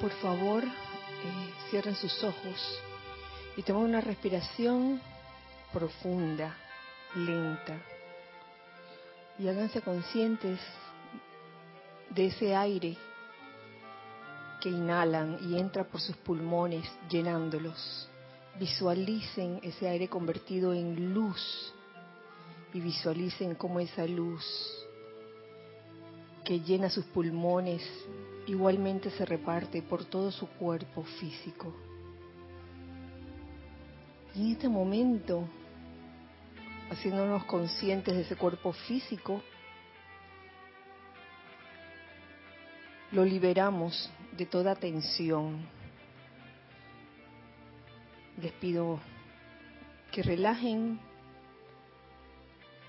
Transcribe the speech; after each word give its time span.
por 0.00 0.10
favor, 0.12 0.64
eh, 0.64 1.54
cierren 1.70 1.94
sus 1.96 2.22
ojos 2.22 2.80
y 3.56 3.62
tomen 3.62 3.84
una 3.84 4.00
respiración 4.00 5.00
profunda, 5.72 6.56
lenta. 7.14 7.76
Y 9.38 9.48
háganse 9.48 9.82
conscientes 9.82 10.60
de 12.10 12.26
ese 12.26 12.54
aire 12.54 12.96
que 14.60 14.68
inhalan 14.68 15.38
y 15.42 15.58
entra 15.58 15.84
por 15.84 16.00
sus 16.00 16.16
pulmones 16.16 16.88
llenándolos. 17.08 18.08
Visualicen 18.58 19.60
ese 19.62 19.88
aire 19.88 20.08
convertido 20.08 20.72
en 20.72 21.12
luz 21.12 21.72
y 22.72 22.80
visualicen 22.80 23.56
cómo 23.56 23.80
esa 23.80 24.06
luz 24.06 24.44
que 26.44 26.60
llena 26.60 26.90
sus 26.90 27.04
pulmones 27.06 27.82
igualmente 28.46 29.10
se 29.10 29.24
reparte 29.24 29.80
por 29.82 30.04
todo 30.04 30.30
su 30.30 30.46
cuerpo 30.46 31.02
físico. 31.02 31.74
Y 34.34 34.42
en 34.42 34.52
este 34.52 34.68
momento, 34.68 35.48
haciéndonos 36.90 37.44
conscientes 37.44 38.14
de 38.14 38.22
ese 38.22 38.36
cuerpo 38.36 38.72
físico, 38.72 39.42
lo 43.12 43.24
liberamos 43.24 44.10
de 44.36 44.44
toda 44.44 44.74
tensión. 44.74 45.66
Les 48.42 48.52
pido 48.52 48.98
que 50.10 50.22
relajen 50.22 51.00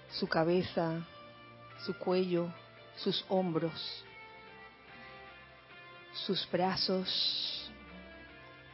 su 0.09 0.28
cabeza, 0.28 1.06
su 1.86 1.98
cuello, 1.98 2.52
sus 2.98 3.26
hombros, 3.30 4.03
sus 6.14 6.50
brazos, 6.50 7.72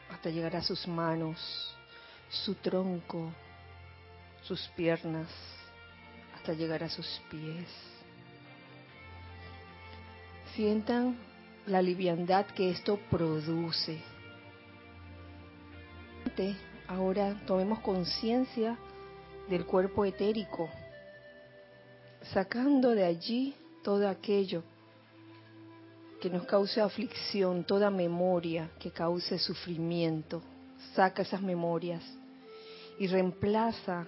hasta 0.10 0.30
llegar 0.30 0.56
a 0.56 0.62
sus 0.62 0.88
manos, 0.88 1.76
su 2.30 2.56
tronco, 2.56 3.32
sus 4.44 4.68
piernas, 4.76 5.30
hasta 6.36 6.54
llegar 6.54 6.84
a 6.84 6.90
sus 6.90 7.08
pies. 7.30 7.68
Sientan 10.56 11.18
la 11.66 11.82
liviandad 11.82 12.46
que 12.48 12.70
esto 12.70 13.00
produce. 13.10 14.02
Ahora 16.88 17.36
tomemos 17.46 17.80
conciencia 17.80 18.78
del 19.50 19.66
cuerpo 19.66 20.06
etérico, 20.06 20.70
sacando 22.34 22.90
de 22.92 23.06
allí 23.06 23.56
todo 23.84 24.08
aquello 24.08 24.64
que 26.22 26.30
nos 26.30 26.46
cause 26.46 26.80
aflicción, 26.80 27.64
toda 27.64 27.90
memoria 27.90 28.70
que 28.80 28.92
cause 28.92 29.40
sufrimiento. 29.40 30.42
Saca 30.94 31.24
esas 31.24 31.42
memorias 31.42 32.04
y 33.00 33.08
reemplaza 33.08 34.06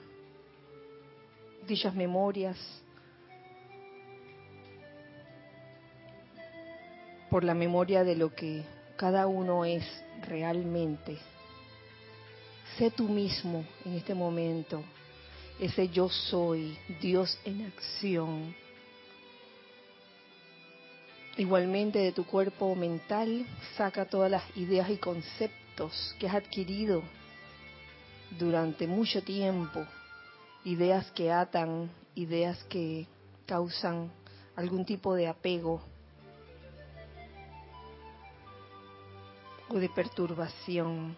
dichas 1.67 1.95
memorias 1.95 2.57
por 7.29 7.43
la 7.43 7.55
memoria 7.55 8.03
de 8.03 8.15
lo 8.15 8.33
que 8.35 8.63
cada 8.95 9.25
uno 9.25 9.65
es 9.65 9.83
realmente. 10.27 11.17
Sé 12.77 12.91
tú 12.91 13.07
mismo 13.07 13.65
en 13.85 13.93
este 13.93 14.13
momento, 14.13 14.83
ese 15.59 15.89
yo 15.89 16.09
soy, 16.09 16.77
Dios 17.01 17.39
en 17.45 17.65
acción 17.65 18.55
Igualmente 21.35 21.97
de 21.97 22.11
tu 22.11 22.25
cuerpo 22.25 22.75
mental 22.75 23.47
saca 23.75 24.05
todas 24.05 24.29
las 24.29 24.43
ideas 24.55 24.87
y 24.91 24.97
conceptos 24.97 26.15
que 26.19 26.27
has 26.27 26.35
adquirido 26.35 27.01
durante 28.37 28.85
mucho 28.85 29.23
tiempo, 29.23 29.83
ideas 30.63 31.09
que 31.11 31.31
atan, 31.31 31.89
ideas 32.13 32.63
que 32.65 33.07
causan 33.47 34.11
algún 34.55 34.85
tipo 34.85 35.15
de 35.15 35.27
apego 35.27 35.81
o 39.69 39.79
de 39.79 39.89
perturbación. 39.89 41.15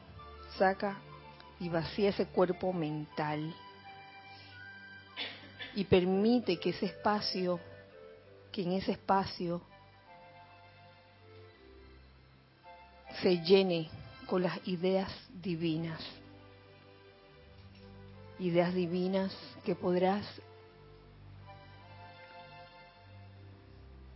Saca 0.57 0.97
y 1.59 1.67
vacía 1.67 2.11
ese 2.11 2.27
cuerpo 2.27 2.71
mental 2.71 3.53
y 5.75 5.83
permite 5.83 6.57
que 6.57 6.69
ese 6.69 6.85
espacio, 6.85 7.59
que 8.53 8.61
en 8.61 8.71
ese 8.71 8.93
espacio 8.93 9.61
se 13.25 13.39
llene 13.39 13.89
con 14.27 14.43
las 14.43 14.55
ideas 14.67 15.11
divinas. 15.41 15.99
Ideas 18.37 18.71
divinas 18.71 19.35
que 19.63 19.73
podrás 19.73 20.23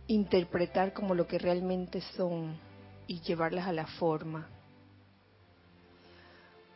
interpretar 0.06 0.92
como 0.92 1.16
lo 1.16 1.26
que 1.26 1.40
realmente 1.40 2.00
son 2.16 2.56
y 3.08 3.18
llevarlas 3.18 3.66
a 3.66 3.72
la 3.72 3.88
forma. 3.88 4.48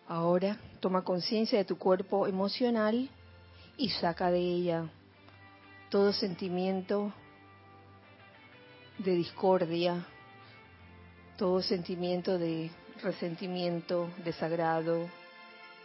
Ahora 0.08 0.58
toma 0.80 1.04
conciencia 1.04 1.58
de 1.58 1.64
tu 1.64 1.78
cuerpo 1.78 2.26
emocional 2.26 3.08
y 3.76 3.90
saca 3.90 4.32
de 4.32 4.40
ella 4.40 4.90
todo 5.88 6.12
sentimiento 6.12 7.12
de 8.98 9.12
discordia, 9.12 10.08
todo 11.36 11.62
sentimiento 11.62 12.38
de 12.38 12.70
resentimiento, 13.02 14.08
desagrado, 14.24 15.08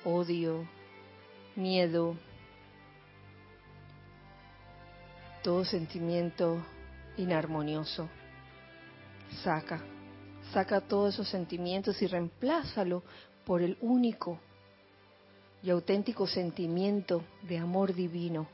odio, 0.05 0.67
miedo, 1.55 2.15
todo 5.43 5.65
sentimiento 5.65 6.63
inarmonioso. 7.17 8.07
Saca, 9.43 9.81
saca 10.53 10.81
todos 10.81 11.15
esos 11.15 11.29
sentimientos 11.29 12.01
y 12.01 12.07
reemplázalo 12.07 13.03
por 13.45 13.61
el 13.61 13.77
único 13.81 14.39
y 15.63 15.71
auténtico 15.71 16.27
sentimiento 16.27 17.23
de 17.41 17.57
amor 17.57 17.93
divino. 17.93 18.47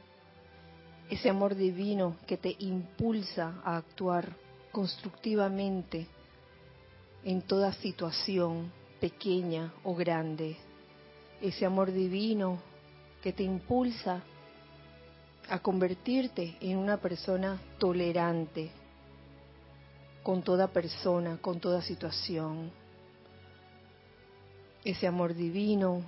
Ese 1.10 1.30
amor 1.30 1.56
divino 1.56 2.16
que 2.26 2.38
te 2.38 2.56
impulsa 2.60 3.62
a 3.64 3.78
actuar 3.78 4.36
constructivamente 4.72 6.08
en 7.26 7.42
toda 7.42 7.74
situación, 7.74 8.72
pequeña 9.02 9.74
o 9.84 9.96
grande. 9.96 10.56
Ese 11.42 11.66
amor 11.66 11.92
divino 11.92 12.60
que 13.22 13.34
te 13.34 13.44
impulsa 13.44 14.22
a 15.50 15.60
convertirte 15.60 16.56
en 16.62 16.78
una 16.78 16.98
persona 16.98 17.60
tolerante 17.80 18.72
con 20.24 20.44
toda 20.44 20.68
persona, 20.68 21.38
con 21.42 21.60
toda 21.60 21.82
situación. 21.82 22.72
Ese 24.84 25.08
amor 25.08 25.34
divino 25.34 26.04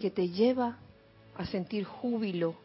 que 0.00 0.10
te 0.10 0.28
lleva 0.28 0.78
a 1.36 1.46
sentir 1.46 1.84
júbilo 1.84 2.56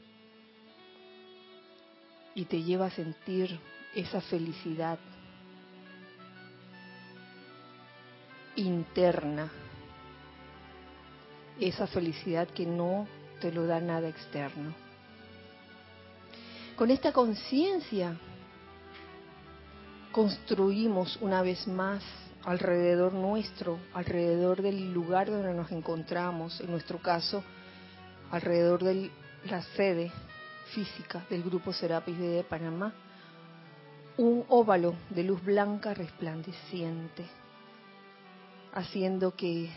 y 2.34 2.46
te 2.46 2.64
lleva 2.64 2.88
a 2.88 2.92
sentir 2.92 3.60
esa 3.94 4.22
felicidad 4.22 4.98
interna, 8.56 9.52
esa 11.60 11.88
felicidad 11.88 12.48
que 12.50 12.66
no 12.66 13.08
te 13.40 13.52
lo 13.52 13.66
da 13.66 13.80
nada 13.80 14.08
externo. 14.08 14.74
Con 16.76 16.90
esta 16.90 17.12
conciencia 17.14 18.18
construimos 20.12 21.18
una 21.22 21.42
vez 21.42 21.68
más 21.68 22.04
alrededor 22.44 23.14
nuestro, 23.14 23.80
alrededor 23.94 24.62
del 24.62 24.92
lugar 24.92 25.30
donde 25.30 25.54
nos 25.54 25.72
encontramos, 25.72 26.60
en 26.60 26.72
nuestro 26.72 27.00
caso, 27.00 27.44
alrededor 28.32 28.84
de 28.84 29.12
la 29.46 29.62
sede 29.62 30.12
física 30.74 31.26
del 31.30 31.44
Grupo 31.44 31.72
Serapis 31.74 32.18
de 32.18 32.44
Panamá, 32.44 32.94
un 34.18 34.44
óvalo 34.50 34.96
de 35.10 35.24
luz 35.24 35.44
blanca 35.44 35.94
resplandeciente 35.94 37.41
haciendo 38.74 39.36
que 39.36 39.70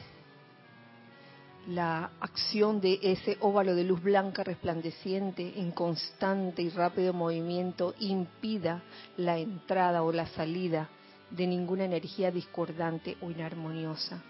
la 1.67 2.11
acción 2.20 2.81
de 2.81 2.99
ese 3.02 3.38
óvalo 3.41 3.75
de 3.75 3.85
luz 3.85 4.02
blanca 4.02 4.44
resplandeciente 4.44 5.58
en 5.58 5.70
constante 5.70 6.62
y 6.62 6.69
rápido 6.69 7.14
movimiento 7.14 7.94
impida 8.00 8.82
la 9.17 9.38
entrada 9.38 10.02
o 10.02 10.12
la 10.12 10.26
salida 10.26 10.88
de 11.31 11.46
ninguna 11.46 11.85
energía 11.85 12.31
discordante 12.31 13.17
o 13.23 13.31
inarmoniosa. 13.31 14.23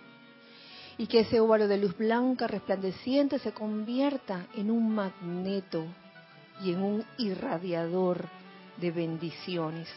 Y 0.96 1.08
que 1.08 1.20
ese 1.20 1.40
óvalo 1.40 1.66
de 1.66 1.78
luz 1.78 1.96
blanca 1.96 2.46
resplandeciente 2.46 3.40
se 3.40 3.52
convierta 3.52 4.46
en 4.54 4.70
un 4.70 4.94
magneto 4.94 5.84
y 6.62 6.70
en 6.70 6.82
un 6.82 7.04
irradiador 7.18 8.28
de 8.80 8.92
bendiciones 8.92 9.88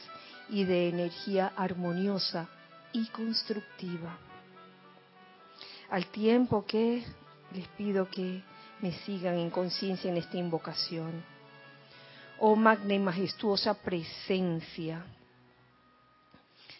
y 0.49 0.63
de 0.63 0.89
energía 0.89 1.53
armoniosa 1.55 2.49
y 2.93 3.05
constructiva 3.09 4.17
Al 5.89 6.07
tiempo 6.07 6.65
que 6.65 7.03
les 7.53 7.67
pido 7.69 8.09
que 8.09 8.43
me 8.81 8.91
sigan 9.05 9.37
en 9.37 9.49
conciencia 9.49 10.11
en 10.11 10.17
esta 10.17 10.37
invocación. 10.37 11.23
Oh 12.39 12.55
magna 12.55 12.93
y 12.93 12.99
majestuosa 12.99 13.73
presencia, 13.73 15.03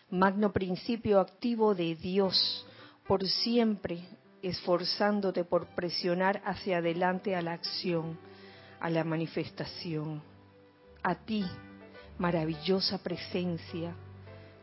magno 0.09 0.51
principio 0.51 1.19
activo 1.19 1.73
de 1.73 1.95
Dios, 1.95 2.65
por 3.07 3.27
siempre 3.27 4.03
esforzándote 4.41 5.43
por 5.43 5.67
presionar 5.67 6.41
hacia 6.45 6.77
adelante 6.77 7.35
a 7.35 7.41
la 7.41 7.53
acción, 7.53 8.19
a 8.79 8.89
la 8.89 9.03
manifestación. 9.03 10.21
A 11.01 11.15
ti, 11.15 11.45
maravillosa 12.17 13.01
presencia, 13.01 13.95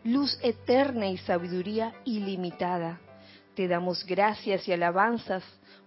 luz 0.05 0.39
eterna 0.43 1.09
y 1.09 1.17
sabiduría 1.19 1.95
ilimitada, 2.05 3.01
te 3.55 3.69
damos 3.69 4.05
gracias 4.05 4.67
y 4.69 4.73
alabanzas 4.73 5.43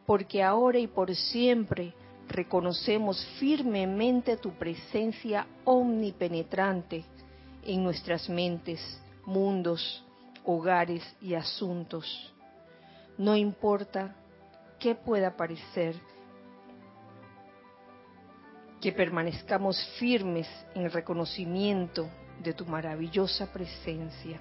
porque 0.06 0.42
ahora 0.42 0.80
y 0.80 0.88
por 0.88 1.14
siempre 1.16 1.94
reconocemos 2.28 3.26
firmemente 3.40 4.38
tu 4.38 4.52
presencia 4.52 5.48
omnipenetrante 5.66 7.06
en 7.64 7.84
nuestras 7.84 8.30
mentes, 8.30 8.80
mundos, 9.26 10.04
hogares 10.46 11.04
y 11.22 11.34
asuntos. 11.34 12.34
No 13.18 13.36
importa 13.36 14.16
qué 14.80 14.96
pueda 14.96 15.36
parecer, 15.36 15.96
que 18.80 18.92
permanezcamos 18.92 19.84
firmes 19.98 20.48
en 20.76 20.84
el 20.84 20.92
reconocimiento 20.92 22.08
de 22.44 22.54
tu 22.54 22.66
maravillosa 22.66 23.52
presencia. 23.52 24.40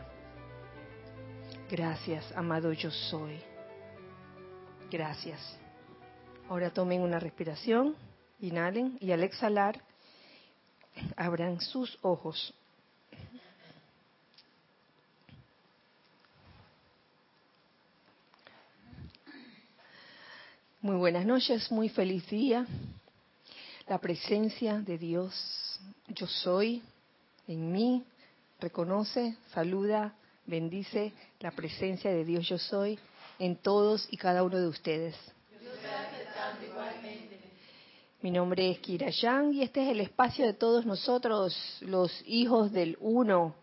Gracias, 1.68 2.30
amado 2.36 2.72
yo 2.72 2.92
soy. 2.92 3.40
Gracias. 4.88 5.40
Ahora 6.48 6.70
tomen 6.70 7.00
una 7.00 7.18
respiración, 7.18 7.96
inhalen 8.40 8.96
y 9.00 9.10
al 9.10 9.24
exhalar 9.24 9.82
abran 11.16 11.60
sus 11.60 11.98
ojos. 12.02 12.54
Muy 20.80 20.96
buenas 20.96 21.26
noches, 21.26 21.68
muy 21.72 21.88
feliz 21.88 22.24
día. 22.30 22.64
La 23.88 23.98
presencia 23.98 24.78
de 24.78 24.98
Dios, 24.98 25.80
yo 26.06 26.28
soy, 26.28 26.80
en 27.48 27.72
mí, 27.72 28.04
reconoce, 28.60 29.36
saluda, 29.52 30.14
bendice 30.46 31.12
la 31.40 31.50
presencia 31.50 32.10
de 32.10 32.24
Dios, 32.24 32.48
yo 32.48 32.58
soy, 32.58 32.98
en 33.38 33.56
todos 33.56 34.06
y 34.10 34.16
cada 34.16 34.42
uno 34.42 34.58
de 34.58 34.68
ustedes. 34.68 35.16
Mi 38.22 38.30
nombre 38.30 38.70
es 38.70 38.78
Kira 38.78 39.10
Yang 39.10 39.54
y 39.54 39.62
este 39.62 39.84
es 39.84 39.90
el 39.90 40.00
espacio 40.00 40.46
de 40.46 40.54
todos 40.54 40.86
nosotros, 40.86 41.78
los 41.82 42.10
hijos 42.26 42.72
del 42.72 42.96
Uno. 43.00 43.54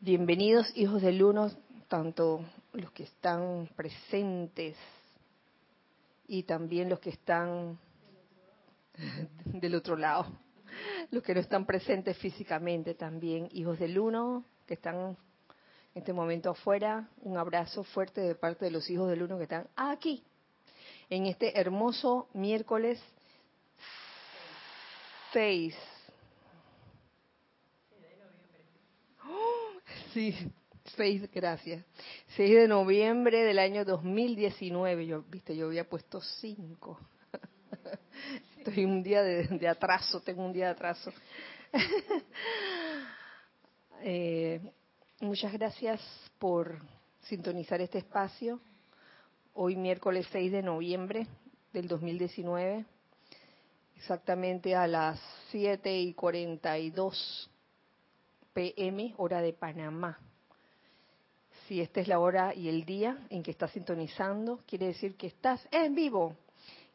Bienvenidos, 0.00 0.70
hijos 0.76 1.02
del 1.02 1.22
Uno, 1.22 1.50
tanto 1.88 2.44
los 2.72 2.92
que 2.92 3.04
están 3.04 3.68
presentes 3.74 4.76
y 6.28 6.42
también 6.42 6.88
los 6.88 7.00
que 7.00 7.10
están 7.10 7.78
del 9.44 9.74
otro 9.74 9.96
lado, 9.96 10.26
los 11.10 11.22
que 11.22 11.34
no 11.34 11.40
están 11.40 11.66
presentes 11.66 12.16
físicamente 12.18 12.94
también, 12.94 13.48
hijos 13.52 13.78
del 13.78 13.98
uno 13.98 14.44
que 14.66 14.74
están 14.74 15.16
en 15.94 16.00
este 16.00 16.12
momento 16.12 16.50
afuera, 16.50 17.08
un 17.22 17.38
abrazo 17.38 17.84
fuerte 17.84 18.20
de 18.20 18.34
parte 18.34 18.64
de 18.64 18.72
los 18.72 18.90
hijos 18.90 19.08
del 19.08 19.22
uno 19.22 19.36
que 19.36 19.44
están 19.44 19.68
aquí, 19.76 20.24
en 21.08 21.26
este 21.26 21.58
hermoso 21.58 22.28
miércoles 22.32 23.00
6. 25.32 25.74
Sí, 30.12 30.34
6, 30.96 31.30
gracias. 31.32 31.84
6 32.36 32.54
de 32.54 32.68
noviembre 32.68 33.42
del 33.42 33.58
año 33.58 33.84
2019. 33.84 35.06
Yo, 35.06 35.22
viste, 35.22 35.56
yo 35.56 35.66
había 35.66 35.88
puesto 35.88 36.20
5. 36.20 37.00
Estoy 38.58 38.84
un 38.84 39.02
día 39.02 39.22
de, 39.22 39.68
atraso, 39.68 40.20
tengo 40.20 40.44
un 40.44 40.52
día 40.52 40.66
de 40.66 40.72
atraso. 40.72 41.12
Eh, 44.06 44.60
muchas 45.24 45.52
gracias 45.52 46.00
por 46.38 46.78
sintonizar 47.22 47.80
este 47.80 47.98
espacio. 47.98 48.60
Hoy 49.54 49.76
miércoles 49.76 50.26
6 50.30 50.52
de 50.52 50.62
noviembre 50.62 51.26
del 51.72 51.88
2019, 51.88 52.84
exactamente 53.96 54.74
a 54.74 54.86
las 54.86 55.20
7 55.50 55.98
y 56.00 56.14
42 56.14 57.50
pm, 58.52 59.14
hora 59.16 59.40
de 59.40 59.52
Panamá 59.52 60.18
si 61.66 61.80
esta 61.80 62.00
es 62.00 62.08
la 62.08 62.18
hora 62.18 62.54
y 62.54 62.68
el 62.68 62.84
día 62.84 63.18
en 63.30 63.42
que 63.42 63.50
estás 63.50 63.70
sintonizando, 63.70 64.60
quiere 64.66 64.88
decir 64.88 65.16
que 65.16 65.28
estás 65.28 65.66
en 65.70 65.94
vivo 65.94 66.36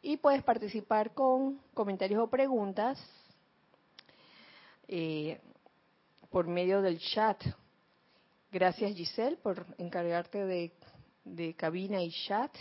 y 0.02 0.18
puedes 0.18 0.44
participar 0.44 1.14
con 1.14 1.60
comentarios 1.74 2.22
o 2.22 2.28
preguntas 2.28 3.00
eh, 4.88 5.40
por 6.30 6.48
medio 6.48 6.82
del 6.82 7.00
chat. 7.00 7.44
Gracias 8.52 8.96
Giselle 8.96 9.38
por 9.38 9.64
encargarte 9.78 10.44
de, 10.44 10.72
de 11.24 11.54
cabina 11.54 12.02
y 12.02 12.12
chat 12.12 12.52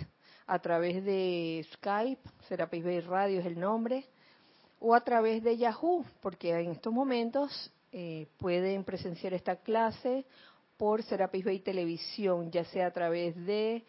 a 0.47 0.59
través 0.59 1.03
de 1.03 1.67
Skype, 1.75 2.21
Serapis 2.47 2.85
Bay 2.85 3.01
Radio 3.01 3.41
es 3.41 3.47
el 3.47 3.59
nombre, 3.59 4.05
o 4.81 4.95
a 4.95 5.01
través 5.03 5.43
de 5.43 5.57
Yahoo, 5.57 6.05
porque 6.21 6.51
en 6.51 6.73
estos 6.73 6.93
momentos 6.93 7.73
eh, 7.91 8.27
pueden 8.37 8.85
presenciar 8.85 9.33
esta 9.33 9.57
clase 9.57 10.27
por 10.77 11.03
Serapis 11.03 11.45
Bay 11.45 11.61
Televisión, 11.61 12.51
ya 12.51 12.65
sea 12.65 12.89
a 12.89 12.93
través 12.93 13.35
de 13.47 13.83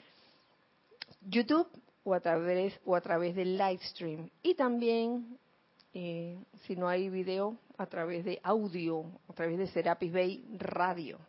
YouTube 1.21 1.67
o 2.05 2.13
a 2.13 2.21
través, 2.21 2.79
o 2.85 2.95
a 2.95 3.01
través 3.01 3.35
del 3.35 3.57
live 3.57 3.79
stream. 3.83 4.29
Y 4.41 4.55
también, 4.55 5.37
eh, 5.93 6.37
si 6.65 6.77
no 6.77 6.87
hay 6.87 7.09
video, 7.09 7.57
a 7.77 7.85
través 7.87 8.23
de 8.23 8.39
audio, 8.43 9.05
a 9.27 9.33
través 9.33 9.57
de 9.57 9.68
Serapis 9.68 10.13
Bay 10.13 10.45
Radio. 10.57 11.19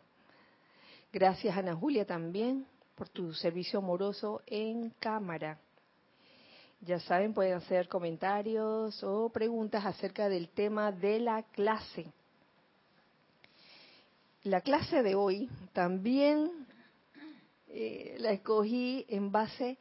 Gracias, 1.11 1.57
Ana 1.57 1.75
Julia, 1.75 2.05
también 2.05 2.65
por 2.95 3.09
tu 3.09 3.33
servicio 3.33 3.79
amoroso 3.79 4.41
en 4.45 4.91
cámara. 4.99 5.59
Ya 6.81 6.99
saben, 6.99 7.33
pueden 7.33 7.53
hacer 7.53 7.87
comentarios 7.87 9.03
o 9.03 9.29
preguntas 9.29 9.85
acerca 9.85 10.29
del 10.29 10.49
tema 10.49 10.91
de 10.91 11.19
la 11.19 11.43
clase 11.43 12.11
la 14.43 14.61
clase 14.61 15.03
de 15.03 15.13
hoy 15.13 15.49
también 15.71 16.51
eh, 17.69 18.15
la 18.19 18.31
escogí 18.31 19.05
en 19.07 19.31
base 19.31 19.77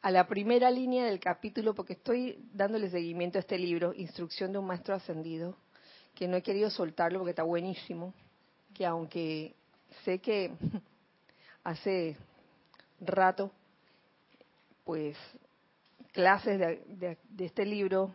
a 0.00 0.10
la 0.10 0.26
primera 0.26 0.70
línea 0.70 1.04
del 1.04 1.20
capítulo 1.20 1.74
porque 1.74 1.92
estoy 1.92 2.38
dándole 2.54 2.88
seguimiento 2.88 3.38
a 3.38 3.40
este 3.40 3.58
libro, 3.58 3.92
Instrucción 3.94 4.52
de 4.52 4.58
un 4.58 4.66
Maestro 4.66 4.94
Ascendido, 4.94 5.56
que 6.14 6.26
no 6.26 6.36
he 6.36 6.42
querido 6.42 6.70
soltarlo 6.70 7.18
porque 7.18 7.30
está 7.30 7.42
buenísimo, 7.42 8.14
que 8.72 8.86
aunque 8.86 9.54
sé 10.04 10.18
que 10.18 10.52
hace 11.64 12.16
rato, 13.00 13.50
pues 14.84 15.16
clases 16.12 16.58
de, 16.58 17.18
este 17.38 17.64
libro 17.64 18.12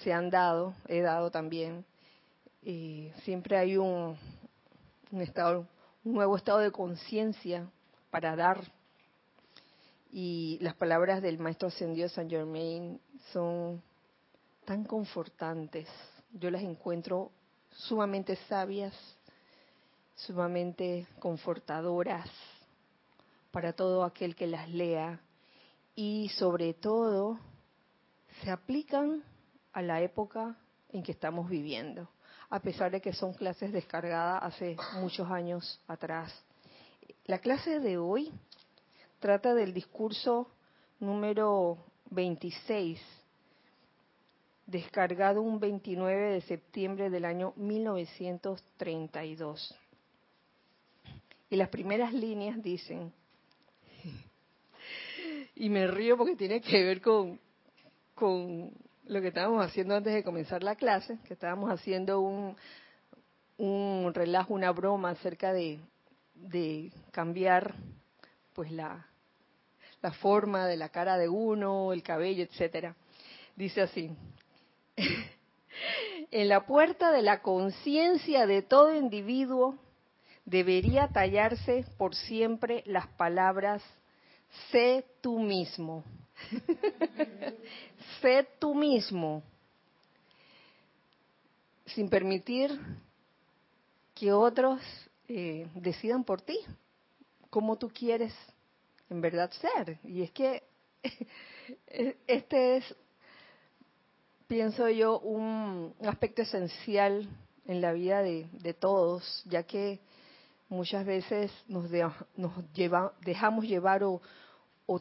se 0.00 0.12
han 0.12 0.30
dado, 0.30 0.74
he 0.88 1.00
dado 1.00 1.30
también, 1.30 1.84
y 2.62 3.10
siempre 3.22 3.56
hay 3.56 3.76
un, 3.76 4.16
un, 5.10 5.20
estado, 5.20 5.66
un 6.04 6.14
nuevo 6.14 6.36
estado 6.36 6.58
de 6.58 6.72
conciencia 6.72 7.68
para 8.10 8.34
dar. 8.36 8.60
Y 10.10 10.58
las 10.62 10.74
palabras 10.74 11.20
del 11.20 11.38
Maestro 11.38 11.68
Ascendido 11.68 12.08
San 12.08 12.30
Germain 12.30 13.00
son 13.32 13.82
tan 14.64 14.84
confortantes. 14.84 15.88
Yo 16.32 16.50
las 16.50 16.62
encuentro 16.62 17.30
sumamente 17.70 18.36
sabias, 18.48 18.94
sumamente 20.14 21.06
confortadoras 21.18 22.28
para 23.50 23.72
todo 23.72 24.04
aquel 24.04 24.34
que 24.34 24.46
las 24.46 24.68
lea 24.68 25.20
y 25.94 26.28
sobre 26.30 26.74
todo 26.74 27.38
se 28.42 28.50
aplican 28.50 29.22
a 29.72 29.82
la 29.82 30.00
época 30.00 30.56
en 30.90 31.02
que 31.02 31.12
estamos 31.12 31.48
viviendo 31.48 32.08
a 32.54 32.60
pesar 32.60 32.92
de 32.92 33.00
que 33.00 33.12
son 33.12 33.34
clases 33.34 33.72
descargadas 33.72 34.40
hace 34.42 34.76
muchos 35.00 35.30
años 35.30 35.80
atrás. 35.88 36.32
La 37.24 37.40
clase 37.40 37.80
de 37.80 37.98
hoy 37.98 38.30
trata 39.18 39.54
del 39.54 39.74
discurso 39.74 40.48
número 41.00 41.78
26, 42.10 43.00
descargado 44.66 45.42
un 45.42 45.58
29 45.58 46.34
de 46.34 46.42
septiembre 46.42 47.10
del 47.10 47.24
año 47.24 47.54
1932. 47.56 49.76
Y 51.50 51.56
las 51.56 51.68
primeras 51.68 52.12
líneas 52.12 52.62
dicen, 52.62 53.12
y 55.56 55.68
me 55.68 55.86
río 55.86 56.16
porque 56.16 56.36
tiene 56.36 56.60
que 56.60 56.82
ver 56.82 57.00
con, 57.00 57.38
con 58.14 58.72
lo 59.06 59.20
que 59.20 59.28
estábamos 59.28 59.64
haciendo 59.64 59.94
antes 59.94 60.14
de 60.14 60.24
comenzar 60.24 60.62
la 60.62 60.76
clase, 60.76 61.18
que 61.26 61.34
estábamos 61.34 61.70
haciendo 61.70 62.20
un, 62.20 62.56
un 63.58 64.12
relajo, 64.14 64.54
una 64.54 64.72
broma 64.72 65.10
acerca 65.10 65.52
de, 65.52 65.78
de 66.34 66.90
cambiar 67.12 67.74
pues 68.54 68.70
la, 68.70 69.06
la 70.02 70.12
forma 70.12 70.66
de 70.66 70.76
la 70.76 70.88
cara 70.88 71.18
de 71.18 71.28
uno, 71.28 71.92
el 71.92 72.02
cabello, 72.02 72.42
etcétera. 72.44 72.94
Dice 73.56 73.82
así: 73.82 74.10
En 76.30 76.48
la 76.48 76.66
puerta 76.66 77.12
de 77.12 77.22
la 77.22 77.42
conciencia 77.42 78.46
de 78.46 78.62
todo 78.62 78.94
individuo 78.94 79.78
debería 80.44 81.08
tallarse 81.08 81.84
por 81.96 82.14
siempre 82.14 82.82
las 82.86 83.06
palabras 83.08 83.82
sé 84.70 85.04
tú 85.20 85.38
mismo. 85.38 86.04
sé 88.20 88.46
tú 88.58 88.74
mismo. 88.74 89.42
Sin 91.86 92.08
permitir 92.08 92.78
que 94.14 94.32
otros 94.32 94.80
eh, 95.28 95.66
decidan 95.74 96.24
por 96.24 96.40
ti 96.40 96.58
cómo 97.50 97.76
tú 97.76 97.88
quieres 97.88 98.34
en 99.10 99.20
verdad 99.20 99.50
ser. 99.52 99.98
Y 100.04 100.22
es 100.22 100.30
que 100.32 100.62
este 102.26 102.78
es, 102.78 102.94
pienso 104.46 104.88
yo, 104.88 105.20
un 105.20 105.94
aspecto 106.06 106.42
esencial 106.42 107.28
en 107.66 107.80
la 107.80 107.92
vida 107.92 108.22
de, 108.22 108.74
todos, 108.74 109.42
ya 109.46 109.62
que 109.62 110.00
muchas 110.68 111.04
veces 111.04 111.52
nos, 111.68 111.90
nos 112.36 112.52
dejamos 113.20 113.64
llevar 113.64 114.02
o, 114.04 114.20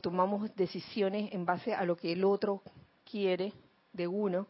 tomamos 0.02 0.56
decisiones 0.56 1.34
en 1.34 1.46
base 1.46 1.74
a 1.74 1.84
lo 1.84 1.98
que 1.98 2.14
el 2.14 2.24
otro 2.24 2.62
quiere 3.10 3.54
de 3.92 4.08
uno 4.08 4.48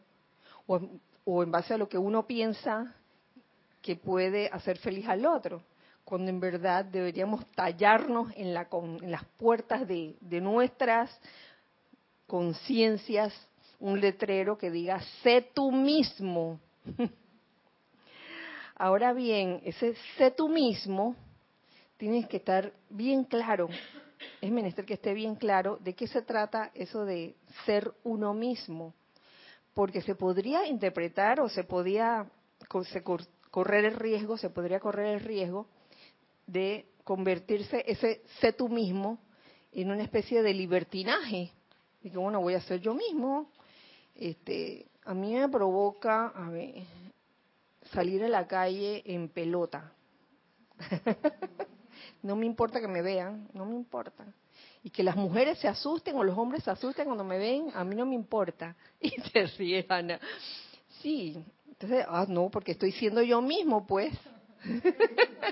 o, 0.66 0.80
o, 1.24 1.42
en 1.42 1.50
base 1.50 1.74
a 1.74 1.78
lo 1.78 1.88
que 1.88 1.98
uno 1.98 2.26
piensa 2.26 2.94
que 3.82 3.96
puede 3.96 4.48
hacer 4.48 4.78
feliz 4.78 5.06
al 5.08 5.26
otro, 5.26 5.62
cuando 6.04 6.30
en 6.30 6.40
verdad 6.40 6.84
deberíamos 6.84 7.44
tallarnos 7.52 8.32
en, 8.36 8.54
la, 8.54 8.68
en 8.72 9.10
las 9.10 9.24
puertas 9.36 9.86
de, 9.86 10.16
de 10.20 10.40
nuestras 10.40 11.10
conciencias 12.26 13.34
un 13.80 14.00
letrero 14.00 14.56
que 14.56 14.70
diga, 14.70 15.00
sé 15.22 15.50
tú 15.54 15.70
mismo. 15.70 16.58
Ahora 18.76 19.12
bien, 19.12 19.60
ese 19.64 19.94
sé 20.18 20.32
tú 20.32 20.48
mismo 20.48 21.14
tienes 21.96 22.26
que 22.26 22.38
estar 22.38 22.72
bien 22.90 23.24
claro, 23.24 23.68
es 24.40 24.50
menester 24.50 24.84
que 24.84 24.94
esté 24.94 25.14
bien 25.14 25.36
claro 25.36 25.78
de 25.80 25.94
qué 25.94 26.08
se 26.08 26.22
trata 26.22 26.72
eso 26.74 27.04
de 27.04 27.36
ser 27.64 27.92
uno 28.02 28.34
mismo, 28.34 28.92
porque 29.74 30.02
se 30.02 30.16
podría 30.16 30.66
interpretar 30.66 31.40
o 31.40 31.48
se 31.48 31.62
podía 31.62 32.26
correr 33.50 33.84
el 33.84 33.94
riesgo, 33.94 34.36
se 34.36 34.50
podría 34.50 34.80
correr 34.80 35.14
el 35.14 35.20
riesgo 35.20 35.66
de 36.46 36.86
convertirse 37.04 37.84
ese 37.86 38.22
sé 38.40 38.52
tú 38.52 38.68
mismo 38.68 39.18
en 39.72 39.90
una 39.90 40.02
especie 40.02 40.42
de 40.42 40.52
libertinaje. 40.52 41.52
Y 42.02 42.10
que 42.10 42.18
bueno, 42.18 42.40
voy 42.40 42.54
a 42.54 42.60
ser 42.60 42.80
yo 42.80 42.94
mismo. 42.94 43.50
Este, 44.14 44.86
a 45.04 45.14
mí 45.14 45.34
me 45.34 45.48
provoca 45.48 46.28
a 46.28 46.50
ver, 46.50 46.84
salir 47.92 48.24
a 48.24 48.28
la 48.28 48.46
calle 48.46 49.02
en 49.06 49.28
pelota. 49.28 49.92
no 52.22 52.36
me 52.36 52.46
importa 52.46 52.80
que 52.80 52.88
me 52.88 53.02
vean, 53.02 53.48
no 53.52 53.64
me 53.66 53.74
importa. 53.74 54.24
Y 54.82 54.90
que 54.90 55.02
las 55.02 55.16
mujeres 55.16 55.58
se 55.58 55.68
asusten 55.68 56.16
o 56.16 56.24
los 56.24 56.36
hombres 56.36 56.64
se 56.64 56.70
asusten 56.70 57.06
cuando 57.06 57.24
me 57.24 57.38
ven, 57.38 57.70
a 57.74 57.84
mí 57.84 57.94
no 57.94 58.06
me 58.06 58.14
importa. 58.14 58.76
Y 59.00 59.10
se 59.10 59.46
ríe 59.58 59.84
Ana. 59.88 60.20
Sí, 61.00 61.44
entonces, 61.68 62.04
ah, 62.08 62.26
no, 62.28 62.50
porque 62.50 62.72
estoy 62.72 62.92
siendo 62.92 63.22
yo 63.22 63.40
mismo, 63.42 63.86
pues. 63.86 64.14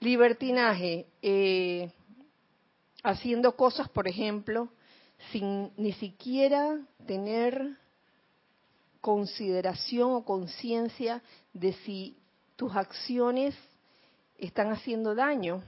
Libertinaje, 0.00 1.06
eh, 1.22 1.90
haciendo 3.02 3.56
cosas, 3.56 3.88
por 3.88 4.06
ejemplo, 4.06 4.68
sin 5.32 5.72
ni 5.76 5.92
siquiera 5.94 6.78
tener 7.06 7.76
consideración 9.00 10.12
o 10.12 10.24
conciencia 10.24 11.22
de 11.52 11.72
si 11.84 12.16
tus 12.56 12.74
acciones 12.74 13.54
están 14.38 14.70
haciendo 14.70 15.14
daño 15.14 15.62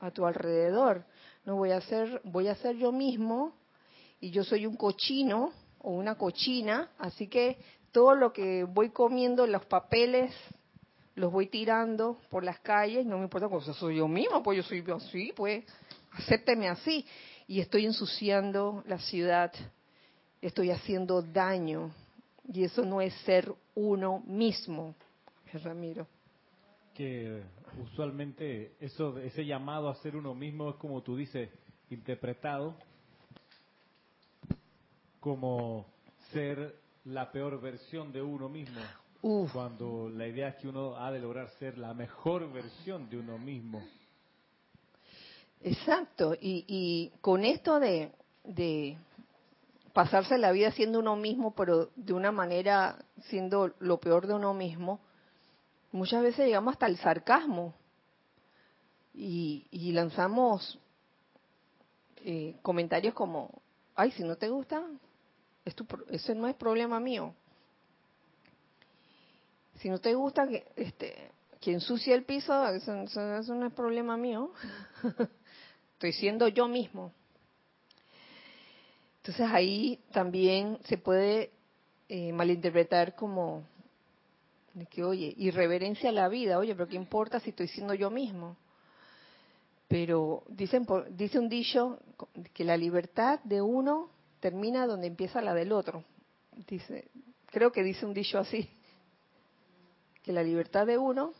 a 0.00 0.10
tu 0.10 0.26
alrededor. 0.26 1.04
No 1.44 1.56
voy 1.56 1.72
a 1.72 1.78
hacer, 1.78 2.20
voy 2.24 2.48
a 2.48 2.52
hacer 2.52 2.76
yo 2.76 2.92
mismo 2.92 3.54
y 4.20 4.30
yo 4.30 4.44
soy 4.44 4.66
un 4.66 4.76
cochino 4.76 5.52
o 5.78 5.90
una 5.90 6.16
cochina, 6.16 6.90
así 6.98 7.28
que 7.28 7.58
todo 7.92 8.14
lo 8.14 8.32
que 8.32 8.64
voy 8.64 8.90
comiendo, 8.90 9.46
los 9.46 9.66
papeles, 9.66 10.34
los 11.14 11.30
voy 11.30 11.46
tirando 11.46 12.18
por 12.30 12.42
las 12.42 12.58
calles, 12.60 13.06
no 13.06 13.18
me 13.18 13.24
importa, 13.24 13.48
pues 13.48 13.64
soy 13.76 13.98
yo 13.98 14.08
mismo, 14.08 14.42
pues 14.42 14.56
yo 14.56 14.62
soy 14.62 14.84
así, 14.90 15.32
pues 15.36 15.64
acépteme 16.12 16.68
así. 16.68 17.06
Y 17.46 17.60
estoy 17.60 17.84
ensuciando 17.84 18.82
la 18.86 18.98
ciudad, 18.98 19.52
estoy 20.40 20.70
haciendo 20.70 21.22
daño, 21.22 21.92
y 22.52 22.64
eso 22.64 22.84
no 22.84 23.00
es 23.00 23.14
ser 23.24 23.52
uno 23.74 24.22
mismo, 24.26 24.94
Ramiro. 25.52 26.06
Que 26.94 27.42
usualmente 27.82 28.74
eso, 28.80 29.18
ese 29.18 29.44
llamado 29.44 29.88
a 29.88 29.94
ser 29.96 30.16
uno 30.16 30.34
mismo 30.34 30.70
es 30.70 30.76
como 30.76 31.02
tú 31.02 31.16
dices, 31.16 31.50
interpretado 31.90 32.74
como 35.20 35.86
ser 36.32 36.76
la 37.06 37.32
peor 37.32 37.60
versión 37.60 38.12
de 38.12 38.20
uno 38.20 38.48
mismo. 38.48 38.80
Cuando 39.54 40.10
la 40.10 40.28
idea 40.28 40.48
es 40.48 40.56
que 40.56 40.68
uno 40.68 40.96
ha 40.96 41.10
de 41.10 41.18
lograr 41.18 41.48
ser 41.58 41.78
la 41.78 41.94
mejor 41.94 42.52
versión 42.52 43.08
de 43.08 43.16
uno 43.16 43.38
mismo. 43.38 43.82
Exacto, 45.62 46.34
y, 46.34 46.66
y 46.68 47.12
con 47.22 47.42
esto 47.42 47.80
de, 47.80 48.12
de 48.44 48.98
pasarse 49.94 50.36
la 50.36 50.52
vida 50.52 50.70
siendo 50.72 50.98
uno 50.98 51.16
mismo, 51.16 51.54
pero 51.54 51.90
de 51.96 52.12
una 52.12 52.32
manera 52.32 52.98
siendo 53.28 53.74
lo 53.78 53.98
peor 54.00 54.26
de 54.26 54.34
uno 54.34 54.52
mismo, 54.52 55.00
muchas 55.92 56.22
veces 56.22 56.46
llegamos 56.46 56.72
hasta 56.72 56.86
el 56.86 56.98
sarcasmo 56.98 57.74
y, 59.14 59.66
y 59.70 59.92
lanzamos 59.92 60.78
eh, 62.16 62.56
comentarios 62.60 63.14
como, 63.14 63.62
ay, 63.94 64.10
si 64.10 64.22
no 64.22 64.36
te 64.36 64.48
gusta, 64.48 64.84
ese 66.10 66.34
no 66.34 66.48
es 66.48 66.54
problema 66.56 67.00
mío. 67.00 67.34
Si 69.78 69.88
no 69.88 69.98
te 69.98 70.14
gusta 70.14 70.46
que 70.46 70.66
este 70.76 71.30
que 71.60 71.72
ensucie 71.72 72.14
el 72.14 72.24
piso, 72.24 72.68
eso, 72.68 73.54
no 73.54 73.66
es 73.66 73.72
problema 73.72 74.18
mío. 74.18 74.52
Estoy 75.94 76.12
siendo 76.12 76.46
yo 76.48 76.68
mismo. 76.68 77.10
Entonces 79.24 79.48
ahí 79.50 79.98
también 80.12 80.78
se 80.84 80.98
puede 80.98 81.50
eh, 82.10 82.30
malinterpretar 82.34 83.14
como 83.14 83.64
de 84.74 84.84
que, 84.84 85.02
oye, 85.02 85.32
irreverencia 85.38 86.10
a 86.10 86.12
la 86.12 86.28
vida, 86.28 86.58
oye, 86.58 86.74
pero 86.74 86.88
¿qué 86.88 86.96
importa 86.96 87.40
si 87.40 87.48
estoy 87.48 87.68
siendo 87.68 87.94
yo 87.94 88.10
mismo? 88.10 88.58
Pero 89.88 90.42
dicen, 90.48 90.86
dice 91.12 91.38
un 91.38 91.48
dicho 91.48 92.00
que 92.52 92.64
la 92.64 92.76
libertad 92.76 93.40
de 93.44 93.62
uno 93.62 94.10
termina 94.40 94.86
donde 94.86 95.06
empieza 95.06 95.40
la 95.40 95.54
del 95.54 95.72
otro. 95.72 96.04
Dice, 96.68 97.08
creo 97.46 97.72
que 97.72 97.82
dice 97.82 98.04
un 98.04 98.12
dicho 98.12 98.38
así, 98.38 98.68
que 100.22 100.34
la 100.34 100.42
libertad 100.42 100.86
de 100.86 100.98
uno 100.98 101.32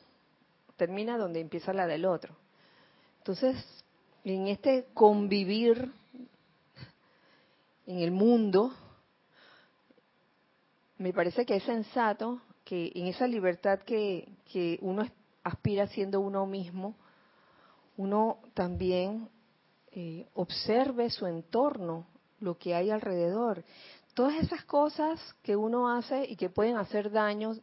termina 0.78 1.18
donde 1.18 1.40
empieza 1.40 1.74
la 1.74 1.86
del 1.86 2.06
otro. 2.06 2.34
Entonces, 3.18 3.62
en 4.24 4.48
este 4.48 4.86
convivir 4.94 5.92
en 7.86 7.98
el 8.00 8.10
mundo, 8.10 8.72
me 10.98 11.12
parece 11.12 11.44
que 11.44 11.56
es 11.56 11.64
sensato 11.64 12.40
que 12.64 12.92
en 12.94 13.06
esa 13.06 13.26
libertad 13.26 13.80
que, 13.80 14.28
uno 14.80 15.06
aspira 15.42 15.86
siendo 15.88 16.20
uno 16.20 16.46
mismo, 16.46 16.94
uno 17.96 18.38
también 18.54 19.28
eh, 19.92 20.26
observe 20.34 21.10
su 21.10 21.26
entorno 21.26 22.06
lo 22.40 22.58
que 22.58 22.74
hay 22.74 22.90
alrededor. 22.90 23.64
Todas 24.14 24.36
esas 24.36 24.64
cosas 24.64 25.20
que 25.42 25.56
uno 25.56 25.88
hace 25.88 26.24
y 26.24 26.36
que 26.36 26.48
pueden 26.48 26.76
hacer 26.76 27.10
daño, 27.10 27.54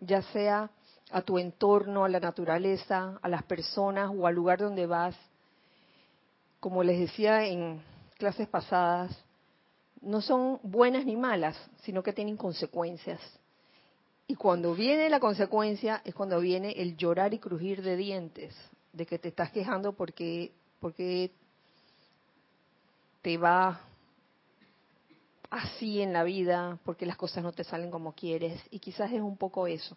ya 0.00 0.22
sea 0.22 0.70
a 1.10 1.22
tu 1.22 1.38
entorno, 1.38 2.04
a 2.04 2.08
la 2.08 2.20
naturaleza, 2.20 3.18
a 3.22 3.28
las 3.28 3.42
personas 3.44 4.10
o 4.14 4.26
al 4.26 4.34
lugar 4.34 4.58
donde 4.58 4.86
vas, 4.86 5.14
como 6.60 6.82
les 6.82 6.98
decía 6.98 7.46
en 7.46 7.82
clases 8.18 8.48
pasadas, 8.48 9.16
no 10.02 10.20
son 10.20 10.58
buenas 10.62 11.06
ni 11.06 11.16
malas, 11.16 11.56
sino 11.82 12.02
que 12.02 12.12
tienen 12.12 12.36
consecuencias. 12.36 13.20
Y 14.26 14.34
cuando 14.34 14.74
viene 14.74 15.08
la 15.08 15.20
consecuencia 15.20 16.02
es 16.04 16.14
cuando 16.14 16.40
viene 16.40 16.72
el 16.72 16.96
llorar 16.96 17.34
y 17.34 17.38
crujir 17.38 17.82
de 17.82 17.96
dientes, 17.96 18.54
de 18.92 19.06
que 19.06 19.18
te 19.18 19.28
estás 19.28 19.50
quejando 19.50 19.92
porque, 19.92 20.52
porque 20.80 21.30
te 23.22 23.36
va 23.38 23.80
así 25.50 26.00
en 26.00 26.12
la 26.12 26.24
vida, 26.24 26.78
porque 26.84 27.06
las 27.06 27.16
cosas 27.16 27.44
no 27.44 27.52
te 27.52 27.64
salen 27.64 27.90
como 27.90 28.14
quieres, 28.14 28.60
y 28.70 28.78
quizás 28.78 29.12
es 29.12 29.20
un 29.20 29.36
poco 29.36 29.66
eso, 29.66 29.96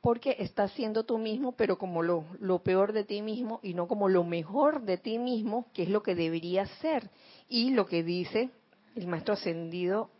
porque 0.00 0.36
estás 0.38 0.72
siendo 0.72 1.04
tú 1.04 1.18
mismo, 1.18 1.52
pero 1.52 1.76
como 1.78 2.02
lo, 2.02 2.24
lo 2.40 2.62
peor 2.62 2.92
de 2.92 3.04
ti 3.04 3.22
mismo 3.22 3.60
y 3.62 3.74
no 3.74 3.86
como 3.86 4.08
lo 4.08 4.24
mejor 4.24 4.82
de 4.82 4.96
ti 4.96 5.18
mismo, 5.18 5.66
que 5.74 5.82
es 5.82 5.90
lo 5.90 6.02
que 6.02 6.14
debería 6.14 6.66
ser, 6.80 7.10
y 7.48 7.70
lo 7.70 7.86
que 7.86 8.02
dice 8.02 8.50
el 8.96 9.06
maestro 9.06 9.34
ascendido 9.34 10.10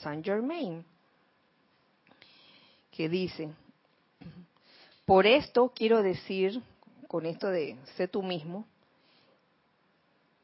Saint 0.00 0.24
Germain, 0.24 0.84
que 2.90 3.08
dice, 3.08 3.50
por 5.04 5.26
esto 5.26 5.72
quiero 5.74 6.02
decir, 6.02 6.62
con 7.08 7.26
esto 7.26 7.48
de 7.48 7.76
sé 7.96 8.08
tú 8.08 8.22
mismo, 8.22 8.66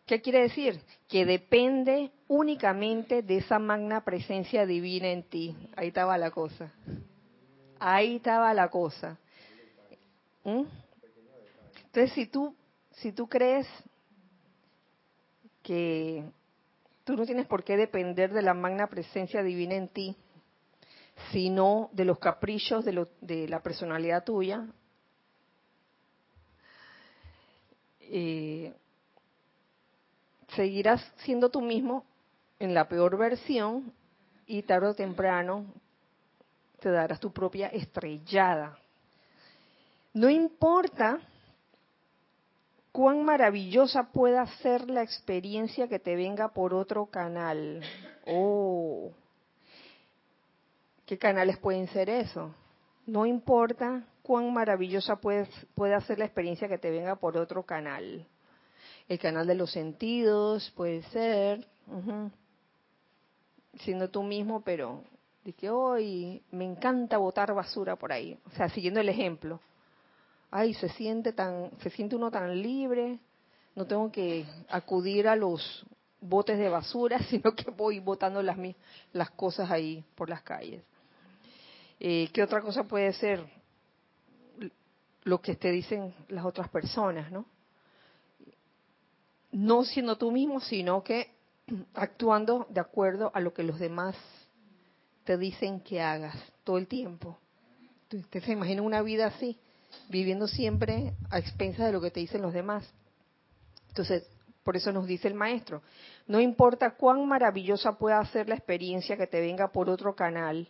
¿Qué 0.07 0.21
quiere 0.21 0.43
decir? 0.43 0.81
Que 1.09 1.25
depende 1.25 2.11
únicamente 2.29 3.23
de 3.23 3.39
esa 3.39 3.59
magna 3.59 4.05
presencia 4.05 4.67
divina 4.67 5.09
en 5.09 5.23
ti. 5.23 5.57
Ahí 5.77 5.89
estaba 5.89 6.19
la 6.19 6.31
cosa. 6.31 6.73
Ahí 7.79 8.17
estaba 8.17 8.53
la 8.53 8.69
cosa. 8.69 9.19
¿Mm? 10.45 10.65
Entonces, 11.87 12.13
si 12.13 12.27
tú, 12.27 12.55
si 12.91 13.13
tú 13.13 13.29
crees 13.29 13.67
que 15.63 16.25
tú 17.05 17.17
no 17.17 17.27
tienes 17.27 17.47
por 17.47 17.65
qué 17.65 17.77
depender 17.77 18.33
de 18.33 18.43
la 18.43 18.55
magna 18.55 18.87
presencia 18.87 19.43
divina 19.43 19.75
en 19.75 19.89
ti, 19.89 20.17
sino 21.31 21.91
de 21.93 22.05
los 22.05 22.19
caprichos 22.19 22.85
de, 22.85 23.07
de 23.21 23.49
la 23.49 23.63
personalidad 23.63 24.25
tuya, 24.25 24.67
eh, 28.01 28.75
seguirás 30.49 31.01
siendo 31.19 31.51
tú 31.51 31.61
mismo 31.61 32.05
en 32.59 32.75
la 32.75 32.89
peor 32.89 33.17
versión 33.17 33.93
y 34.47 34.63
tarde 34.63 34.89
o 34.89 34.95
temprano 34.95 35.67
te 36.81 36.91
darás 36.91 37.21
tu 37.21 37.33
propia 37.33 37.69
estrellada. 37.69 38.79
No 40.13 40.29
importa 40.29 41.21
cuán 42.93 43.25
maravillosa 43.25 44.13
pueda 44.13 44.47
ser 44.59 44.89
la 44.89 45.03
experiencia 45.03 45.89
que 45.89 45.99
te 45.99 46.15
venga 46.15 46.49
por 46.49 46.75
otro 46.75 47.07
canal. 47.07 47.83
Oh, 48.27 49.11
¿qué 51.07 51.19
canales 51.19 51.59
pueden 51.59 51.89
ser 51.89 52.09
eso? 52.11 52.55
No 53.07 53.27
importa 53.27 54.05
cuán 54.23 54.53
maravillosa 54.53 55.17
puede, 55.17 55.49
ser 56.07 56.19
la 56.19 56.27
experiencia 56.27 56.69
que 56.69 56.79
te 56.79 56.91
venga 56.91 57.17
por 57.17 57.37
otro 57.37 57.65
canal 57.65 58.27
el 59.09 59.19
canal 59.19 59.47
de 59.47 59.55
los 59.55 59.71
sentidos, 59.71 60.71
puede 60.77 61.03
ser, 61.05 61.67
siendo 63.81 64.09
tú 64.09 64.23
mismo, 64.23 64.63
pero 64.63 65.03
de 65.45 65.53
que 65.53 65.69
hoy 65.71 66.43
me 66.51 66.65
encanta 66.65 67.19
botar 67.19 67.53
basura 67.53 67.97
por 67.97 68.13
ahí, 68.13 68.39
o 68.47 68.51
sea, 68.51 68.69
siguiendo 68.69 69.01
el 69.01 69.09
ejemplo. 69.09 69.61
Ay, 70.53 70.75
se 70.75 70.89
siente 70.91 71.33
tan, 71.33 71.71
se 71.81 71.91
siente 71.91 72.15
uno 72.15 72.31
tan 72.31 72.63
libre, 72.63 73.19
no 73.75 73.87
tengo 73.87 74.13
que 74.13 74.47
acudir 74.69 75.27
a 75.27 75.35
los 75.35 75.85
botes 76.21 76.57
de 76.57 76.69
basura, 76.69 77.19
sino 77.31 77.57
que 77.57 77.71
voy 77.73 77.99
botando 77.99 78.41
las, 78.41 78.57
las 79.13 79.31
cosas 79.31 79.69
ahí 79.69 80.05
por 80.15 80.29
las 80.29 80.43
calles. 80.43 80.85
Eh, 81.99 82.31
¿Qué 82.33 82.43
otra 82.43 82.61
cosa 82.61 82.85
puede 82.85 83.13
ser? 83.15 83.45
Lo 85.25 85.41
que 85.41 85.57
te 85.57 85.73
dicen 85.73 86.15
las 86.29 86.45
otras 86.45 86.69
personas, 86.69 87.33
¿no? 87.33 87.47
no 89.53 89.85
siendo 89.85 90.17
tú 90.17 90.33
mismo, 90.33 90.61
sino 90.61 91.05
que 91.05 91.31
actuando 91.95 92.67
de 92.71 92.81
acuerdo 92.81 93.31
a 93.35 93.41
lo 93.41 93.55
que 93.55 93.63
los 93.63 93.79
demás 93.79 94.17
te 95.25 95.39
dicen 95.39 95.81
que 95.81 96.01
hagas 96.01 96.37
todo 96.65 96.79
el 96.79 96.89
tiempo. 96.89 97.39
Usted 98.13 98.43
se 98.43 98.53
imagina 98.53 98.83
una 98.83 99.01
vida 99.03 99.27
así, 99.27 99.59
viviendo 100.09 100.47
siempre 100.49 101.15
a 101.31 101.39
expensas 101.39 101.87
de 101.87 101.93
lo 101.93 102.01
que 102.01 102.11
te 102.11 102.21
dicen 102.21 102.43
los 102.43 102.53
demás. 102.53 102.89
Entonces, 103.89 104.29
por 104.63 104.77
eso 104.77 104.93
nos 104.93 105.07
dice 105.07 105.29
el 105.29 105.35
maestro, 105.35 105.83
no 106.27 106.41
importa 106.41 106.93
cuán 106.93 107.27
maravillosa 107.27 107.99
pueda 107.99 108.25
ser 108.27 108.49
la 108.49 108.55
experiencia 108.55 109.17
que 109.17 109.27
te 109.27 109.41
venga 109.41 109.73
por 109.73 109.91
otro 109.91 110.15
canal, 110.15 110.69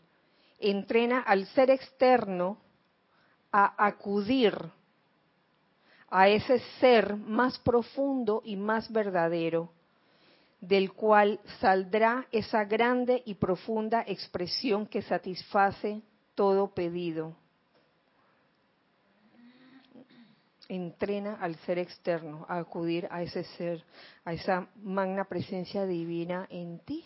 entrena 0.59 1.21
al 1.21 1.47
ser 1.49 1.71
externo 1.71 2.59
a 3.51 3.87
acudir 3.87 4.55
a 6.09 6.29
ese 6.29 6.59
ser 6.79 7.17
más 7.17 7.59
profundo 7.59 8.43
y 8.45 8.57
más 8.57 8.93
verdadero, 8.93 9.73
del 10.61 10.93
cual 10.93 11.41
saldrá 11.59 12.27
esa 12.31 12.65
grande 12.65 13.23
y 13.25 13.35
profunda 13.35 14.05
expresión 14.07 14.87
que 14.87 15.03
satisface 15.03 16.03
todo 16.35 16.75
pedido. 16.75 17.35
Entrena 20.69 21.39
al 21.41 21.57
ser 21.67 21.79
externo 21.79 22.47
a 22.49 22.59
acudir 22.59 23.09
a 23.11 23.23
ese 23.23 23.45
ser, 23.45 23.85
a 24.25 24.33
esa 24.33 24.69
magna 24.77 25.25
presencia 25.25 25.85
divina 25.87 26.47
en 26.51 26.79
ti. 26.81 27.05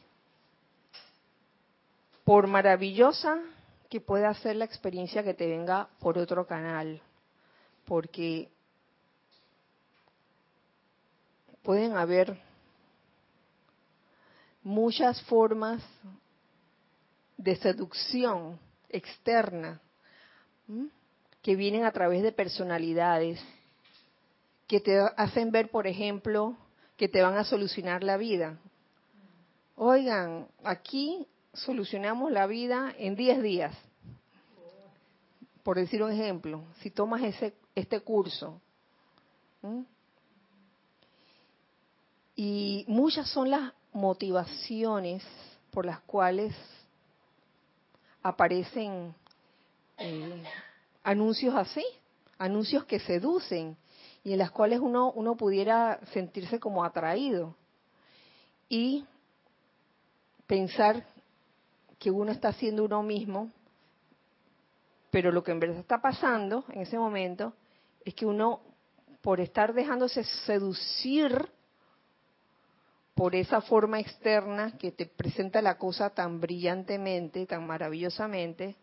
Por 2.25 2.47
maravillosa 2.47 3.41
que 3.89 4.01
pueda 4.01 4.33
ser 4.35 4.57
la 4.57 4.65
experiencia 4.65 5.23
que 5.23 5.35
te 5.35 5.47
venga 5.47 5.89
por 6.01 6.19
otro 6.19 6.47
canal, 6.47 7.01
porque 7.85 8.51
pueden 11.63 11.97
haber 11.97 12.39
muchas 14.63 15.23
formas 15.23 15.83
de 17.37 17.57
seducción 17.57 18.59
externa 18.89 19.81
que 21.47 21.55
vienen 21.55 21.85
a 21.85 21.93
través 21.93 22.25
de 22.25 22.33
personalidades 22.33 23.41
que 24.67 24.81
te 24.81 24.99
hacen 25.17 25.53
ver, 25.53 25.71
por 25.71 25.87
ejemplo, 25.87 26.57
que 26.97 27.07
te 27.07 27.23
van 27.23 27.37
a 27.37 27.45
solucionar 27.45 28.03
la 28.03 28.17
vida. 28.17 28.59
Oigan, 29.77 30.49
aquí 30.65 31.25
solucionamos 31.53 32.33
la 32.33 32.49
vida 32.49 32.93
en 32.99 33.15
10 33.15 33.43
días. 33.43 33.77
Por 35.63 35.77
decir 35.77 36.03
un 36.03 36.11
ejemplo, 36.11 36.65
si 36.81 36.91
tomas 36.91 37.23
ese, 37.23 37.55
este 37.77 38.01
curso, 38.01 38.61
y 42.35 42.85
muchas 42.89 43.31
son 43.31 43.51
las 43.51 43.73
motivaciones 43.93 45.23
por 45.71 45.87
las 45.87 46.01
cuales 46.01 46.57
aparecen 48.25 49.15
eh, 49.97 50.43
anuncios 51.07 51.55
así, 51.55 51.85
anuncios 52.37 52.85
que 52.85 52.99
seducen 52.99 53.77
y 54.25 54.33
en 54.33 54.39
las 54.39 54.51
cuales 54.51 54.81
uno, 54.81 55.13
uno 55.13 55.37
pudiera 55.37 56.01
sentirse 56.13 56.59
como 56.59 56.85
atraído 56.85 57.55
y 58.69 59.07
pensar 60.49 61.07
que 62.01 62.11
uno 62.11 62.33
está 62.33 62.49
haciendo 62.49 62.85
uno 62.85 63.05
mismo, 63.05 63.53
pero 65.13 65.31
lo 65.31 65.45
que 65.45 65.53
en 65.53 65.61
verdad 65.61 65.79
está 65.79 66.03
pasando 66.03 66.65
en 66.71 66.81
ese 66.81 66.99
momento 66.99 67.53
es 68.05 68.13
que 68.13 68.27
uno, 68.27 68.61
por 69.23 69.39
estar 69.39 69.75
dejándose 69.75 70.25
seducir 70.25 71.49
por 73.15 73.37
esa 73.37 73.61
forma 73.61 74.01
externa 74.01 74.77
que 74.77 74.91
te 74.91 75.07
presenta 75.07 75.63
la 75.63 75.79
cosa 75.79 76.11
tan 76.11 76.41
brillantemente, 76.41 77.47
tan 77.47 77.65
maravillosamente, 77.65 78.75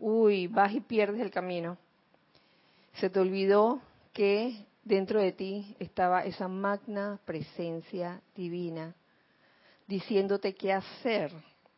uy, 0.00 0.46
vas 0.46 0.72
y 0.72 0.80
pierdes 0.80 1.20
el 1.20 1.30
camino. 1.30 1.76
Se 2.94 3.10
te 3.10 3.20
olvidó 3.20 3.80
que 4.12 4.66
dentro 4.82 5.20
de 5.20 5.32
ti 5.32 5.76
estaba 5.78 6.24
esa 6.24 6.48
magna 6.48 7.20
presencia 7.24 8.20
divina 8.34 8.94
diciéndote 9.86 10.54
qué 10.54 10.72
hacer. 10.72 11.32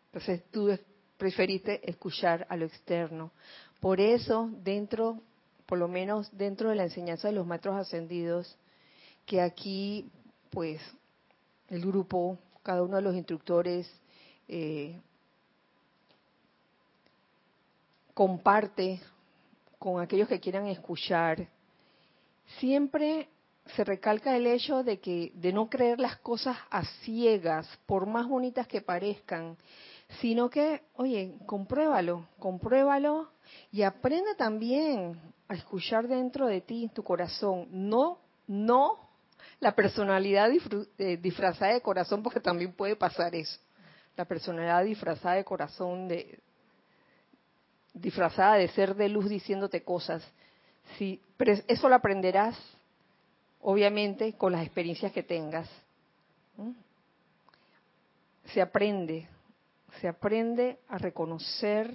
Entonces 0.06 0.42
tú 0.50 0.78
preferiste 1.16 1.88
escuchar 1.88 2.46
a 2.48 2.56
lo 2.56 2.66
externo. 2.66 3.32
Por 3.80 4.00
eso, 4.00 4.50
dentro, 4.62 5.20
por 5.66 5.78
lo 5.78 5.88
menos 5.88 6.30
dentro 6.36 6.68
de 6.68 6.76
la 6.76 6.84
enseñanza 6.84 7.28
de 7.28 7.34
los 7.34 7.46
maestros 7.46 7.76
ascendidos, 7.76 8.56
que 9.24 9.40
aquí, 9.40 10.10
pues, 10.50 10.80
el 11.68 11.80
grupo, 11.80 12.38
cada 12.62 12.82
uno 12.82 12.96
de 12.96 13.02
los 13.02 13.14
instructores 13.14 13.90
eh, 14.48 15.00
comparte 18.14 19.00
con 19.78 20.00
aquellos 20.00 20.28
que 20.28 20.40
quieran 20.40 20.66
escuchar, 20.66 21.48
siempre 22.58 23.28
se 23.74 23.84
recalca 23.84 24.36
el 24.36 24.46
hecho 24.46 24.82
de 24.82 25.00
que 25.00 25.32
de 25.34 25.52
no 25.52 25.68
creer 25.68 26.00
las 26.00 26.16
cosas 26.18 26.56
a 26.70 26.84
ciegas, 27.04 27.68
por 27.86 28.06
más 28.06 28.28
bonitas 28.28 28.66
que 28.66 28.80
parezcan, 28.80 29.56
sino 30.20 30.50
que, 30.50 30.82
oye, 30.96 31.34
compruébalo, 31.46 32.26
compruébalo 32.38 33.30
y 33.70 33.82
aprende 33.82 34.34
también 34.34 35.18
a 35.48 35.54
escuchar 35.54 36.08
dentro 36.08 36.46
de 36.46 36.60
ti, 36.60 36.90
tu 36.94 37.02
corazón, 37.02 37.68
no, 37.70 38.18
no 38.46 38.98
La 39.60 39.74
personalidad 39.74 40.50
eh, 40.98 41.16
disfrazada 41.16 41.72
de 41.74 41.80
corazón, 41.80 42.22
porque 42.22 42.40
también 42.40 42.72
puede 42.72 42.96
pasar 42.96 43.34
eso. 43.34 43.58
La 44.16 44.24
personalidad 44.24 44.84
disfrazada 44.84 45.36
de 45.36 45.44
corazón, 45.44 46.08
de, 46.08 46.40
disfrazada 47.94 48.54
de 48.56 48.68
ser 48.68 48.94
de 48.94 49.08
luz 49.08 49.28
diciéndote 49.28 49.82
cosas. 49.82 50.22
Eso 51.66 51.88
lo 51.88 51.94
aprenderás, 51.94 52.56
obviamente, 53.60 54.34
con 54.34 54.52
las 54.52 54.64
experiencias 54.64 55.12
que 55.12 55.22
tengas. 55.22 55.68
Se 58.46 58.60
aprende, 58.60 59.28
se 60.00 60.08
aprende 60.08 60.78
a 60.88 60.98
reconocer 60.98 61.92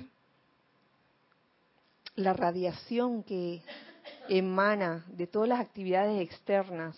la 2.16 2.34
radiación 2.34 3.24
que 3.24 3.62
emana 4.30 5.06
de 5.10 5.28
todas 5.28 5.50
las 5.50 5.60
actividades 5.60 6.22
externas 6.22 6.98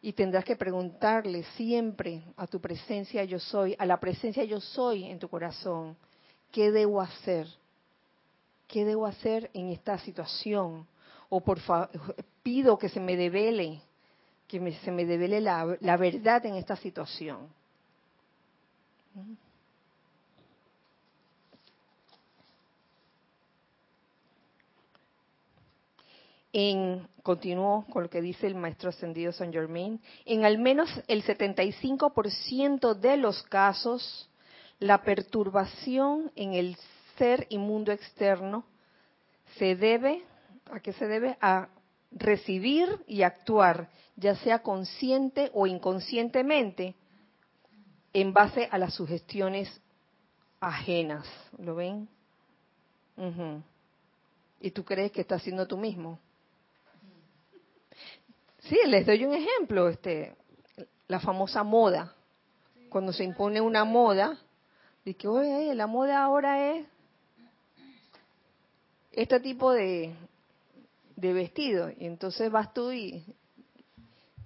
y 0.00 0.12
tendrás 0.12 0.44
que 0.44 0.56
preguntarle 0.56 1.44
siempre 1.56 2.22
a 2.36 2.46
tu 2.46 2.60
presencia 2.60 3.24
yo 3.24 3.38
soy, 3.38 3.74
a 3.78 3.86
la 3.86 3.98
presencia 3.98 4.44
yo 4.44 4.60
soy 4.60 5.04
en 5.04 5.18
tu 5.18 5.28
corazón, 5.28 5.96
¿qué 6.50 6.70
debo 6.70 7.00
hacer? 7.00 7.46
¿Qué 8.72 8.86
debo 8.86 9.04
hacer 9.06 9.50
en 9.52 9.68
esta 9.68 9.98
situación? 9.98 10.86
O 11.28 11.42
por 11.42 11.60
favor, 11.60 11.90
pido 12.42 12.78
que 12.78 12.88
se 12.88 13.00
me 13.00 13.16
devele, 13.16 13.82
que 14.48 14.72
se 14.82 14.90
me 14.90 15.04
devele 15.04 15.42
la, 15.42 15.76
la 15.80 15.96
verdad 15.98 16.44
en 16.46 16.54
esta 16.54 16.74
situación. 16.76 17.48
en, 26.52 27.06
continuó 27.22 27.86
con 27.90 28.04
lo 28.04 28.10
que 28.10 28.20
dice 28.20 28.46
el 28.46 28.54
maestro 28.54 28.90
ascendido 28.90 29.32
San 29.32 29.52
Germain, 29.52 30.00
en 30.24 30.44
al 30.44 30.58
menos 30.58 30.88
el 31.08 31.24
75% 31.24 32.94
de 32.94 33.16
los 33.16 33.42
casos, 33.44 34.28
la 34.78 35.02
perturbación 35.02 36.30
en 36.36 36.54
el 36.54 36.76
ser 37.22 37.46
y 37.50 37.58
mundo 37.58 37.92
externo 37.92 38.64
se 39.56 39.76
debe, 39.76 40.24
¿a 40.72 40.80
qué 40.80 40.92
se 40.92 41.06
debe? 41.06 41.38
A 41.40 41.68
recibir 42.10 42.98
y 43.06 43.22
actuar, 43.22 43.88
ya 44.16 44.34
sea 44.34 44.60
consciente 44.60 45.48
o 45.54 45.68
inconscientemente, 45.68 46.96
en 48.12 48.32
base 48.32 48.68
a 48.72 48.76
las 48.76 48.94
sugestiones 48.94 49.80
ajenas. 50.58 51.24
¿Lo 51.58 51.76
ven? 51.76 52.08
¿Y 54.60 54.72
tú 54.72 54.84
crees 54.84 55.12
que 55.12 55.20
estás 55.20 55.42
haciendo 55.42 55.68
tú 55.68 55.76
mismo? 55.76 56.18
Sí, 58.58 58.78
les 58.86 59.06
doy 59.06 59.24
un 59.24 59.34
ejemplo, 59.34 59.88
este, 59.88 60.34
la 61.06 61.20
famosa 61.20 61.62
moda. 61.62 62.12
Cuando 62.90 63.12
se 63.12 63.22
impone 63.22 63.60
una 63.60 63.84
moda, 63.84 64.36
de 65.04 65.14
que, 65.14 65.28
oye, 65.28 65.72
la 65.76 65.86
moda 65.86 66.22
ahora 66.22 66.74
es 66.74 66.91
este 69.12 69.40
tipo 69.40 69.72
de, 69.72 70.14
de 71.16 71.32
vestido. 71.32 71.90
Y 71.90 72.06
entonces 72.06 72.50
vas 72.50 72.72
tú 72.74 72.92
y 72.92 73.24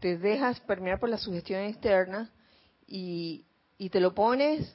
te 0.00 0.18
dejas 0.18 0.61
permear 0.61 1.00
por 1.00 1.09
la 1.09 1.18
sugestión 1.18 1.62
externa 1.62 2.31
y, 2.87 3.44
y 3.79 3.88
te 3.88 4.00
lo 4.00 4.14
pones 4.14 4.74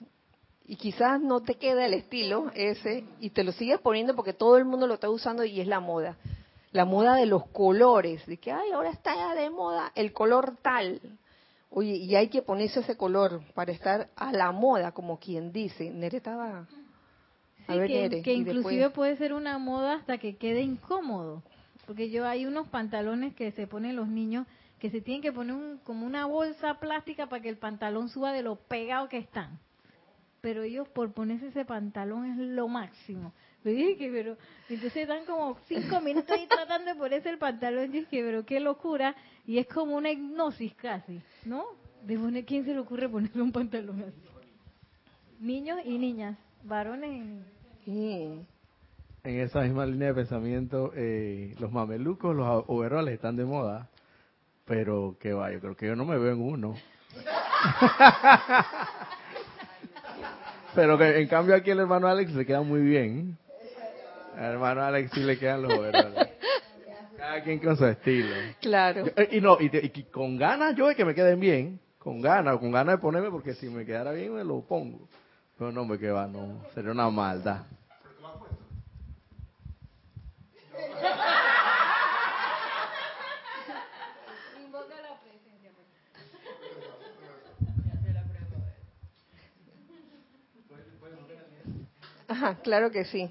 y 0.66 0.76
quizás 0.76 1.20
no 1.22 1.42
te 1.42 1.56
queda 1.56 1.86
el 1.86 1.94
estilo 1.94 2.52
ese 2.56 3.06
y 3.20 3.32
te 3.32 3.44
lo 3.44 3.52
sigues 3.52 3.80
poniendo 3.80 4.16
porque 4.16 4.34
todo 4.34 4.58
el 4.58 4.66
mundo 4.66 4.88
lo 4.88 4.96
está 4.96 5.10
usando 5.10 5.44
y 5.44 5.60
es 5.60 5.68
la 5.68 5.80
moda 5.80 6.18
la 6.72 6.86
moda 6.86 7.16
de 7.16 7.26
los 7.26 7.48
colores, 7.48 8.26
de 8.26 8.38
que, 8.38 8.52
ay, 8.52 8.72
ahora 8.72 8.92
está 8.92 9.16
ya 9.16 9.36
de 9.36 9.50
moda 9.50 9.92
el 9.96 10.14
color 10.14 10.58
tal. 10.62 11.02
Oye, 11.70 11.96
y 11.96 12.16
hay 12.16 12.28
que 12.30 12.42
ponerse 12.42 12.82
ese 12.82 12.98
color 12.98 13.42
para 13.54 13.72
estar 13.72 14.10
a 14.16 14.32
la 14.32 14.52
moda, 14.52 14.92
como 14.92 15.20
quien 15.20 15.52
dice. 15.52 15.90
Nere 15.90 16.18
estaba... 16.18 16.68
Ver, 17.68 17.88
que, 17.88 18.22
que 18.22 18.34
inclusive 18.34 18.90
puede 18.90 19.18
ser 19.18 19.34
una 19.34 19.58
moda 19.58 19.96
hasta 19.96 20.18
que 20.18 20.36
quede 20.36 20.62
incómodo. 20.62 21.44
Porque 21.86 22.10
yo 22.10 22.26
hay 22.26 22.46
unos 22.46 22.68
pantalones 22.68 23.34
que 23.36 23.52
se 23.52 23.68
ponen 23.68 23.96
los 23.96 24.08
niños 24.08 24.46
que 24.82 24.90
se 24.90 25.00
tienen 25.00 25.22
que 25.22 25.32
poner 25.32 25.56
un, 25.56 25.78
como 25.84 26.08
una 26.08 26.26
bolsa 26.26 26.80
plástica 26.80 27.28
para 27.28 27.42
que 27.42 27.50
el 27.50 27.58
pantalón 27.58 28.10
suba 28.10 28.34
de 28.34 28.42
lo 28.42 28.56
pegado 28.56 29.08
que 29.10 29.20
están. 29.20 29.60
Pero 30.42 30.64
ellos 30.64 30.88
por 30.90 31.14
ponerse 31.14 31.50
ese 31.50 31.66
pantalón 31.66 32.26
es 32.26 32.38
lo 32.38 32.68
máximo. 32.68 33.32
Dije 33.64 33.96
que, 33.96 34.10
pero, 34.10 34.38
entonces 34.70 35.04
están 35.04 35.24
como 35.26 35.56
cinco 35.68 36.02
minutos 36.02 36.32
ahí 36.32 36.48
tratando 36.48 36.92
de 36.92 36.98
ponerse 36.98 37.30
el 37.30 37.38
pantalón. 37.38 37.86
Y 37.86 38.00
dije, 38.00 38.24
pero 38.24 38.44
qué 38.44 38.60
locura. 38.60 39.16
Y 39.46 39.60
es 39.60 39.68
como 39.68 39.96
una 39.96 40.10
hipnosis 40.10 40.74
casi, 40.74 41.22
¿no? 41.46 41.64
De 42.04 42.18
poner, 42.18 42.44
¿quién 42.44 42.66
se 42.66 42.74
le 42.74 42.80
ocurre 42.80 43.08
ponerle 43.08 43.40
un 43.40 43.52
pantalón 43.52 44.02
así? 44.02 44.20
Niños 45.40 45.80
y 45.86 46.00
niñas, 46.00 46.38
varones 46.64 47.46
y... 47.86 48.40
En 49.24 49.40
esa 49.40 49.62
misma 49.62 49.86
línea 49.86 50.10
de 50.10 50.16
pensamiento, 50.16 50.92
eh, 50.96 51.54
los 51.60 51.72
mamelucos, 51.72 52.36
los 52.36 52.64
overoles 52.68 53.14
están 53.14 53.36
de 53.36 53.46
moda, 53.46 53.90
pero 54.66 55.16
que 55.20 55.34
va, 55.34 55.52
yo 55.52 55.60
creo 55.60 55.76
que 55.76 55.88
yo 55.88 55.96
no 55.96 56.06
me 56.06 56.18
veo 56.18 56.34
en 56.34 56.42
uno. 56.42 56.76
pero 60.74 60.98
que 60.98 61.22
en 61.22 61.28
cambio 61.28 61.54
aquí 61.54 61.70
el 61.70 61.80
hermano 61.80 62.08
Alex 62.08 62.34
se 62.34 62.46
queda 62.46 62.62
muy 62.62 62.82
bien 62.82 63.38
hermano 64.38 64.84
Alex 64.84 65.12
sí 65.14 65.22
le 65.22 65.38
quedan 65.38 65.64
los 65.64 65.74
overoles. 65.74 66.30
Cada 67.18 67.44
quien 67.44 67.60
con 67.60 67.78
su 67.78 67.86
estilo. 67.86 68.36
Claro. 68.60 69.06
Eh, 69.16 69.30
y, 69.34 69.42
no, 69.42 69.58
y, 69.60 70.04
con 70.06 70.38
ganas 70.38 70.76
yo 70.76 70.88
de 70.88 70.96
que 70.96 71.06
me 71.06 71.14
queden 71.14 71.40
bien, 71.40 71.80
con 72.00 72.22
ganas, 72.22 72.58
con 72.58 72.72
ganas 72.72 72.96
de 72.96 73.02
ponerme, 73.02 73.30
porque 73.30 73.54
si 73.54 73.70
me 73.70 73.86
quedara 73.86 74.12
bien 74.12 74.34
me 74.34 74.44
lo 74.44 74.62
pongo. 74.62 75.08
Pero 75.62 75.72
no, 75.72 75.86
me 75.86 76.00
queda, 76.00 76.26
no, 76.26 76.60
sería 76.74 76.92
una 76.92 77.08
maldad. 77.12 77.62
Ajá, 92.28 92.56
claro 92.64 92.90
que 92.90 93.06
sí. 93.06 93.30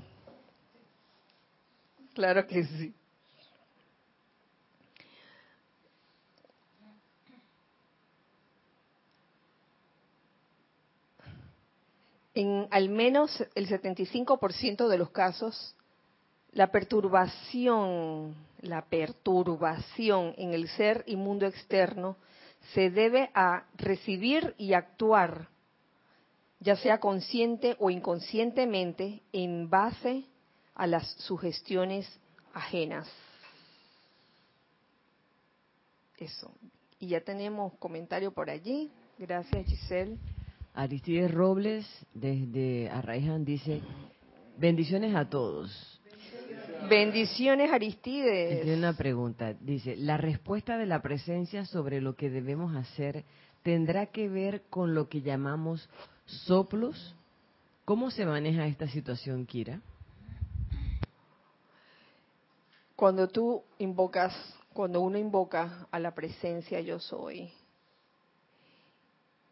Claro 2.14 2.46
que 2.46 2.62
sí. 2.62 2.94
En 12.34 12.68
al 12.70 12.88
menos 12.88 13.44
el 13.54 13.68
75% 13.68 14.88
de 14.88 14.98
los 14.98 15.10
casos, 15.10 15.74
la 16.52 16.70
perturbación, 16.70 18.34
la 18.60 18.82
perturbación 18.82 20.34
en 20.36 20.54
el 20.54 20.68
ser 20.68 21.04
y 21.06 21.16
mundo 21.16 21.46
externo 21.46 22.16
se 22.74 22.90
debe 22.90 23.30
a 23.34 23.64
recibir 23.76 24.54
y 24.58 24.74
actuar, 24.74 25.48
ya 26.60 26.76
sea 26.76 27.00
consciente 27.00 27.76
o 27.78 27.90
inconscientemente, 27.90 29.22
en 29.32 29.70
base 29.70 30.24
a 30.74 30.86
las 30.86 31.08
sugestiones 31.18 32.06
ajenas. 32.52 33.08
Eso. 36.18 36.52
Y 36.98 37.08
ya 37.08 37.20
tenemos 37.22 37.72
comentario 37.78 38.30
por 38.30 38.50
allí. 38.50 38.90
Gracias, 39.18 39.66
Giselle. 39.66 40.18
Aristides 40.80 41.30
Robles, 41.30 41.86
desde 42.14 42.88
Arraijan, 42.88 43.44
dice, 43.44 43.82
bendiciones 44.56 45.14
a 45.14 45.28
todos. 45.28 46.00
Bendiciones, 46.88 47.70
Aristides. 47.70 48.62
Tiene 48.62 48.78
una 48.78 48.94
pregunta. 48.94 49.52
Dice, 49.60 49.94
¿la 49.96 50.16
respuesta 50.16 50.78
de 50.78 50.86
la 50.86 51.02
presencia 51.02 51.66
sobre 51.66 52.00
lo 52.00 52.16
que 52.16 52.30
debemos 52.30 52.74
hacer 52.74 53.26
tendrá 53.62 54.06
que 54.06 54.30
ver 54.30 54.62
con 54.70 54.94
lo 54.94 55.10
que 55.10 55.20
llamamos 55.20 55.86
soplos? 56.24 57.14
¿Cómo 57.84 58.10
se 58.10 58.24
maneja 58.24 58.66
esta 58.66 58.88
situación, 58.88 59.44
Kira? 59.44 59.82
Cuando 62.96 63.28
tú 63.28 63.62
invocas, 63.76 64.34
cuando 64.72 65.02
uno 65.02 65.18
invoca 65.18 65.86
a 65.90 65.98
la 65.98 66.14
presencia 66.14 66.80
yo 66.80 66.98
soy 66.98 67.52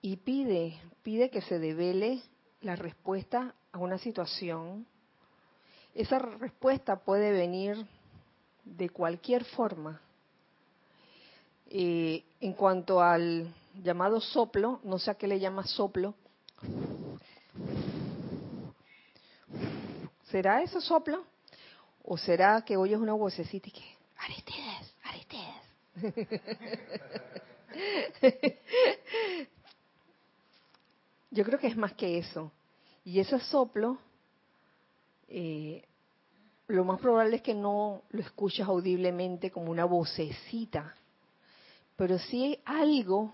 y 0.09 0.16
pide, 0.16 0.81
pide 1.03 1.29
que 1.29 1.42
se 1.42 1.59
devele 1.59 2.23
la 2.62 2.77
respuesta 2.77 3.55
a 3.73 3.79
una 3.79 3.99
situación, 3.99 4.87
esa 5.94 6.18
respuesta 6.18 6.97
puede 7.01 7.31
venir 7.31 7.87
de 8.64 8.88
cualquier 8.88 9.44
forma. 9.44 10.01
Eh, 11.68 12.25
en 12.40 12.55
cuanto 12.55 13.03
al 13.03 13.53
llamado 13.83 14.18
soplo, 14.23 14.81
no 14.83 14.99
sé 14.99 15.11
a 15.11 15.16
qué 15.16 15.29
le 15.29 15.40
llama 15.40 15.66
soplo. 15.66 16.14
¿Será 20.31 20.62
eso 20.62 20.81
soplo? 20.81 21.27
¿O 22.03 22.16
será 22.16 22.62
que 22.62 22.79
oyes 22.79 22.99
una 22.99 23.12
vocecita 23.12 23.68
y 23.68 23.75
Aristides, 24.16 24.94
Aristides? 25.03 25.55
Yo 31.31 31.45
creo 31.45 31.59
que 31.59 31.67
es 31.67 31.77
más 31.77 31.93
que 31.95 32.19
eso. 32.19 32.51
Y 33.05 33.21
ese 33.21 33.38
soplo, 33.41 33.99
eh, 35.29 35.85
lo 36.67 36.85
más 36.85 37.01
probable 37.01 37.37
es 37.37 37.43
que 37.43 37.55
no 37.55 38.03
lo 38.11 38.21
escuchas 38.21 38.69
audiblemente 38.69 39.51
como 39.51 39.71
una 39.71 39.85
vocecita, 39.85 40.95
pero 41.97 42.19
si 42.19 42.59
algo, 42.64 43.33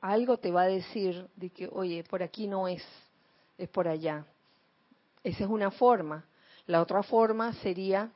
algo 0.00 0.38
te 0.38 0.50
va 0.50 0.62
a 0.62 0.68
decir 0.68 1.28
de 1.36 1.50
que, 1.50 1.68
oye, 1.70 2.04
por 2.04 2.22
aquí 2.22 2.46
no 2.46 2.68
es, 2.68 2.82
es 3.58 3.68
por 3.68 3.88
allá. 3.88 4.24
Esa 5.22 5.44
es 5.44 5.50
una 5.50 5.70
forma. 5.70 6.24
La 6.66 6.80
otra 6.80 7.02
forma 7.02 7.52
sería 7.54 8.10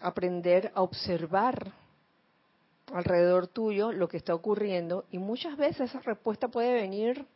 aprender 0.00 0.70
a 0.74 0.82
observar 0.82 1.72
alrededor 2.92 3.48
tuyo 3.48 3.92
lo 3.92 4.08
que 4.08 4.18
está 4.18 4.34
ocurriendo 4.34 5.06
y 5.10 5.18
muchas 5.18 5.56
veces 5.56 5.90
esa 5.90 6.00
respuesta 6.00 6.48
puede 6.48 6.74
venir 6.74 7.26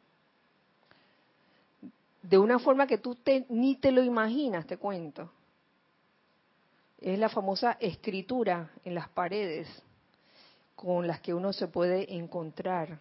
de 2.22 2.38
una 2.38 2.58
forma 2.58 2.86
que 2.86 2.98
tú 2.98 3.16
ni 3.48 3.76
te 3.76 3.92
lo 3.92 4.02
imaginas, 4.02 4.66
te 4.66 4.76
cuento. 4.76 5.30
Es 6.98 7.18
la 7.18 7.28
famosa 7.28 7.76
escritura 7.80 8.70
en 8.84 8.94
las 8.94 9.08
paredes 9.08 9.68
con 10.76 11.06
las 11.06 11.20
que 11.20 11.32
uno 11.32 11.52
se 11.52 11.68
puede 11.68 12.14
encontrar. 12.14 12.98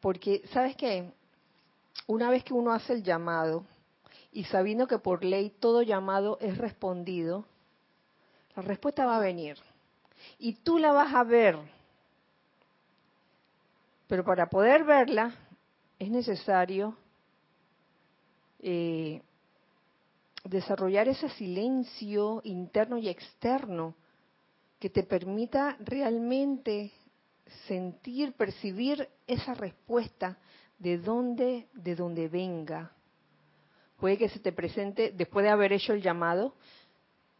Porque, 0.00 0.42
¿sabes 0.52 0.76
qué? 0.76 1.12
Una 2.06 2.30
vez 2.30 2.44
que 2.44 2.54
uno 2.54 2.72
hace 2.72 2.92
el 2.94 3.02
llamado 3.02 3.64
y 4.32 4.44
sabiendo 4.44 4.86
que 4.86 4.98
por 4.98 5.24
ley 5.24 5.50
todo 5.60 5.82
llamado 5.82 6.38
es 6.40 6.58
respondido, 6.58 7.44
la 8.56 8.62
respuesta 8.62 9.06
va 9.06 9.16
a 9.16 9.20
venir 9.20 9.56
y 10.38 10.54
tú 10.54 10.78
la 10.78 10.92
vas 10.92 11.14
a 11.14 11.24
ver. 11.24 11.56
Pero 14.06 14.24
para 14.24 14.48
poder 14.48 14.84
verla 14.84 15.34
es 15.98 16.10
necesario 16.10 16.96
eh, 18.60 19.22
desarrollar 20.44 21.08
ese 21.08 21.28
silencio 21.30 22.40
interno 22.44 22.98
y 22.98 23.08
externo 23.08 23.94
que 24.78 24.90
te 24.90 25.02
permita 25.02 25.76
realmente 25.80 26.92
sentir, 27.66 28.32
percibir 28.34 29.08
esa 29.26 29.54
respuesta 29.54 30.38
de 30.78 30.98
dónde, 30.98 31.68
de 31.72 31.96
dónde 31.96 32.28
venga. 32.28 32.92
Puede 33.98 34.16
que 34.16 34.28
se 34.28 34.38
te 34.38 34.52
presente, 34.52 35.12
después 35.16 35.44
de 35.44 35.50
haber 35.50 35.72
hecho 35.72 35.92
el 35.92 36.02
llamado, 36.02 36.54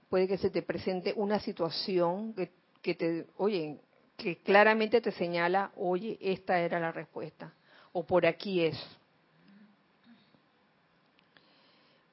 puede 0.09 0.27
que 0.27 0.39
se 0.39 0.51
te 0.51 0.63
presente 0.63 1.13
una 1.17 1.39
situación 1.39 2.35
que 2.35 2.51
que 2.83 2.95
te, 2.95 3.27
oye, 3.37 3.79
que 4.17 4.39
claramente 4.39 5.01
te 5.01 5.13
señala, 5.13 5.73
oye, 5.77 6.19
esta 6.21 6.59
era 6.61 6.81
la 6.81 6.93
respuesta, 6.93 7.53
o 7.93 8.05
por 8.05 8.27
aquí 8.27 8.65
es. 8.65 8.79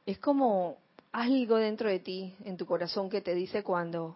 Es 0.05 0.19
como 0.19 0.77
algo 1.11 1.57
dentro 1.57 1.89
de 1.89 1.99
ti, 1.99 2.35
en 2.43 2.57
tu 2.57 2.65
corazón, 2.65 3.09
que 3.09 3.21
te 3.21 3.33
dice 3.33 3.63
cuando 3.63 4.15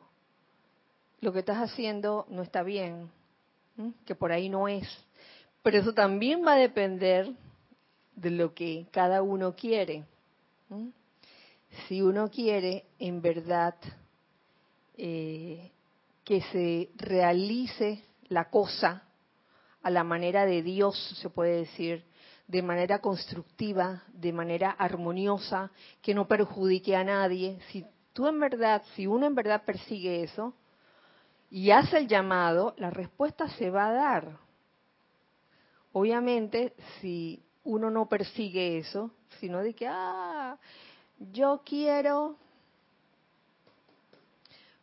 lo 1.21 1.33
que 1.33 1.39
estás 1.39 1.57
haciendo 1.57 2.25
no 2.29 2.43
está 2.43 2.63
bien, 2.63 3.09
que 4.05 4.15
por 4.15 4.31
ahí 4.31 4.49
no 4.49 4.67
es. 4.67 4.87
Pero 5.63 5.79
eso 5.79 5.93
también 5.93 6.45
va 6.45 6.53
a 6.53 6.57
depender 6.57 7.31
de 8.15 8.29
lo 8.29 8.53
que 8.53 8.87
cada 8.91 9.21
uno 9.21 9.55
quiere. 9.55 10.03
Si 11.87 12.01
uno 12.01 12.29
quiere 12.29 12.85
en 12.99 13.21
verdad 13.21 13.75
eh, 14.97 15.71
que 16.23 16.41
se 16.51 16.89
realice 16.97 18.03
la 18.27 18.49
cosa 18.49 19.03
a 19.81 19.89
la 19.89 20.03
manera 20.03 20.45
de 20.45 20.61
Dios, 20.61 21.17
se 21.21 21.29
puede 21.29 21.59
decir, 21.59 22.03
de 22.49 22.63
manera 22.63 22.97
constructiva, 22.99 24.01
de 24.11 24.33
manera 24.33 24.71
armoniosa, 24.71 25.69
que 26.01 26.15
no 26.15 26.27
perjudique 26.27 26.95
a 26.95 27.03
nadie. 27.03 27.59
Si 27.71 27.85
tú 28.11 28.27
en 28.27 28.39
verdad, 28.39 28.81
si 28.95 29.05
uno 29.05 29.27
en 29.27 29.35
verdad 29.35 29.63
persigue 29.63 30.23
eso 30.23 30.55
y 31.51 31.69
hace 31.69 31.99
el 31.99 32.07
llamado, 32.07 32.73
la 32.77 32.89
respuesta 32.89 33.47
se 33.49 33.69
va 33.69 33.89
a 33.89 33.93
dar. 33.93 34.37
Obviamente, 35.93 36.73
si 36.99 37.39
uno 37.63 37.91
no 37.91 38.09
persigue 38.09 38.79
eso, 38.79 39.11
sino 39.39 39.59
de 39.59 39.75
que, 39.75 39.87
ah, 39.87 40.57
yo 41.19 41.61
quiero, 41.63 42.35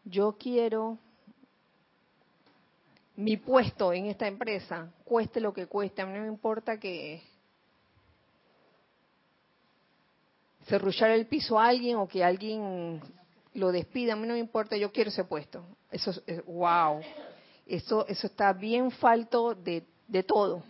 yo 0.05 0.37
quiero 0.39 0.99
mi 3.17 3.37
puesto 3.37 3.93
en 3.93 4.07
esta 4.07 4.29
empresa, 4.29 4.93
cueste 5.05 5.41
lo 5.41 5.53
que 5.53 5.67
cueste, 5.67 6.03
a 6.03 6.07
mí 6.07 6.13
no 6.13 6.21
me 6.21 6.29
importa 6.29 6.79
que 6.79 7.23
cerrullar 10.67 11.11
el 11.11 11.27
piso 11.27 11.59
a 11.59 11.69
alguien 11.69 11.97
o 11.97 12.09
que 12.09 12.25
alguien 12.25 13.01
lo 13.55 13.73
despida, 13.73 14.13
a 14.13 14.17
mí 14.17 14.27
no 14.27 14.35
me 14.35 14.41
importa, 14.41 14.77
yo 14.77 14.93
quiero 14.93 15.11
ese 15.11 15.25
puesto. 15.25 15.65
Eso 15.91 16.13
es, 16.27 16.45
wow. 16.45 17.01
Eso, 17.67 18.07
eso 18.07 18.27
está 18.27 18.53
bien 18.53 18.91
falto 18.91 19.55
de, 19.55 19.85
de 20.07 20.23
todo, 20.23 20.63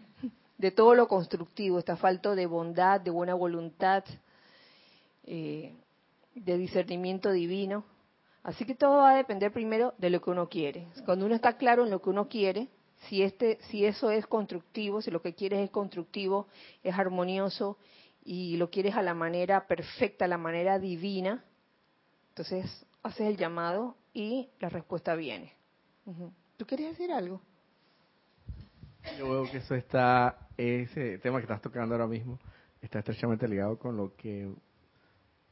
de 0.56 0.70
todo 0.70 0.94
lo 0.94 1.08
constructivo, 1.08 1.78
está 1.78 1.96
falto 1.96 2.34
de 2.34 2.46
bondad, 2.46 3.00
de 3.00 3.10
buena 3.10 3.34
voluntad, 3.34 4.04
eh, 5.24 5.74
de 6.34 6.58
discernimiento 6.58 7.32
divino. 7.32 7.84
Así 8.42 8.64
que 8.64 8.76
todo 8.76 8.98
va 8.98 9.10
a 9.10 9.16
depender 9.16 9.52
primero 9.52 9.94
de 9.98 10.10
lo 10.10 10.22
que 10.22 10.30
uno 10.30 10.48
quiere. 10.48 10.86
Cuando 11.04 11.26
uno 11.26 11.34
está 11.34 11.56
claro 11.56 11.84
en 11.84 11.90
lo 11.90 12.00
que 12.00 12.10
uno 12.10 12.28
quiere, 12.28 12.68
si 13.08 13.22
este, 13.22 13.58
si 13.68 13.84
eso 13.84 14.10
es 14.10 14.26
constructivo, 14.26 15.02
si 15.02 15.10
lo 15.10 15.20
que 15.20 15.34
quieres 15.34 15.60
es 15.60 15.70
constructivo, 15.70 16.46
es 16.82 16.96
armonioso 16.96 17.76
y 18.26 18.56
lo 18.56 18.70
quieres 18.70 18.96
a 18.96 19.02
la 19.02 19.14
manera 19.14 19.68
perfecta, 19.68 20.24
a 20.24 20.28
la 20.28 20.36
manera 20.36 20.80
divina, 20.80 21.44
entonces 22.30 22.84
haces 23.04 23.28
el 23.28 23.36
llamado 23.36 23.96
y 24.12 24.50
la 24.58 24.68
respuesta 24.68 25.14
viene. 25.14 25.52
¿Tú 26.56 26.66
quieres 26.66 26.90
decir 26.90 27.12
algo? 27.12 27.40
Yo 29.16 29.30
veo 29.30 29.50
que 29.50 29.58
eso 29.58 29.76
está, 29.76 30.48
ese 30.56 31.18
tema 31.18 31.38
que 31.38 31.44
estás 31.44 31.62
tocando 31.62 31.94
ahora 31.94 32.08
mismo, 32.08 32.40
está 32.82 32.98
estrechamente 32.98 33.46
ligado 33.46 33.78
con 33.78 33.96
lo 33.96 34.16
que 34.16 34.52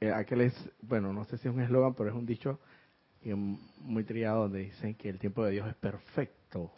eh, 0.00 0.10
aquel 0.10 0.40
es, 0.40 0.70
bueno, 0.82 1.12
no 1.12 1.24
sé 1.24 1.38
si 1.38 1.46
es 1.46 1.54
un 1.54 1.60
eslogan, 1.60 1.94
pero 1.94 2.10
es 2.10 2.16
un 2.16 2.26
dicho 2.26 2.58
muy 3.32 4.04
triado 4.04 4.42
donde 4.42 4.58
dicen 4.58 4.94
que 4.96 5.08
el 5.08 5.18
tiempo 5.18 5.44
de 5.44 5.52
Dios 5.52 5.68
es 5.68 5.76
perfecto. 5.76 6.72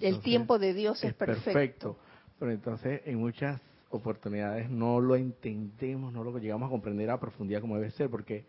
el 0.00 0.20
tiempo 0.20 0.58
de 0.58 0.72
Dios 0.72 1.02
es, 1.04 1.12
perfecto. 1.14 1.98
Pero 2.38 2.52
entonces 2.52 3.02
en 3.04 3.18
muchas 3.18 3.60
oportunidades 3.90 4.70
no 4.70 5.00
lo 5.00 5.16
entendemos, 5.16 6.12
no 6.12 6.24
lo 6.24 6.38
llegamos 6.38 6.68
a 6.68 6.70
comprender 6.70 7.10
a 7.10 7.20
profundidad 7.20 7.60
como 7.60 7.76
debe 7.76 7.90
ser, 7.90 8.08
porque 8.08 8.46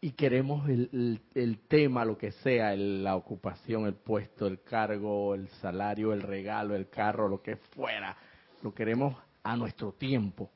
y 0.00 0.12
queremos 0.12 0.68
el, 0.68 1.20
el, 1.34 1.58
tema, 1.66 2.04
lo 2.04 2.16
que 2.16 2.30
sea, 2.30 2.76
la 2.76 3.16
ocupación, 3.16 3.86
el 3.86 3.94
puesto, 3.94 4.46
el 4.46 4.62
cargo, 4.62 5.34
el 5.34 5.48
salario, 5.60 6.12
el 6.12 6.22
regalo, 6.22 6.76
el 6.76 6.88
carro, 6.88 7.28
lo 7.28 7.42
que 7.42 7.56
fuera, 7.56 8.16
lo 8.62 8.72
queremos 8.72 9.16
a 9.42 9.56
nuestro 9.56 9.92
tiempo 9.92 10.50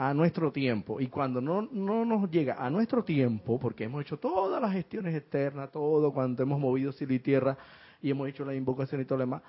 a 0.00 0.14
nuestro 0.14 0.50
tiempo. 0.50 0.98
Y 0.98 1.08
cuando 1.08 1.42
no, 1.42 1.60
no 1.60 2.06
nos 2.06 2.30
llega 2.30 2.54
a 2.54 2.70
nuestro 2.70 3.04
tiempo, 3.04 3.60
porque 3.60 3.84
hemos 3.84 4.00
hecho 4.00 4.16
todas 4.16 4.60
las 4.60 4.72
gestiones 4.72 5.14
externas, 5.14 5.70
todo, 5.70 6.10
cuando 6.10 6.42
hemos 6.42 6.58
movido 6.58 6.90
cielo 6.90 7.12
y 7.12 7.18
tierra 7.18 7.58
y 8.00 8.10
hemos 8.10 8.26
hecho 8.26 8.42
la 8.46 8.54
invocación 8.54 9.02
y 9.02 9.04
todo 9.04 9.18
lo 9.18 9.24
demás, 9.24 9.42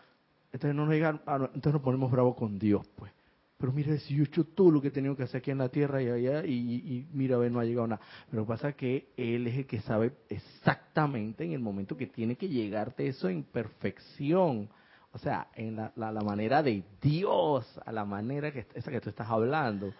entonces 0.51 0.75
no 0.75 0.85
nos 0.85 0.93
llega, 0.93 1.09
entonces 1.09 1.73
nos 1.73 1.81
ponemos 1.81 2.11
bravos 2.11 2.35
con 2.35 2.59
Dios, 2.59 2.87
pues. 2.95 3.11
Pero 3.57 3.73
mire, 3.73 3.99
si 3.99 4.15
yo 4.15 4.23
he 4.23 4.25
hecho 4.25 4.43
todo 4.43 4.71
lo 4.71 4.81
que 4.81 4.87
he 4.87 4.91
tenido 4.91 5.15
que 5.15 5.21
hacer 5.21 5.37
aquí 5.37 5.51
en 5.51 5.59
la 5.59 5.69
tierra 5.69 6.01
y 6.01 6.09
allá, 6.09 6.43
y, 6.43 6.51
y 6.51 7.07
mira, 7.13 7.35
a 7.35 7.39
ver, 7.39 7.51
no 7.51 7.59
ha 7.59 7.63
llegado 7.63 7.85
nada. 7.85 8.01
Pero 8.31 8.43
pasa 8.43 8.73
que 8.73 9.09
Él 9.15 9.45
es 9.45 9.55
el 9.55 9.67
que 9.67 9.81
sabe 9.81 10.13
exactamente 10.29 11.43
en 11.43 11.51
el 11.51 11.59
momento 11.59 11.95
que 11.95 12.07
tiene 12.07 12.35
que 12.35 12.49
llegarte 12.49 13.05
eso 13.05 13.29
en 13.29 13.43
perfección. 13.43 14.67
O 15.13 15.19
sea, 15.19 15.49
en 15.55 15.75
la, 15.75 15.91
manera 16.25 16.63
de 16.63 16.83
Dios, 16.99 17.79
a 17.85 17.91
la 17.91 18.03
manera 18.03 18.51
que 18.51 18.65
esa 18.73 18.89
que 18.89 18.99
tú 18.99 19.09
estás 19.09 19.29
hablando 19.29 19.93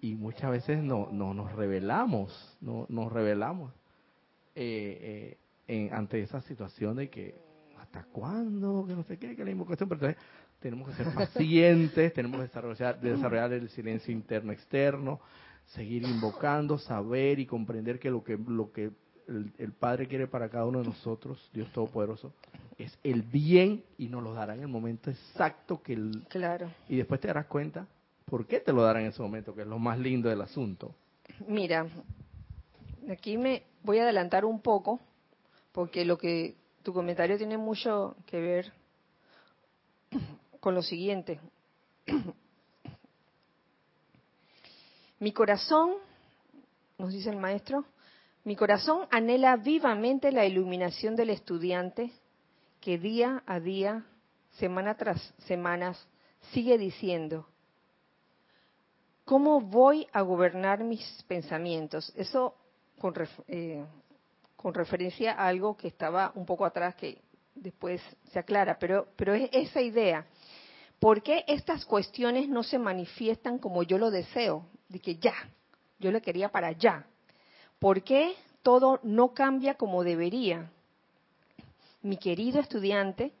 y 0.00 0.14
muchas 0.14 0.50
veces 0.50 0.80
no, 0.80 1.08
no 1.10 1.34
nos 1.34 1.52
revelamos, 1.52 2.56
no, 2.60 2.86
nos 2.90 3.10
revelamos 3.10 3.72
eh, 4.54 5.36
eh, 5.66 5.90
ante 5.92 6.22
esa 6.22 6.42
situación 6.42 6.96
de 6.96 7.10
que 7.10 7.49
hasta 7.92 8.04
cuándo, 8.10 8.84
que 8.86 8.94
no 8.94 9.02
sé 9.04 9.18
qué, 9.18 9.34
que 9.34 9.44
la 9.44 9.50
invocación, 9.50 9.88
pero 9.88 10.00
entonces 10.00 10.22
tenemos 10.60 10.88
que 10.88 10.94
ser 10.94 11.12
pacientes, 11.14 12.12
tenemos 12.12 12.38
que 12.38 12.46
desarrollar, 12.46 13.00
desarrollar 13.00 13.52
el 13.52 13.68
silencio 13.70 14.12
interno 14.12 14.52
externo, 14.52 15.20
seguir 15.66 16.04
invocando, 16.04 16.78
saber 16.78 17.38
y 17.40 17.46
comprender 17.46 17.98
que 17.98 18.10
lo 18.10 18.22
que 18.22 18.36
lo 18.36 18.72
que 18.72 18.90
el, 19.28 19.72
Padre 19.72 20.08
quiere 20.08 20.26
para 20.26 20.48
cada 20.48 20.66
uno 20.66 20.80
de 20.80 20.86
nosotros, 20.86 21.50
Dios 21.52 21.70
Todopoderoso, 21.72 22.32
es 22.78 22.98
el 23.04 23.22
bien 23.22 23.84
y 23.96 24.08
nos 24.08 24.22
lo 24.22 24.34
dará 24.34 24.54
en 24.54 24.60
el 24.60 24.68
momento 24.68 25.10
exacto 25.10 25.82
que 25.82 25.92
el 25.92 26.24
claro. 26.28 26.68
y 26.88 26.96
después 26.96 27.20
te 27.20 27.28
darás 27.28 27.46
cuenta 27.46 27.86
¿por 28.30 28.46
qué 28.46 28.60
te 28.60 28.72
lo 28.72 28.82
darán 28.82 29.02
en 29.02 29.08
ese 29.08 29.20
momento? 29.20 29.54
Que 29.54 29.62
es 29.62 29.66
lo 29.66 29.78
más 29.78 29.98
lindo 29.98 30.28
del 30.28 30.40
asunto. 30.40 30.94
Mira, 31.48 31.86
aquí 33.10 33.36
me 33.36 33.64
voy 33.82 33.98
a 33.98 34.04
adelantar 34.04 34.44
un 34.44 34.60
poco, 34.60 35.00
porque 35.72 36.04
lo 36.04 36.16
que 36.16 36.54
tu 36.82 36.92
comentario 36.92 37.36
tiene 37.36 37.58
mucho 37.58 38.16
que 38.26 38.40
ver 38.40 38.72
con 40.60 40.74
lo 40.74 40.82
siguiente. 40.82 41.40
Mi 45.18 45.32
corazón, 45.32 45.94
nos 46.98 47.12
dice 47.12 47.30
el 47.30 47.36
maestro, 47.36 47.84
mi 48.42 48.56
corazón 48.56 49.06
anhela 49.10 49.56
vivamente 49.56 50.32
la 50.32 50.46
iluminación 50.46 51.14
del 51.14 51.28
estudiante 51.28 52.10
que 52.80 52.96
día 52.96 53.42
a 53.46 53.60
día, 53.60 54.06
semana 54.52 54.96
tras 54.96 55.34
semana, 55.44 55.94
sigue 56.52 56.78
diciendo, 56.78 57.46
¿cómo 59.26 59.60
voy 59.60 60.06
a 60.12 60.22
gobernar 60.22 60.82
mis 60.82 61.22
pensamientos? 61.28 62.10
Eso 62.16 62.54
con, 62.98 63.12
eh, 63.46 63.84
con 64.60 64.74
referencia 64.74 65.32
a 65.32 65.48
algo 65.48 65.74
que 65.74 65.88
estaba 65.88 66.32
un 66.34 66.44
poco 66.44 66.66
atrás 66.66 66.94
que 66.94 67.18
después 67.54 68.02
se 68.30 68.38
aclara, 68.38 68.78
pero, 68.78 69.08
pero 69.16 69.32
es 69.32 69.48
esa 69.52 69.80
idea. 69.80 70.26
¿Por 70.98 71.22
qué 71.22 71.44
estas 71.48 71.86
cuestiones 71.86 72.46
no 72.46 72.62
se 72.62 72.78
manifiestan 72.78 73.58
como 73.58 73.82
yo 73.84 73.96
lo 73.96 74.10
deseo? 74.10 74.66
De 74.86 74.98
que 74.98 75.16
ya, 75.16 75.32
yo 75.98 76.12
le 76.12 76.20
quería 76.20 76.50
para 76.50 76.66
allá. 76.66 77.06
¿Por 77.78 78.02
qué 78.02 78.34
todo 78.62 79.00
no 79.02 79.32
cambia 79.32 79.76
como 79.76 80.04
debería? 80.04 80.70
Mi 82.02 82.18
querido 82.18 82.60
estudiante, 82.60 83.32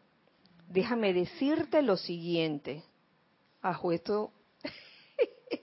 déjame 0.68 1.12
decirte 1.12 1.82
lo 1.82 1.98
siguiente. 1.98 2.82
Ajo, 3.60 3.92
esto. 3.92 4.32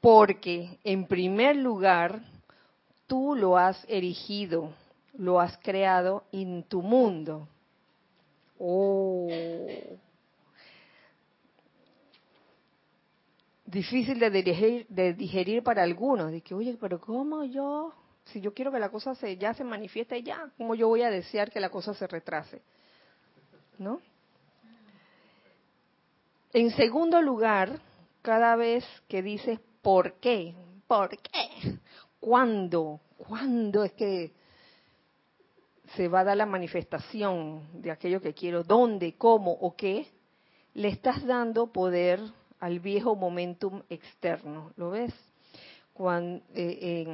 Porque, 0.00 0.80
en 0.82 1.06
primer 1.06 1.54
lugar, 1.54 2.20
tú 3.06 3.34
lo 3.34 3.56
has 3.56 3.84
erigido, 3.88 4.72
lo 5.14 5.40
has 5.40 5.56
creado 5.58 6.24
en 6.32 6.62
tu 6.64 6.82
mundo. 6.82 7.48
Oh. 8.58 9.28
difícil 13.66 14.18
de 14.18 15.14
digerir, 15.14 15.62
para 15.62 15.82
algunos. 15.82 16.30
De 16.30 16.40
que, 16.40 16.54
oye, 16.54 16.76
pero 16.80 17.00
¿cómo 17.00 17.44
yo, 17.44 17.92
si 18.24 18.40
yo 18.40 18.54
quiero 18.54 18.72
que 18.72 18.78
la 18.78 18.88
cosa 18.88 19.14
se, 19.14 19.36
ya 19.36 19.54
se 19.54 19.64
manifieste 19.64 20.22
ya, 20.22 20.50
¿cómo 20.56 20.74
yo 20.74 20.88
voy 20.88 21.02
a 21.02 21.10
desear 21.10 21.50
que 21.50 21.60
la 21.60 21.68
cosa 21.68 21.92
se 21.94 22.06
retrase? 22.06 22.62
¿No? 23.78 24.00
En 26.52 26.70
segundo 26.70 27.20
lugar, 27.20 27.78
cada 28.22 28.56
vez 28.56 28.84
que 29.08 29.22
dices 29.22 29.60
¿por 29.82 30.14
qué? 30.14 30.54
¿Por 30.86 31.10
qué? 31.18 31.78
¿Cuándo? 32.26 32.98
¿Cuándo 33.18 33.84
es 33.84 33.92
que 33.92 34.32
se 35.94 36.08
va 36.08 36.20
a 36.20 36.24
dar 36.24 36.36
la 36.36 36.44
manifestación 36.44 37.62
de 37.80 37.92
aquello 37.92 38.20
que 38.20 38.34
quiero? 38.34 38.64
¿Dónde? 38.64 39.14
¿Cómo? 39.16 39.52
¿O 39.52 39.76
qué? 39.76 40.08
Le 40.74 40.88
estás 40.88 41.24
dando 41.24 41.68
poder 41.68 42.18
al 42.58 42.80
viejo 42.80 43.14
momentum 43.14 43.80
externo. 43.88 44.72
¿Lo 44.76 44.90
ves? 44.90 45.14
Eh, 46.56 47.06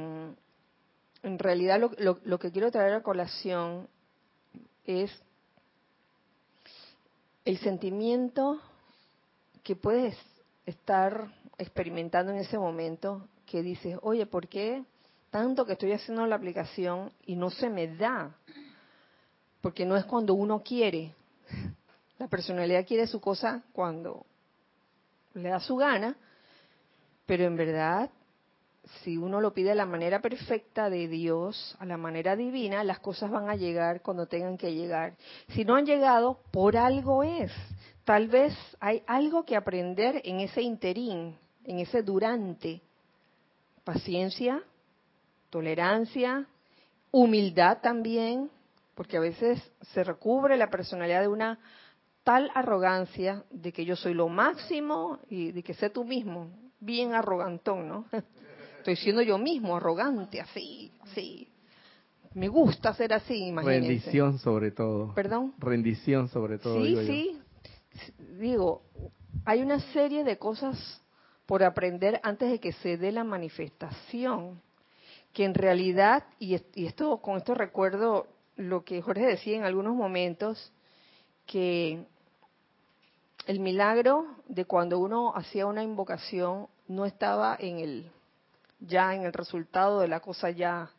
en, 1.21 1.37
realidad 1.37 1.79
lo, 1.79 2.17
lo, 2.23 2.39
que 2.39 2.51
quiero 2.51 2.71
traer 2.71 2.93
a 2.93 3.03
colación 3.03 3.87
es 4.83 5.11
el 7.45 7.59
sentimiento 7.59 8.59
que 9.61 9.75
puedes 9.75 10.17
estar 10.65 11.31
experimentando 11.59 12.31
en 12.31 12.39
ese 12.39 12.57
momento 12.57 13.27
que 13.45 13.61
dices, 13.61 13.99
oye, 14.01 14.25
¿por 14.25 14.47
qué 14.47 14.83
tanto 15.33 15.65
que 15.65 15.73
estoy 15.73 15.91
haciendo 15.93 16.27
la 16.27 16.35
aplicación 16.35 17.11
y 17.25 17.35
no 17.35 17.49
se 17.49 17.67
me 17.67 17.87
da? 17.87 18.35
Porque 19.61 19.83
no 19.83 19.97
es 19.97 20.05
cuando 20.05 20.35
uno 20.35 20.61
quiere. 20.61 21.15
La 22.19 22.27
personalidad 22.27 22.85
quiere 22.85 23.07
su 23.07 23.19
cosa 23.19 23.63
cuando 23.73 24.27
le 25.33 25.49
da 25.49 25.59
su 25.59 25.75
gana, 25.75 26.15
pero 27.25 27.45
en 27.45 27.55
verdad, 27.55 28.11
si 29.01 29.17
uno 29.17 29.41
lo 29.41 29.55
pide 29.55 29.71
a 29.71 29.75
la 29.75 29.87
manera 29.87 30.21
perfecta 30.21 30.91
de 30.91 31.07
Dios, 31.07 31.75
a 31.79 31.85
la 31.87 31.97
manera 31.97 32.35
divina, 32.35 32.83
las 32.83 32.99
cosas 32.99 33.31
van 33.31 33.49
a 33.49 33.55
llegar 33.55 34.03
cuando 34.03 34.27
tengan 34.27 34.55
que 34.55 34.75
llegar. 34.75 35.15
Si 35.47 35.65
no 35.65 35.75
han 35.75 35.87
llegado, 35.87 36.41
por 36.51 36.77
algo 36.77 37.23
es. 37.23 37.51
Tal 38.03 38.27
vez 38.27 38.53
hay 38.79 39.01
algo 39.07 39.45
que 39.45 39.55
aprender 39.55 40.21
en 40.25 40.41
ese 40.41 40.61
interín, 40.61 41.35
en 41.63 41.79
ese 41.79 42.03
durante. 42.03 42.83
Paciencia, 43.83 44.63
tolerancia, 45.53 46.47
humildad 47.11 47.77
también, 47.79 48.49
porque 48.95 49.17
a 49.17 49.19
veces 49.19 49.61
se 49.93 50.03
recubre 50.03 50.57
la 50.57 50.71
personalidad 50.71 51.21
de 51.21 51.27
una 51.27 51.59
tal 52.23 52.49
arrogancia 52.55 53.43
de 53.51 53.71
que 53.71 53.85
yo 53.85 53.95
soy 53.95 54.15
lo 54.15 54.29
máximo 54.29 55.19
y 55.29 55.51
de 55.51 55.61
que 55.61 55.75
sé 55.75 55.91
tú 55.91 56.05
mismo, 56.05 56.49
bien 56.79 57.13
arrogantón, 57.13 57.87
¿no? 57.87 58.05
Estoy 58.79 58.95
siendo 58.95 59.21
yo 59.21 59.37
mismo 59.37 59.77
arrogante, 59.77 60.41
así, 60.41 60.91
así. 61.01 61.47
Me 62.33 62.47
gusta 62.47 62.95
ser 62.95 63.13
así, 63.13 63.35
imagínense. 63.35 63.87
Rendición 63.87 64.39
sobre 64.39 64.71
todo. 64.71 65.13
¿Perdón? 65.13 65.53
Rendición 65.59 66.29
sobre 66.29 66.57
todo. 66.57 66.83
Sí, 66.83 66.97
sí. 67.05 67.39
Digo, 68.39 68.81
hay 69.45 69.61
una 69.61 69.79
serie 69.93 70.23
de 70.23 70.39
cosas 70.39 70.99
por 71.45 71.63
aprender 71.63 72.19
antes 72.23 72.49
de 72.49 72.59
que 72.59 72.71
se 72.71 72.97
dé 72.97 73.11
la 73.11 73.23
manifestación, 73.23 74.59
que 75.33 75.45
en 75.45 75.55
realidad, 75.55 76.23
y 76.39 76.55
esto 76.85 77.17
con 77.17 77.37
esto 77.37 77.55
recuerdo 77.55 78.27
lo 78.55 78.85
que 78.85 79.01
Jorge 79.01 79.25
decía 79.25 79.57
en 79.57 79.63
algunos 79.63 79.95
momentos, 79.95 80.71
que 81.47 82.05
el 83.47 83.59
milagro 83.59 84.27
de 84.47 84.65
cuando 84.65 84.99
uno 84.99 85.33
hacía 85.35 85.65
una 85.65 85.83
invocación 85.83 86.67
no 86.87 87.05
estaba 87.05 87.57
en 87.59 87.79
el 87.79 88.11
ya 88.79 89.15
en 89.15 89.23
el 89.23 89.33
resultado 89.33 89.99
de 89.99 90.07
la 90.07 90.19
cosa 90.19 90.49
ya 90.51 90.91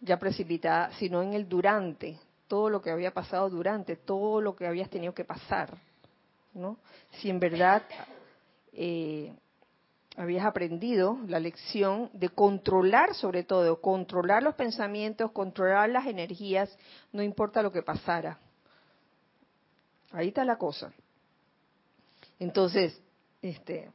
ya 0.00 0.18
precipitada, 0.18 0.90
sino 0.98 1.22
en 1.22 1.32
el 1.32 1.48
durante, 1.48 2.18
todo 2.48 2.68
lo 2.68 2.82
que 2.82 2.90
había 2.90 3.14
pasado 3.14 3.48
durante, 3.48 3.96
todo 3.96 4.40
lo 4.40 4.56
que 4.56 4.66
habías 4.66 4.90
tenido 4.90 5.14
que 5.14 5.24
pasar, 5.24 5.78
¿no? 6.52 6.76
Si 7.12 7.30
en 7.30 7.38
verdad 7.38 7.82
eh, 8.72 9.32
habías 10.16 10.44
aprendido 10.44 11.18
la 11.26 11.40
lección 11.40 12.10
de 12.12 12.28
controlar 12.28 13.14
sobre 13.14 13.44
todo, 13.44 13.80
controlar 13.80 14.42
los 14.42 14.54
pensamientos, 14.54 15.32
controlar 15.32 15.90
las 15.90 16.06
energías, 16.06 16.76
no 17.12 17.22
importa 17.22 17.62
lo 17.62 17.72
que 17.72 17.82
pasara. 17.82 18.38
Ahí 20.12 20.28
está 20.28 20.44
la 20.44 20.56
cosa. 20.56 20.92
Entonces, 22.38 23.00
este, 23.40 23.90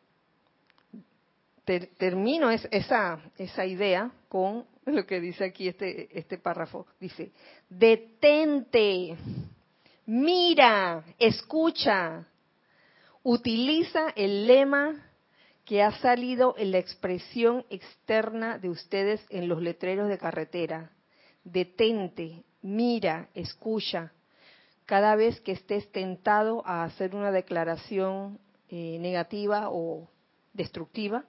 termino 1.97 2.49
esa, 2.49 3.19
esa 3.37 3.65
idea 3.65 4.11
con 4.29 4.65
lo 4.85 5.05
que 5.05 5.19
dice 5.19 5.45
aquí 5.45 5.67
este, 5.67 6.17
este 6.17 6.37
párrafo. 6.37 6.87
Dice, 6.99 7.31
detente, 7.69 9.15
mira, 10.05 11.03
escucha, 11.19 12.25
utiliza 13.21 14.09
el 14.15 14.47
lema 14.47 15.06
que 15.67 15.83
ha 15.83 15.91
salido 15.99 16.55
en 16.57 16.71
la 16.71 16.77
expresión 16.77 17.65
externa 17.69 18.57
de 18.57 18.69
ustedes 18.69 19.19
en 19.29 19.49
los 19.49 19.61
letreros 19.61 20.07
de 20.07 20.17
carretera. 20.17 20.91
Detente, 21.43 22.45
mira, 22.61 23.27
escucha, 23.33 24.13
cada 24.85 25.17
vez 25.17 25.41
que 25.41 25.51
estés 25.51 25.91
tentado 25.91 26.65
a 26.65 26.85
hacer 26.85 27.13
una 27.13 27.31
declaración 27.31 28.39
eh, 28.69 28.97
negativa 29.01 29.67
o 29.69 30.07
destructiva 30.53 31.25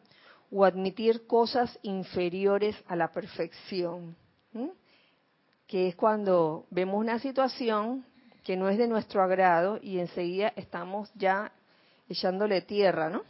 o 0.52 0.64
admitir 0.64 1.26
cosas 1.26 1.76
inferiores 1.82 2.76
a 2.86 2.94
la 2.94 3.10
perfección, 3.10 4.16
que 5.66 5.88
es 5.88 5.96
cuando 5.96 6.64
vemos 6.70 7.00
una 7.00 7.18
situación 7.18 8.06
que 8.44 8.56
no 8.56 8.68
es 8.68 8.78
de 8.78 8.86
nuestro 8.86 9.20
agrado 9.20 9.80
y 9.82 9.98
enseguida 9.98 10.52
estamos 10.54 11.10
ya 11.16 11.50
echándole 12.08 12.62
tierra, 12.62 13.10
¿no? 13.10 13.24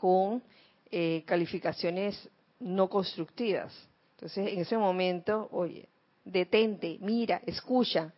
Con 0.00 0.42
eh, 0.90 1.24
calificaciones 1.26 2.26
no 2.58 2.88
constructivas. 2.88 3.70
Entonces, 4.12 4.50
en 4.50 4.60
ese 4.60 4.78
momento, 4.78 5.46
oye, 5.52 5.90
detente, 6.24 6.96
mira, 7.02 7.42
escucha, 7.44 8.10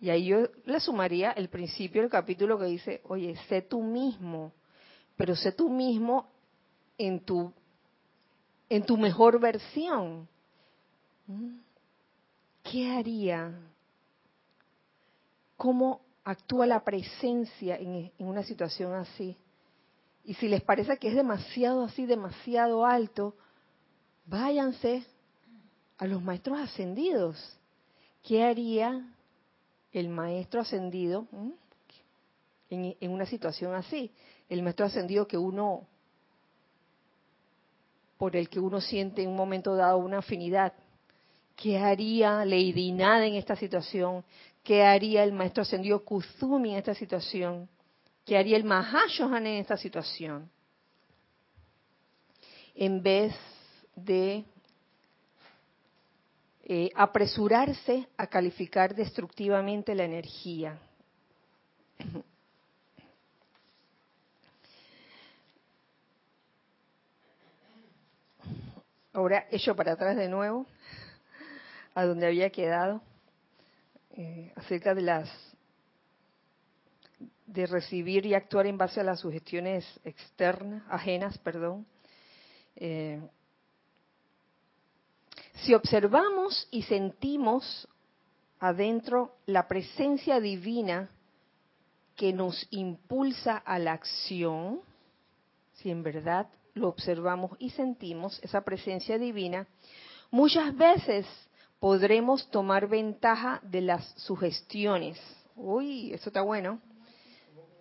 y 0.00 0.10
ahí 0.10 0.26
yo 0.26 0.48
le 0.64 0.80
sumaría 0.80 1.30
el 1.30 1.48
principio 1.48 2.02
del 2.02 2.10
capítulo 2.10 2.58
que 2.58 2.64
dice, 2.64 3.00
oye, 3.04 3.36
sé 3.48 3.62
tú 3.62 3.80
mismo, 3.80 4.52
pero 5.16 5.36
sé 5.36 5.52
tú 5.52 5.70
mismo 5.70 6.28
en 6.98 7.20
tu, 7.20 7.52
en 8.68 8.82
tu 8.84 8.96
mejor 8.96 9.38
versión. 9.38 10.28
¿Qué 12.64 12.90
haría? 12.90 13.56
¿Cómo 15.56 16.00
actúa 16.24 16.66
la 16.66 16.82
presencia 16.82 17.76
en, 17.76 18.10
en 18.18 18.26
una 18.26 18.42
situación 18.42 18.92
así? 18.94 19.36
Y 20.26 20.34
si 20.34 20.48
les 20.48 20.60
parece 20.60 20.98
que 20.98 21.08
es 21.08 21.14
demasiado 21.14 21.84
así, 21.84 22.04
demasiado 22.04 22.84
alto, 22.84 23.34
váyanse 24.26 25.04
a 25.96 26.06
los 26.06 26.22
maestros 26.22 26.58
ascendidos. 26.58 27.56
¿Qué 28.22 28.42
haría 28.42 29.06
el 29.92 30.10
maestro 30.10 30.60
ascendido 30.60 31.26
en, 32.68 32.96
en, 33.00 33.10
una 33.10 33.24
situación 33.24 33.74
así. 33.74 34.10
El 34.48 34.62
maestro 34.62 34.84
ascendido 34.84 35.26
que 35.26 35.38
uno, 35.38 35.86
por 38.18 38.36
el 38.36 38.50
que 38.50 38.60
uno 38.60 38.80
siente 38.80 39.22
en 39.22 39.30
un 39.30 39.36
momento 39.36 39.74
dado 39.74 39.96
una 39.96 40.18
afinidad. 40.18 40.74
¿Qué 41.56 41.78
haría 41.78 42.44
Lady 42.44 42.92
Nada 42.92 43.26
en 43.26 43.36
esta 43.36 43.56
situación? 43.56 44.22
¿Qué 44.62 44.82
haría 44.82 45.24
el 45.24 45.32
maestro 45.32 45.62
ascendido 45.62 46.04
Kuzumi 46.04 46.72
en 46.72 46.78
esta 46.78 46.94
situación? 46.94 47.66
¿Qué 48.26 48.36
haría 48.36 48.56
el 48.56 48.64
Mahashohan 48.64 49.46
en 49.46 49.60
esta 49.60 49.76
situación? 49.76 50.50
En 52.74 53.00
vez 53.00 53.32
de 53.94 54.44
eh, 56.64 56.90
apresurarse 56.96 58.08
a 58.16 58.26
calificar 58.26 58.96
destructivamente 58.96 59.94
la 59.94 60.02
energía. 60.04 60.76
Ahora 69.12 69.46
echo 69.52 69.76
para 69.76 69.92
atrás 69.92 70.16
de 70.16 70.28
nuevo 70.28 70.66
a 71.94 72.04
donde 72.04 72.26
había 72.26 72.50
quedado 72.50 73.00
eh, 74.16 74.52
acerca 74.56 74.96
de 74.96 75.02
las 75.02 75.55
de 77.56 77.66
recibir 77.66 78.26
y 78.26 78.34
actuar 78.34 78.66
en 78.66 78.76
base 78.76 79.00
a 79.00 79.04
las 79.04 79.20
sugestiones 79.20 79.84
externas, 80.04 80.82
ajenas, 80.90 81.38
perdón. 81.38 81.86
Eh, 82.76 83.18
si 85.62 85.72
observamos 85.72 86.68
y 86.70 86.82
sentimos 86.82 87.88
adentro 88.60 89.36
la 89.46 89.66
presencia 89.66 90.38
divina 90.38 91.08
que 92.14 92.34
nos 92.34 92.66
impulsa 92.70 93.56
a 93.56 93.78
la 93.78 93.92
acción, 93.92 94.80
si 95.72 95.90
en 95.90 96.02
verdad 96.02 96.48
lo 96.74 96.88
observamos 96.88 97.52
y 97.58 97.70
sentimos, 97.70 98.38
esa 98.42 98.60
presencia 98.60 99.18
divina, 99.18 99.66
muchas 100.30 100.76
veces 100.76 101.26
podremos 101.80 102.50
tomar 102.50 102.86
ventaja 102.86 103.60
de 103.62 103.80
las 103.80 104.04
sugestiones. 104.18 105.18
Uy, 105.54 106.12
eso 106.12 106.28
está 106.28 106.42
bueno. 106.42 106.80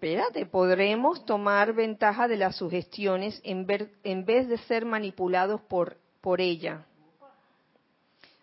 Espérate, 0.05 0.45
podremos 0.45 1.25
tomar 1.25 1.73
ventaja 1.73 2.27
de 2.27 2.37
las 2.37 2.57
sugestiones 2.57 3.41
en, 3.43 3.65
en 4.03 4.23
vez 4.23 4.47
de 4.47 4.59
ser 4.59 4.85
manipulados 4.85 5.61
por, 5.61 5.97
por 6.21 6.41
ella. 6.41 6.85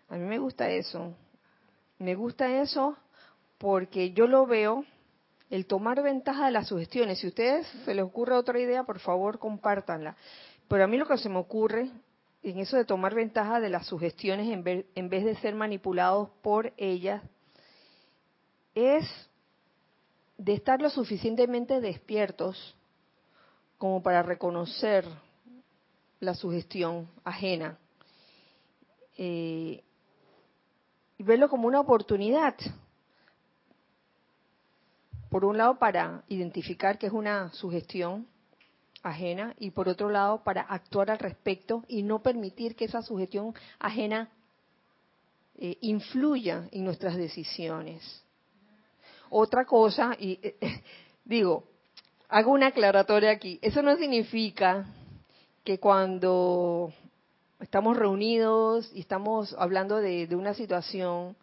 A 0.09 0.17
mí 0.17 0.25
me 0.25 0.39
gusta 0.39 0.69
eso. 0.69 1.15
Me 1.99 2.15
gusta 2.15 2.59
eso 2.61 2.97
porque 3.59 4.11
yo 4.11 4.27
lo 4.27 4.45
veo, 4.45 4.83
el 5.49 5.65
tomar 5.65 6.03
ventaja 6.03 6.47
de 6.47 6.51
las 6.51 6.67
sugestiones. 6.67 7.19
Si 7.19 7.27
a 7.27 7.29
ustedes 7.29 7.65
se 7.85 7.93
les 7.93 8.03
ocurre 8.03 8.35
otra 8.35 8.59
idea, 8.59 8.83
por 8.83 8.99
favor, 8.99 9.39
compártanla. 9.39 10.17
Pero 10.67 10.83
a 10.83 10.87
mí 10.87 10.97
lo 10.97 11.07
que 11.07 11.17
se 11.17 11.29
me 11.29 11.37
ocurre 11.37 11.89
en 12.43 12.59
eso 12.59 12.75
de 12.75 12.83
tomar 12.83 13.15
ventaja 13.15 13.61
de 13.61 13.69
las 13.69 13.87
sugestiones 13.87 14.51
en 14.51 14.65
vez, 14.65 14.85
en 14.95 15.07
vez 15.07 15.23
de 15.23 15.35
ser 15.37 15.55
manipulados 15.55 16.27
por 16.41 16.73
ellas 16.75 17.23
es 18.75 19.05
de 20.43 20.53
estar 20.53 20.81
lo 20.81 20.89
suficientemente 20.89 21.79
despiertos 21.79 22.75
como 23.77 24.03
para 24.03 24.23
reconocer 24.23 25.05
la 26.19 26.35
sugestión 26.35 27.09
ajena 27.23 27.77
eh, 29.17 29.81
y 31.17 31.23
verlo 31.23 31.47
como 31.47 31.67
una 31.67 31.79
oportunidad. 31.79 32.55
Por 35.29 35.45
un 35.45 35.57
lado, 35.57 35.79
para 35.79 36.23
identificar 36.27 36.97
que 36.97 37.07
es 37.07 37.13
una 37.13 37.49
sugestión 37.53 38.27
ajena 39.01 39.55
y 39.59 39.71
por 39.71 39.87
otro 39.87 40.09
lado, 40.09 40.43
para 40.43 40.61
actuar 40.63 41.09
al 41.09 41.19
respecto 41.19 41.85
y 41.87 42.03
no 42.03 42.21
permitir 42.21 42.75
que 42.75 42.85
esa 42.85 43.01
sugestión 43.01 43.53
ajena 43.79 44.29
eh, 45.57 45.77
influya 45.79 46.67
en 46.71 46.83
nuestras 46.83 47.15
decisiones. 47.15 48.22
Otra 49.35 49.65
cosa, 49.65 50.15
y 50.19 50.39
eh, 50.43 50.55
digo, 51.25 51.63
hago 52.29 52.51
una 52.51 52.67
aclaratoria 52.67 53.31
aquí, 53.31 53.57
eso 53.63 53.81
no 53.81 53.97
significa 53.97 54.85
que 55.63 55.79
cuando 55.79 56.93
estamos 57.59 57.97
reunidos 57.97 58.91
y 58.93 58.99
estamos 58.99 59.55
hablando 59.57 59.97
de, 59.97 60.27
una 60.35 60.53
situación 60.53 61.35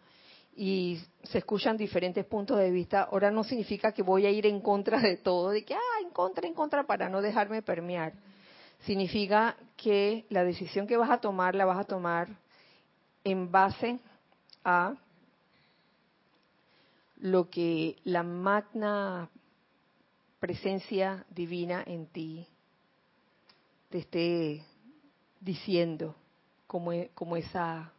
y 0.55 1.01
se 1.25 1.39
escuchan 1.39 1.77
diferentes 1.77 2.25
puntos 2.27 2.59
de 2.59 2.71
vista, 2.71 3.09
ahora 3.11 3.33
no 3.33 3.43
significa 3.43 3.91
que 3.91 4.03
voy 4.03 4.25
a 4.25 4.31
ir 4.31 4.47
en 4.47 4.61
contra 4.61 5.01
de 5.01 5.17
todo, 5.17 5.51
de 5.51 5.65
que, 5.65 5.75
ah, 5.75 6.01
en 6.01 6.11
contra, 6.11 6.47
en 6.47 6.55
contra, 6.55 6.85
para 6.85 7.09
no 7.09 7.21
dejarme 7.21 7.61
permear. 7.61 8.13
Significa 8.87 9.57
que 9.77 10.27
la 10.29 10.45
decisión 10.45 10.87
que 10.87 10.97
vas 10.97 11.11
a 11.11 11.19
tomar 11.19 11.57
la 11.57 11.65
vas 11.65 11.81
a 11.81 11.85
tomar 11.85 12.29
en 13.25 13.51
base 13.51 13.99
a 14.63 14.95
lo 17.21 17.51
que 17.51 17.97
la 18.05 18.23
magna 18.23 19.29
presencia 20.39 21.25
divina 21.31 21.83
en 21.87 22.07
ti 22.07 22.47
te 23.91 23.99
esté 23.99 24.65
diciendo 25.41 26.15
como, 26.67 26.93
e, 26.93 27.11
como 27.15 27.37
esa 27.37 27.93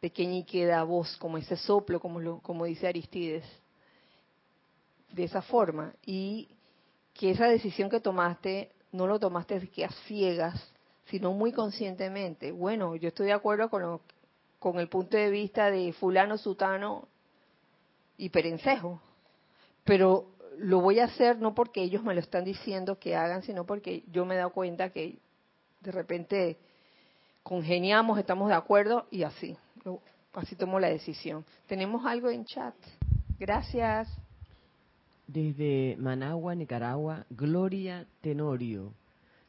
pequeña 0.00 0.38
y 0.38 0.44
queda 0.44 0.82
voz, 0.82 1.16
como 1.16 1.38
ese 1.38 1.56
soplo, 1.56 2.00
como, 2.00 2.20
lo, 2.20 2.40
como 2.40 2.66
dice 2.66 2.86
Aristides, 2.86 3.44
de 5.12 5.24
esa 5.24 5.42
forma. 5.42 5.94
Y 6.04 6.48
que 7.14 7.30
esa 7.30 7.46
decisión 7.46 7.88
que 7.88 8.00
tomaste 8.00 8.70
no 8.92 9.06
lo 9.06 9.18
tomaste 9.18 9.68
que 9.68 9.84
a 9.84 9.90
ciegas, 10.06 10.70
sino 11.06 11.32
muy 11.32 11.52
conscientemente. 11.52 12.52
Bueno, 12.52 12.96
yo 12.96 13.08
estoy 13.08 13.26
de 13.26 13.32
acuerdo 13.32 13.70
con, 13.70 14.00
con 14.58 14.78
el 14.80 14.88
punto 14.88 15.16
de 15.16 15.30
vista 15.30 15.70
de 15.70 15.92
fulano, 15.94 16.36
sutano 16.36 17.08
y 18.20 18.28
perencejo, 18.28 19.00
pero 19.84 20.26
lo 20.58 20.80
voy 20.80 21.00
a 21.00 21.04
hacer 21.04 21.38
no 21.38 21.54
porque 21.54 21.82
ellos 21.82 22.04
me 22.04 22.14
lo 22.14 22.20
están 22.20 22.44
diciendo 22.44 22.98
que 22.98 23.16
hagan, 23.16 23.42
sino 23.42 23.64
porque 23.64 24.04
yo 24.12 24.26
me 24.26 24.34
he 24.34 24.38
dado 24.38 24.50
cuenta 24.50 24.90
que 24.90 25.18
de 25.80 25.90
repente 25.90 26.58
congeniamos, 27.42 28.18
estamos 28.18 28.48
de 28.48 28.54
acuerdo 28.54 29.06
y 29.10 29.22
así. 29.22 29.56
Así 30.34 30.54
tomo 30.54 30.78
la 30.78 30.88
decisión. 30.88 31.44
Tenemos 31.66 32.04
algo 32.04 32.28
en 32.30 32.44
chat. 32.44 32.74
Gracias. 33.38 34.08
Desde 35.26 35.96
Managua, 35.98 36.54
Nicaragua, 36.54 37.24
Gloria 37.30 38.06
Tenorio. 38.20 38.92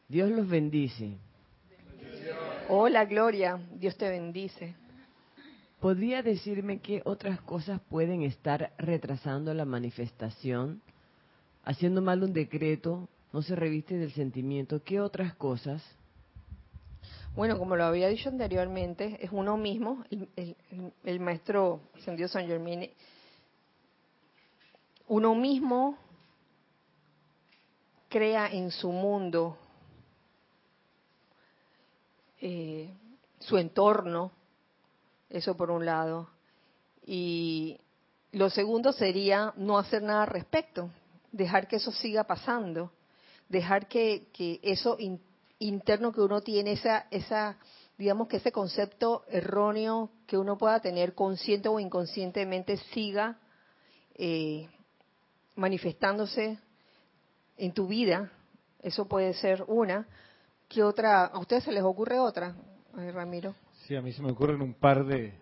Dios 0.07 0.31
los 0.31 0.47
bendice. 0.47 1.17
Hola 2.69 3.03
Gloria, 3.03 3.59
Dios 3.73 3.97
te 3.97 4.09
bendice. 4.09 4.75
¿Podría 5.81 6.21
decirme 6.21 6.79
qué 6.79 7.01
otras 7.05 7.41
cosas 7.41 7.81
pueden 7.89 8.21
estar 8.21 8.71
retrasando 8.77 9.51
la 9.55 9.65
manifestación? 9.65 10.79
Haciendo 11.65 12.03
mal 12.03 12.23
un 12.23 12.33
decreto, 12.33 13.09
no 13.33 13.41
se 13.41 13.55
reviste 13.55 13.97
del 13.97 14.11
sentimiento. 14.11 14.83
¿Qué 14.83 15.01
otras 15.01 15.33
cosas? 15.33 15.83
Bueno, 17.35 17.57
como 17.57 17.75
lo 17.75 17.85
había 17.85 18.09
dicho 18.09 18.29
anteriormente, 18.29 19.17
es 19.25 19.31
uno 19.31 19.57
mismo, 19.57 20.05
el, 21.03 21.19
maestro 21.19 21.81
Ascendido 21.95 22.29
San 22.29 22.45
Germán, 22.45 22.87
uno 25.07 25.33
mismo 25.33 25.97
crea 28.07 28.51
en 28.51 28.69
su 28.69 28.91
mundo 28.91 29.57
eh, 32.39 32.87
su 33.39 33.57
entorno, 33.57 34.31
eso 35.31 35.55
por 35.55 35.71
un 35.71 35.85
lado, 35.85 36.29
y 37.05 37.79
lo 38.31 38.49
segundo 38.49 38.93
sería 38.93 39.53
no 39.57 39.77
hacer 39.77 40.03
nada 40.03 40.23
al 40.23 40.29
respecto, 40.29 40.89
dejar 41.31 41.67
que 41.67 41.77
eso 41.77 41.91
siga 41.91 42.25
pasando, 42.25 42.91
dejar 43.49 43.87
que, 43.87 44.27
que 44.33 44.59
eso 44.63 44.97
interno 45.59 46.11
que 46.11 46.21
uno 46.21 46.41
tiene, 46.41 46.73
esa, 46.73 47.07
esa, 47.11 47.57
digamos 47.97 48.27
que 48.27 48.37
ese 48.37 48.51
concepto 48.51 49.25
erróneo 49.27 50.09
que 50.27 50.37
uno 50.37 50.57
pueda 50.57 50.79
tener 50.79 51.13
consciente 51.13 51.69
o 51.69 51.79
inconscientemente 51.79 52.77
siga 52.93 53.37
eh, 54.15 54.69
manifestándose 55.55 56.57
en 57.57 57.73
tu 57.73 57.87
vida. 57.87 58.31
Eso 58.81 59.05
puede 59.05 59.33
ser 59.33 59.63
una. 59.67 60.07
¿Qué 60.67 60.83
otra? 60.83 61.25
¿A 61.25 61.39
ustedes 61.39 61.63
se 61.63 61.71
les 61.71 61.83
ocurre 61.83 62.17
otra, 62.17 62.55
Ramiro? 62.93 63.53
Sí, 63.91 63.97
a 63.97 64.01
mí 64.01 64.13
se 64.13 64.21
me 64.21 64.31
ocurren 64.31 64.61
un 64.61 64.73
par 64.73 65.05
de 65.05 65.33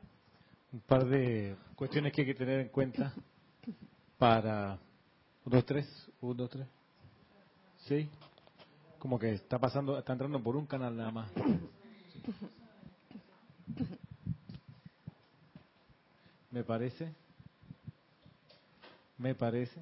un 0.73 0.79
par 0.79 1.05
de 1.05 1.55
cuestiones 1.75 2.11
que 2.11 2.21
hay 2.21 2.27
que 2.29 2.33
tener 2.33 2.61
en 2.61 2.69
cuenta 2.69 3.13
para 4.17 4.79
uno, 5.45 5.55
dos, 5.57 5.65
tres, 5.67 6.11
uno, 6.19 6.33
dos, 6.33 6.49
tres. 6.49 6.67
¿Sí? 7.85 8.09
Como 8.97 9.19
que 9.19 9.33
está 9.33 9.59
pasando, 9.59 9.99
está 9.99 10.13
entrando 10.13 10.41
por 10.41 10.55
un 10.55 10.65
canal 10.65 10.97
nada 10.97 11.11
más. 11.11 11.31
Me 16.49 16.63
parece. 16.63 17.13
me 19.19 19.35
parece. 19.35 19.79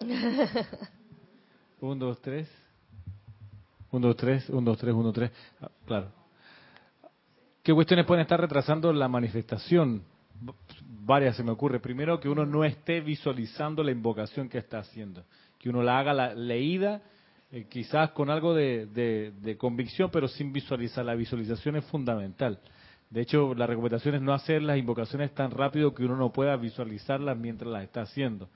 un, 1.80 1.98
dos, 1.98 2.20
tres. 2.20 2.50
Un, 3.90 4.02
dos, 4.02 4.14
tres, 4.14 4.50
un, 4.50 4.62
dos, 4.62 4.76
tres, 4.76 4.92
uno, 4.92 5.10
tres. 5.10 5.30
Ah, 5.58 5.70
claro. 5.86 6.23
¿Qué 7.64 7.72
cuestiones 7.72 8.04
pueden 8.04 8.20
estar 8.20 8.38
retrasando 8.38 8.92
la 8.92 9.08
manifestación? 9.08 10.02
Varias 11.00 11.34
se 11.34 11.42
me 11.42 11.50
ocurre. 11.50 11.80
Primero, 11.80 12.20
que 12.20 12.28
uno 12.28 12.44
no 12.44 12.62
esté 12.62 13.00
visualizando 13.00 13.82
la 13.82 13.90
invocación 13.90 14.50
que 14.50 14.58
está 14.58 14.80
haciendo. 14.80 15.24
Que 15.58 15.70
uno 15.70 15.82
la 15.82 15.98
haga 15.98 16.12
la 16.12 16.34
leída, 16.34 17.00
eh, 17.50 17.66
quizás 17.70 18.10
con 18.10 18.28
algo 18.28 18.52
de, 18.52 19.32
de 19.40 19.56
convicción, 19.56 20.10
pero 20.12 20.28
sin 20.28 20.52
visualizar. 20.52 21.06
La 21.06 21.14
visualización 21.14 21.76
es 21.76 21.86
fundamental. 21.86 22.60
De 23.08 23.22
hecho, 23.22 23.54
la 23.54 23.66
recomendación 23.66 24.16
es 24.16 24.20
no 24.20 24.34
hacer 24.34 24.60
las 24.60 24.76
invocaciones 24.76 25.32
tan 25.34 25.50
rápido 25.50 25.94
que 25.94 26.04
uno 26.04 26.16
no 26.16 26.32
pueda 26.32 26.56
visualizarlas 26.56 27.38
mientras 27.38 27.72
las 27.72 27.84
está 27.84 28.02
haciendo. 28.02 28.50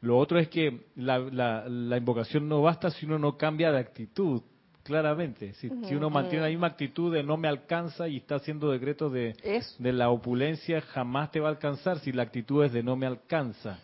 Lo 0.00 0.18
otro 0.18 0.38
es 0.38 0.48
que 0.48 0.86
la, 0.94 1.18
la, 1.18 1.96
invocación 1.96 2.48
no 2.48 2.62
basta 2.62 2.90
si 2.90 3.06
uno 3.06 3.18
no 3.18 3.36
cambia 3.36 3.72
de 3.72 3.80
actitud, 3.80 4.42
claramente. 4.86 5.52
Si, 5.54 5.68
uno 5.94 6.10
mantiene 6.10 6.44
la 6.44 6.50
misma 6.50 6.68
actitud 6.68 7.12
de 7.12 7.22
no 7.22 7.36
me 7.36 7.48
alcanza 7.48 8.08
y 8.08 8.18
está 8.18 8.36
haciendo 8.36 8.70
decretos 8.70 9.12
de, 9.12 9.34
de 9.78 9.92
la 9.92 10.10
opulencia, 10.10 10.80
jamás 10.80 11.30
te 11.30 11.40
va 11.40 11.48
a 11.48 11.52
alcanzar 11.52 11.98
si 11.98 12.12
la 12.12 12.22
actitud 12.22 12.64
es 12.64 12.72
de 12.72 12.82
no 12.82 12.96
me 12.96 13.06
alcanza, 13.06 13.78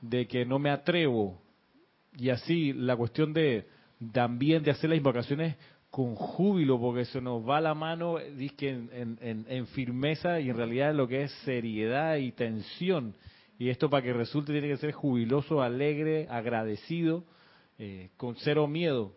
de 0.00 0.26
que 0.26 0.44
no 0.46 0.58
me 0.58 0.70
atrevo. 0.70 1.40
Y 2.16 2.30
así, 2.30 2.72
la 2.72 2.96
cuestión 2.96 3.32
de 3.32 3.66
también 4.12 4.62
de 4.62 4.70
hacer 4.70 4.90
las 4.90 4.96
invocaciones 4.96 5.56
con 5.90 6.14
júbilo, 6.14 6.78
porque 6.78 7.04
se 7.06 7.20
nos 7.20 7.46
va 7.48 7.60
la 7.60 7.74
mano 7.74 8.20
en, 8.20 8.88
en, 9.20 9.46
en, 9.48 9.66
firmeza 9.68 10.38
y 10.38 10.50
en 10.50 10.56
realidad 10.56 10.94
lo 10.94 11.08
que 11.08 11.22
es 11.22 11.32
seriedad 11.44 12.16
y 12.16 12.32
tensión. 12.32 13.14
Y 13.58 13.70
esto 13.70 13.88
para 13.90 14.02
que 14.02 14.12
resulte 14.12 14.52
tiene 14.52 14.68
que 14.68 14.76
ser 14.76 14.92
jubiloso, 14.92 15.62
alegre, 15.62 16.26
agradecido, 16.30 17.24
eh, 17.78 18.10
con 18.16 18.36
cero 18.36 18.68
miedo. 18.68 19.12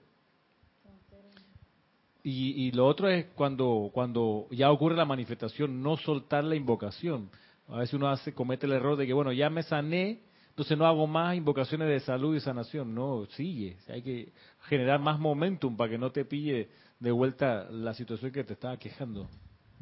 Y, 2.24 2.67
y, 2.67 2.72
lo 2.72 2.86
otro 2.86 3.09
es 3.09 3.26
cuando, 3.36 3.89
cuando 3.93 4.47
ya 4.51 4.72
ocurre 4.72 4.95
la 4.95 5.05
manifestación, 5.05 5.82
no 5.82 5.97
soltar 5.97 6.43
la 6.43 6.55
invocación. 6.55 7.30
A 7.67 7.78
veces 7.78 7.95
uno 7.95 8.09
hace, 8.09 8.34
comete 8.34 8.65
el 8.65 8.74
error 8.74 8.95
de 8.95 9.07
que, 9.07 9.13
bueno, 9.13 9.32
ya 9.32 9.49
me 9.49 9.63
sané, 9.63 10.19
entonces 10.49 10.78
no 10.78 10.86
hago 10.86 11.07
más 11.07 11.36
invocaciones 11.36 11.88
de 11.88 11.99
salud 12.01 12.36
y 12.36 12.39
sanación. 12.39 12.93
No, 12.93 13.26
sigue. 13.38 13.78
Hay 13.88 14.01
que 14.01 14.32
generar 14.67 14.99
más 14.99 15.19
momentum 15.19 15.76
para 15.76 15.89
que 15.89 15.97
no 15.97 16.11
te 16.11 16.26
pille 16.26 16.69
de 16.99 17.11
vuelta 17.11 17.67
la 17.72 17.93
situación 17.93 18.32
que 18.32 18.43
te 18.43 18.53
estaba 18.53 18.78
quejando. 18.78 19.28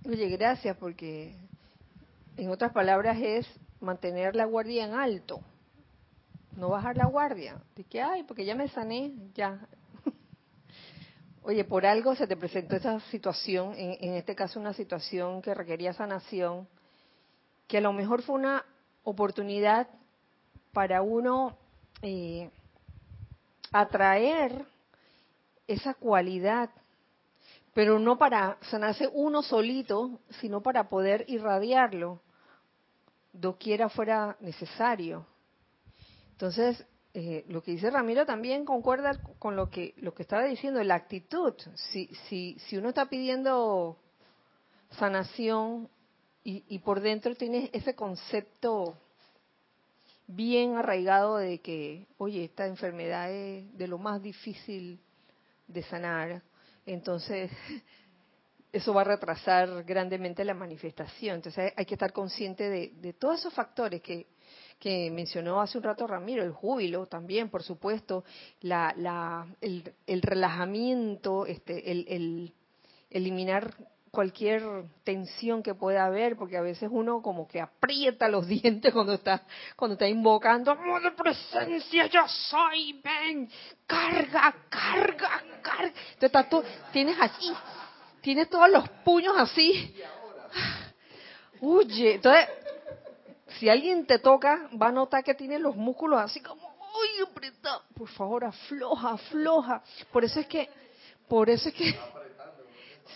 Oye, 0.07 0.29
gracias, 0.29 0.77
porque 0.77 1.35
en 2.37 2.49
otras 2.49 2.71
palabras 2.71 3.17
es 3.19 3.45
mantener 3.81 4.35
la 4.35 4.45
guardia 4.45 4.85
en 4.85 4.93
alto, 4.93 5.41
no 6.55 6.69
bajar 6.69 6.95
la 6.95 7.07
guardia. 7.07 7.61
De 7.75 7.83
que, 7.83 8.01
ay, 8.01 8.23
porque 8.23 8.45
ya 8.45 8.55
me 8.55 8.69
sané, 8.69 9.11
ya. 9.35 9.67
Oye, 11.41 11.63
por 11.63 11.85
algo 11.85 12.15
se 12.15 12.27
te 12.27 12.35
presentó 12.35 12.75
esa 12.75 12.99
situación, 13.11 13.73
en, 13.75 13.97
en 14.01 14.15
este 14.15 14.35
caso 14.35 14.59
una 14.59 14.73
situación 14.73 15.41
que 15.41 15.53
requería 15.53 15.93
sanación, 15.93 16.67
que 17.67 17.77
a 17.77 17.81
lo 17.81 17.93
mejor 17.93 18.21
fue 18.21 18.35
una 18.35 18.65
oportunidad 19.03 19.87
para 20.73 21.01
uno 21.01 21.57
eh, 22.01 22.49
atraer 23.71 24.65
esa 25.67 25.93
cualidad, 25.93 26.69
pero 27.73 27.99
no 27.99 28.17
para 28.17 28.57
sanarse 28.69 29.09
uno 29.13 29.41
solito, 29.41 30.19
sino 30.41 30.61
para 30.61 30.89
poder 30.89 31.25
irradiarlo, 31.27 32.19
doquiera 33.31 33.87
fuera 33.89 34.35
necesario. 34.39 35.25
Entonces, 36.31 36.83
eh, 37.14 37.45
lo 37.47 37.64
que 37.64 37.72
dice 37.72 37.89
Ramiro 37.89 38.26
también 38.26 38.66
concuerda 38.66 39.20
con 39.39 39.55
lo 39.55 39.70
que 39.70 39.93
lo 39.97 40.14
que 40.14 40.24
estaba 40.24 40.43
diciendo, 40.43 40.84
la 40.84 40.95
actitud. 40.95 41.53
Si, 41.76 42.07
si, 42.28 42.57
si 42.68 42.78
uno 42.78 42.89
está 42.89 43.07
pidiendo 43.07 43.97
sanación 44.91 45.89
y, 46.43 46.64
y 46.68 46.80
por 46.80 47.01
dentro 47.01 47.36
tiene 47.36 47.70
ese 47.74 47.95
concepto 47.95 48.95
bien 50.28 50.76
arraigado 50.76 51.38
de 51.38 51.60
que, 51.60 52.05
oye, 52.20 52.45
esta 52.45 52.68
enfermedad 52.68 53.32
es 53.32 53.76
de 53.76 53.88
lo 53.88 53.97
más 53.97 54.22
difícil 54.22 54.99
de 55.68 55.82
sanar, 55.84 56.43
entonces 56.86 57.51
eso 58.72 58.93
va 58.93 59.01
a 59.01 59.05
retrasar 59.05 59.84
grandemente 59.84 60.43
la 60.45 60.53
manifestación. 60.53 61.38
Entonces 61.38 61.74
hay 61.76 61.86
que 61.86 61.95
estar 61.95 62.14
consciente 62.14 62.70
de, 62.70 63.14
todos 63.14 63.39
esos 63.39 63.53
factores 63.53 64.01
que, 64.01 64.28
que, 64.80 65.11
mencionó 65.11 65.61
hace 65.61 65.77
un 65.77 65.84
rato 65.84 66.07
Ramiro, 66.07 66.43
el 66.43 66.51
júbilo 66.51 67.05
también, 67.05 67.49
por 67.49 67.63
supuesto, 67.63 68.23
la, 68.61 68.93
la, 68.97 69.47
el, 69.61 69.93
el 70.07 70.21
relajamiento, 70.21 71.45
este, 71.45 71.91
el, 71.91 72.05
el 72.07 72.53
eliminar 73.09 73.73
cualquier 74.11 74.63
tensión 75.03 75.61
que 75.61 75.75
pueda 75.75 76.05
haber, 76.05 76.36
porque 76.36 76.57
a 76.57 76.61
veces 76.61 76.89
uno 76.91 77.21
como 77.21 77.47
que 77.47 77.61
aprieta 77.61 78.27
los 78.27 78.47
dientes 78.47 78.93
cuando 78.93 79.13
está 79.13 79.43
cuando 79.75 79.93
está 79.93 80.07
invocando, 80.07 80.75
de 80.75 81.11
presencia, 81.11 82.07
yo 82.07 82.27
soy, 82.27 82.99
ven, 83.03 83.49
carga, 83.86 84.53
carga, 84.69 85.43
carga. 85.61 85.93
Entonces 86.19 86.71
tienes 86.91 87.17
así, 87.19 87.51
tienes 88.21 88.49
todos 88.49 88.69
los 88.69 88.88
puños 89.03 89.36
así. 89.38 89.95
Huye. 91.61 92.15
Entonces, 92.15 92.47
si 93.58 93.70
alguien 93.70 94.06
te 94.06 94.20
toca, 94.20 94.70
va 94.80 94.88
a 94.88 94.91
notar 94.91 95.24
que 95.24 95.34
tienes 95.34 95.62
los 95.62 95.76
músculos 95.76 96.20
así 96.20 96.41
como, 96.41 96.62
uy, 96.62 97.28
apretado. 97.28 97.84
Por 97.95 98.08
favor, 98.10 98.45
afloja, 98.45 99.12
afloja. 99.12 99.84
Por 100.12 100.24
eso 100.24 100.39
es 100.39 100.47
que, 100.47 100.70
por 101.28 101.50
eso 101.50 101.70
es 101.70 101.76
que, 101.76 101.95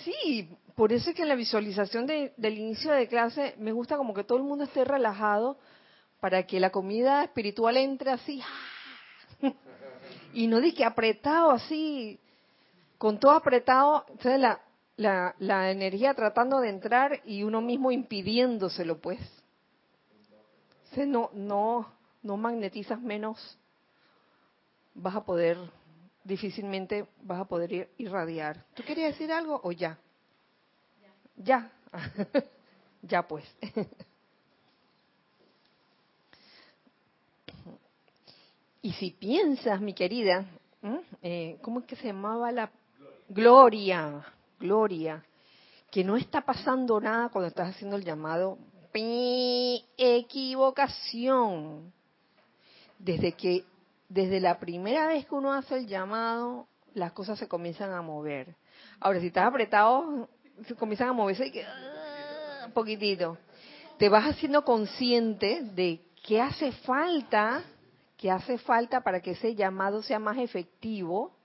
sí, 0.04 0.50
por 0.76 0.92
eso 0.92 1.12
es 1.12 1.16
que 1.16 1.22
en 1.22 1.30
la 1.30 1.36
visualización 1.36 2.08
del 2.08 2.58
inicio 2.58 2.92
de 2.92 3.08
clase 3.08 3.56
me 3.60 3.72
gusta 3.72 3.98
como 3.98 4.14
que 4.14 4.24
todo 4.24 4.38
el 4.38 4.44
mundo 4.44 4.64
esté 4.64 4.84
relajado 4.84 5.58
para 6.20 6.44
que 6.48 6.60
la 6.60 6.72
comida 6.72 7.24
espiritual 7.24 7.78
entre 7.78 8.12
así 8.12 8.42
y 10.34 10.48
no 10.48 10.62
di 10.62 10.74
que 10.74 10.86
apretado 10.86 11.52
así, 11.52 12.20
con 12.98 13.20
todo 13.20 13.32
apretado, 13.34 14.06
la, 14.24 14.62
la, 14.96 15.36
la 15.38 15.72
energía 15.72 16.14
tratando 16.14 16.60
de 16.60 16.70
entrar 16.70 17.22
y 17.26 17.44
uno 17.44 17.62
mismo 17.62 17.92
impidiéndoselo 17.92 19.00
pues. 19.00 19.20
Entonces 20.94 21.12
no, 21.12 21.32
no, 21.34 21.92
no 22.22 22.38
magnetizas 22.38 23.02
menos, 23.02 23.58
vas 24.94 25.16
a 25.16 25.26
poder, 25.26 25.58
difícilmente 26.24 27.08
vas 27.24 27.40
a 27.40 27.46
poder 27.46 27.90
irradiar. 27.98 28.64
¿Tú 28.76 28.84
querías 28.84 29.14
decir 29.14 29.32
algo 29.32 29.60
o 29.64 29.72
ya? 29.72 29.98
Ya, 31.36 31.72
ya 33.02 33.24
pues. 33.28 33.44
y 38.84 38.94
si 38.94 39.10
piensas, 39.10 39.82
mi 39.82 39.96
querida, 39.96 40.46
eh, 41.24 41.58
¿cómo 41.64 41.80
es 41.80 41.88
que 41.88 41.96
se 41.96 42.06
llamaba 42.06 42.52
la 42.52 42.70
Gloria? 43.30 44.24
Gloria, 44.60 45.26
que 45.90 46.04
no 46.04 46.18
está 46.18 46.42
pasando 46.42 47.02
nada 47.02 47.30
cuando 47.30 47.48
estás 47.48 47.70
haciendo 47.70 47.96
el 47.96 48.04
llamado 48.04 48.60
equivocación. 49.98 51.92
Desde 53.00 53.34
que, 53.34 53.66
desde 54.08 54.40
la 54.40 54.60
primera 54.60 55.08
vez 55.08 55.26
que 55.26 55.36
uno 55.36 55.52
hace 55.52 55.78
el 55.78 55.88
llamado, 55.88 56.68
las 56.94 57.12
cosas 57.12 57.40
se 57.40 57.48
comienzan 57.48 57.92
a 57.92 58.02
mover. 58.02 58.56
Ahora, 59.00 59.20
si 59.20 59.28
estás 59.28 59.46
apretado, 59.46 60.30
se 60.66 60.76
comienzan 60.76 61.10
a 61.10 61.14
moverse 61.14 61.48
y 61.48 61.52
que, 61.52 61.62
un 61.62 61.66
ah, 61.66 62.70
poquitito. 62.74 63.38
Te 63.98 64.10
vas 64.10 64.26
haciendo 64.26 64.64
consciente 64.64 65.62
de 65.62 66.02
qué 66.26 66.42
hace 66.42 66.72
falta, 66.72 67.64
qué 68.18 68.32
hace 68.32 68.58
falta 68.58 69.02
para 69.02 69.22
que 69.22 69.32
ese 69.32 69.56
llamado 69.56 70.02
sea 70.04 70.20
más 70.20 70.38
efectivo 70.38 71.36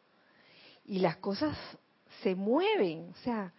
y 0.84 1.00
las 1.00 1.16
cosas 1.16 1.56
se 2.22 2.34
mueven. 2.34 3.10
O 3.10 3.16
sea, 3.22 3.52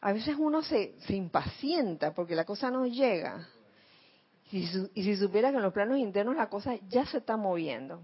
a 0.00 0.12
veces 0.12 0.36
uno 0.38 0.62
se, 0.62 0.94
se 1.00 1.14
impacienta 1.14 2.14
porque 2.14 2.34
la 2.34 2.44
cosa 2.44 2.70
no 2.70 2.86
llega. 2.86 3.48
Y 4.52 4.66
si, 4.66 5.16
supiera 5.16 5.50
que 5.50 5.56
en 5.56 5.62
los 5.62 5.72
planos 5.72 5.98
internos 5.98 6.36
la 6.36 6.48
cosa 6.48 6.76
ya 6.88 7.04
se 7.06 7.18
está 7.18 7.36
moviendo. 7.36 8.00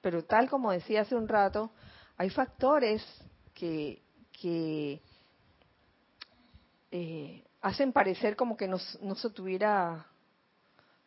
Pero 0.00 0.24
tal 0.24 0.48
como 0.48 0.72
decía 0.72 1.02
hace 1.02 1.14
un 1.14 1.28
rato, 1.28 1.70
hay 2.16 2.30
factores 2.30 3.04
que, 3.54 4.02
que 4.40 5.02
eh, 6.90 7.44
hacen 7.60 7.92
parecer 7.92 8.36
como 8.36 8.56
que 8.56 8.68
no, 8.68 8.78
se 8.78 9.28
estuviera 9.28 10.06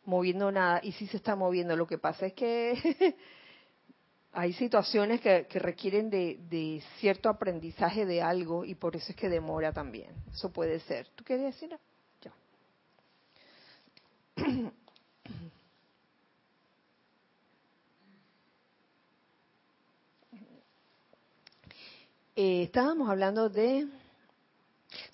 moviendo 0.04 0.52
nada 0.52 0.80
y 0.82 0.92
sí 0.92 1.08
se 1.08 1.16
está 1.16 1.34
moviendo. 1.34 1.76
Lo 1.76 1.86
que 1.86 1.98
pasa 1.98 2.26
es 2.26 2.34
que 2.34 3.16
hay 4.36 4.52
situaciones 4.52 5.22
que, 5.22 5.46
requieren 5.54 6.10
de, 6.10 6.82
cierto 7.00 7.30
aprendizaje 7.30 8.04
de 8.04 8.20
algo 8.20 8.66
y 8.66 8.74
por 8.74 8.94
eso 8.94 9.06
es 9.08 9.16
que 9.16 9.30
demora 9.30 9.72
también. 9.72 10.10
Eso 10.30 10.52
puede 10.52 10.78
ser. 10.80 11.08
¿Tú 11.14 11.24
querías 11.24 11.54
decir? 11.54 11.74
Ya. 12.20 12.32
Eh, 22.38 22.64
estábamos 22.64 23.08
hablando 23.08 23.48
de 23.48 23.88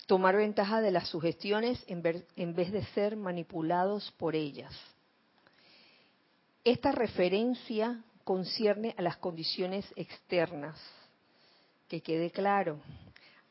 tomar 0.07 0.35
ventaja 0.35 0.81
de 0.81 0.91
las 0.91 1.07
sugestiones 1.07 1.81
en, 1.87 2.01
ver, 2.01 2.27
en 2.35 2.53
vez 2.53 2.73
de 2.73 2.83
ser 2.87 3.15
manipulados 3.15 4.11
por 4.17 4.35
ellas. 4.35 4.77
Esta 6.65 6.91
referencia 6.91 8.03
concierne 8.23 8.95
a 8.97 9.01
las 9.01 9.17
condiciones 9.17 9.85
externas, 9.95 10.79
que 11.87 12.01
quede 12.01 12.31
claro. 12.31 12.79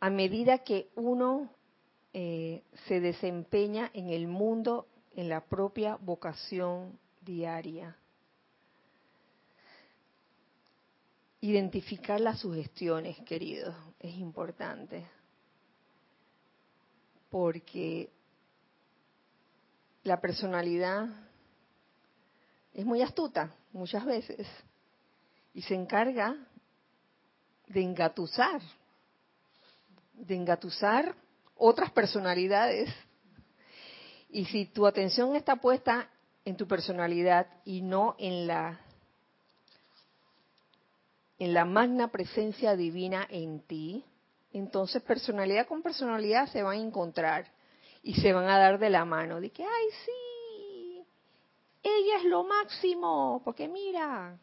A 0.00 0.10
medida 0.10 0.58
que 0.58 0.88
uno 0.94 1.50
eh, 2.12 2.62
se 2.86 3.00
desempeña 3.00 3.90
en 3.94 4.08
el 4.08 4.26
mundo, 4.26 4.88
en 5.14 5.28
la 5.28 5.44
propia 5.44 5.96
vocación 5.96 6.98
diaria. 7.20 7.96
Identificar 11.40 12.20
las 12.20 12.40
sugestiones, 12.40 13.18
queridos, 13.20 13.74
es 13.98 14.14
importante. 14.16 15.06
Porque 17.30 18.10
la 20.04 20.20
personalidad 20.20 21.08
es 22.74 22.84
muy 22.84 23.02
astuta 23.02 23.54
muchas 23.72 24.04
veces 24.04 24.46
y 25.54 25.62
se 25.62 25.74
encarga 25.74 26.36
de 27.66 27.82
engatusar, 27.82 28.60
de 30.14 30.34
engatusar 30.34 31.14
otras 31.56 31.90
personalidades. 31.90 32.90
Y 34.30 34.46
si 34.46 34.66
tu 34.66 34.86
atención 34.86 35.36
está 35.36 35.56
puesta 35.56 36.08
en 36.44 36.56
tu 36.56 36.66
personalidad 36.66 37.46
y 37.64 37.82
no 37.82 38.16
en 38.18 38.46
la 38.46 38.80
en 41.38 41.54
la 41.54 41.64
magna 41.64 42.08
presencia 42.08 42.76
divina 42.76 43.26
en 43.28 43.60
ti, 43.66 44.04
entonces 44.52 45.02
personalidad 45.02 45.66
con 45.66 45.82
personalidad 45.82 46.48
se 46.48 46.62
van 46.62 46.78
a 46.78 46.80
encontrar 46.80 47.46
y 48.02 48.14
se 48.14 48.32
van 48.32 48.48
a 48.48 48.58
dar 48.58 48.78
de 48.78 48.90
la 48.90 49.04
mano. 49.04 49.40
De 49.40 49.50
que, 49.50 49.64
ay, 49.64 49.86
sí, 50.04 50.31
ella 51.82 52.18
es 52.18 52.24
lo 52.24 52.44
máximo, 52.44 53.42
porque 53.44 53.68
mira, 53.68 54.38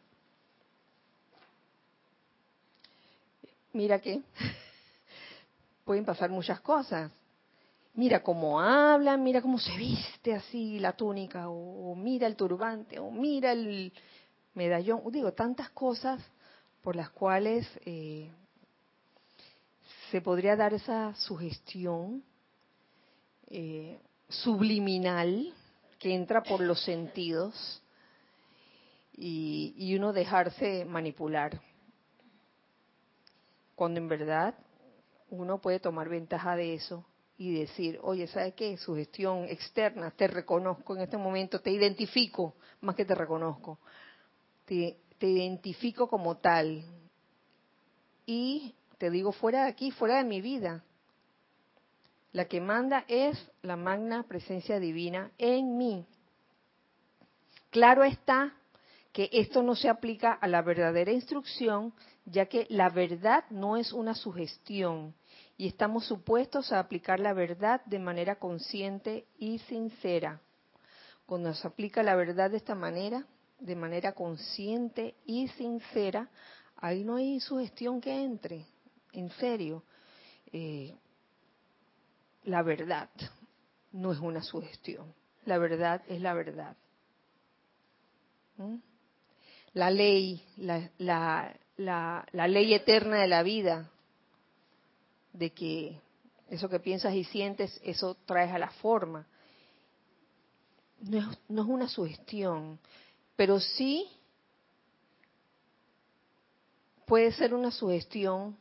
mira 3.72 3.98
que 3.98 4.22
pueden 5.84 6.04
pasar 6.04 6.30
muchas 6.30 6.60
cosas. 6.60 7.10
Mira 7.94 8.22
cómo 8.22 8.60
habla, 8.60 9.16
mira 9.16 9.42
cómo 9.42 9.58
se 9.58 9.76
viste 9.76 10.34
así 10.34 10.78
la 10.78 10.92
túnica, 10.92 11.48
o, 11.48 11.94
mira 11.96 12.26
el 12.26 12.36
turbante, 12.36 12.98
o 12.98 13.10
mira 13.10 13.52
el 13.52 13.92
medallón. 14.54 15.02
Digo, 15.10 15.32
tantas 15.32 15.70
cosas 15.70 16.22
por 16.82 16.94
las 16.94 17.10
cuales 17.10 17.66
eh, 17.84 18.30
se 20.10 20.20
podría 20.20 20.56
dar 20.56 20.72
esa 20.72 21.14
sugestión 21.16 22.22
eh, 23.48 23.98
subliminal 24.28 25.52
que 26.00 26.14
entra 26.14 26.42
por 26.42 26.60
los 26.60 26.82
sentidos 26.82 27.82
y, 29.12 29.74
y 29.76 29.94
uno 29.94 30.12
dejarse 30.12 30.84
manipular. 30.86 31.60
Cuando 33.76 34.00
en 34.00 34.08
verdad 34.08 34.54
uno 35.28 35.60
puede 35.60 35.78
tomar 35.78 36.08
ventaja 36.08 36.56
de 36.56 36.74
eso 36.74 37.04
y 37.36 37.54
decir, 37.54 37.98
oye, 38.02 38.26
¿sabes 38.26 38.54
qué? 38.54 38.76
Su 38.78 38.94
gestión 38.96 39.44
externa, 39.44 40.10
te 40.10 40.26
reconozco 40.26 40.96
en 40.96 41.02
este 41.02 41.18
momento, 41.18 41.60
te 41.60 41.70
identifico, 41.70 42.54
más 42.80 42.96
que 42.96 43.04
te 43.04 43.14
reconozco, 43.14 43.78
te, 44.64 44.96
te 45.18 45.26
identifico 45.26 46.08
como 46.08 46.38
tal. 46.38 46.82
Y 48.24 48.74
te 48.96 49.10
digo, 49.10 49.32
fuera 49.32 49.64
de 49.64 49.70
aquí, 49.70 49.90
fuera 49.90 50.16
de 50.16 50.24
mi 50.24 50.40
vida. 50.40 50.82
La 52.32 52.44
que 52.44 52.60
manda 52.60 53.04
es 53.08 53.36
la 53.62 53.76
magna 53.76 54.22
presencia 54.22 54.78
divina 54.78 55.32
en 55.38 55.76
mí. 55.76 56.06
Claro 57.70 58.04
está 58.04 58.54
que 59.12 59.28
esto 59.32 59.62
no 59.62 59.74
se 59.74 59.88
aplica 59.88 60.32
a 60.32 60.46
la 60.46 60.62
verdadera 60.62 61.10
instrucción, 61.10 61.92
ya 62.24 62.46
que 62.46 62.66
la 62.70 62.90
verdad 62.90 63.44
no 63.50 63.76
es 63.76 63.92
una 63.92 64.14
sugestión, 64.14 65.14
y 65.56 65.66
estamos 65.66 66.06
supuestos 66.06 66.72
a 66.72 66.78
aplicar 66.78 67.18
la 67.18 67.32
verdad 67.32 67.82
de 67.86 67.98
manera 67.98 68.36
consciente 68.36 69.26
y 69.36 69.58
sincera. 69.58 70.40
Cuando 71.26 71.52
se 71.54 71.66
aplica 71.66 72.02
la 72.02 72.14
verdad 72.14 72.50
de 72.50 72.56
esta 72.56 72.74
manera, 72.74 73.26
de 73.58 73.76
manera 73.76 74.12
consciente 74.12 75.14
y 75.26 75.48
sincera, 75.48 76.28
ahí 76.76 77.04
no 77.04 77.16
hay 77.16 77.40
sugestión 77.40 78.00
que 78.00 78.22
entre, 78.22 78.64
en 79.12 79.30
serio. 79.32 79.82
Eh, 80.52 80.96
la 82.44 82.62
verdad 82.62 83.08
no 83.92 84.12
es 84.12 84.18
una 84.18 84.42
sugestión, 84.42 85.14
la 85.44 85.58
verdad 85.58 86.02
es 86.08 86.20
la 86.20 86.34
verdad. 86.34 86.76
¿Mm? 88.56 88.76
La 89.72 89.90
ley, 89.90 90.44
la, 90.56 91.56
ley 92.32 92.74
eterna 92.74 93.20
de 93.20 93.28
la 93.28 93.42
vida, 93.42 93.90
de 95.32 95.52
que 95.52 96.00
eso 96.48 96.68
que 96.68 96.80
piensas 96.80 97.14
y 97.14 97.24
sientes, 97.24 97.80
eso 97.84 98.16
traes 98.26 98.52
a 98.52 98.58
la 98.58 98.70
forma. 98.70 99.26
No 101.02 101.18
es, 101.18 101.38
no 101.48 101.62
es 101.62 101.68
una 101.68 101.88
sugestión, 101.88 102.80
pero 103.36 103.60
sí 103.60 104.08
puede 107.06 107.32
ser 107.32 107.54
una 107.54 107.70
sugestión 107.70 108.56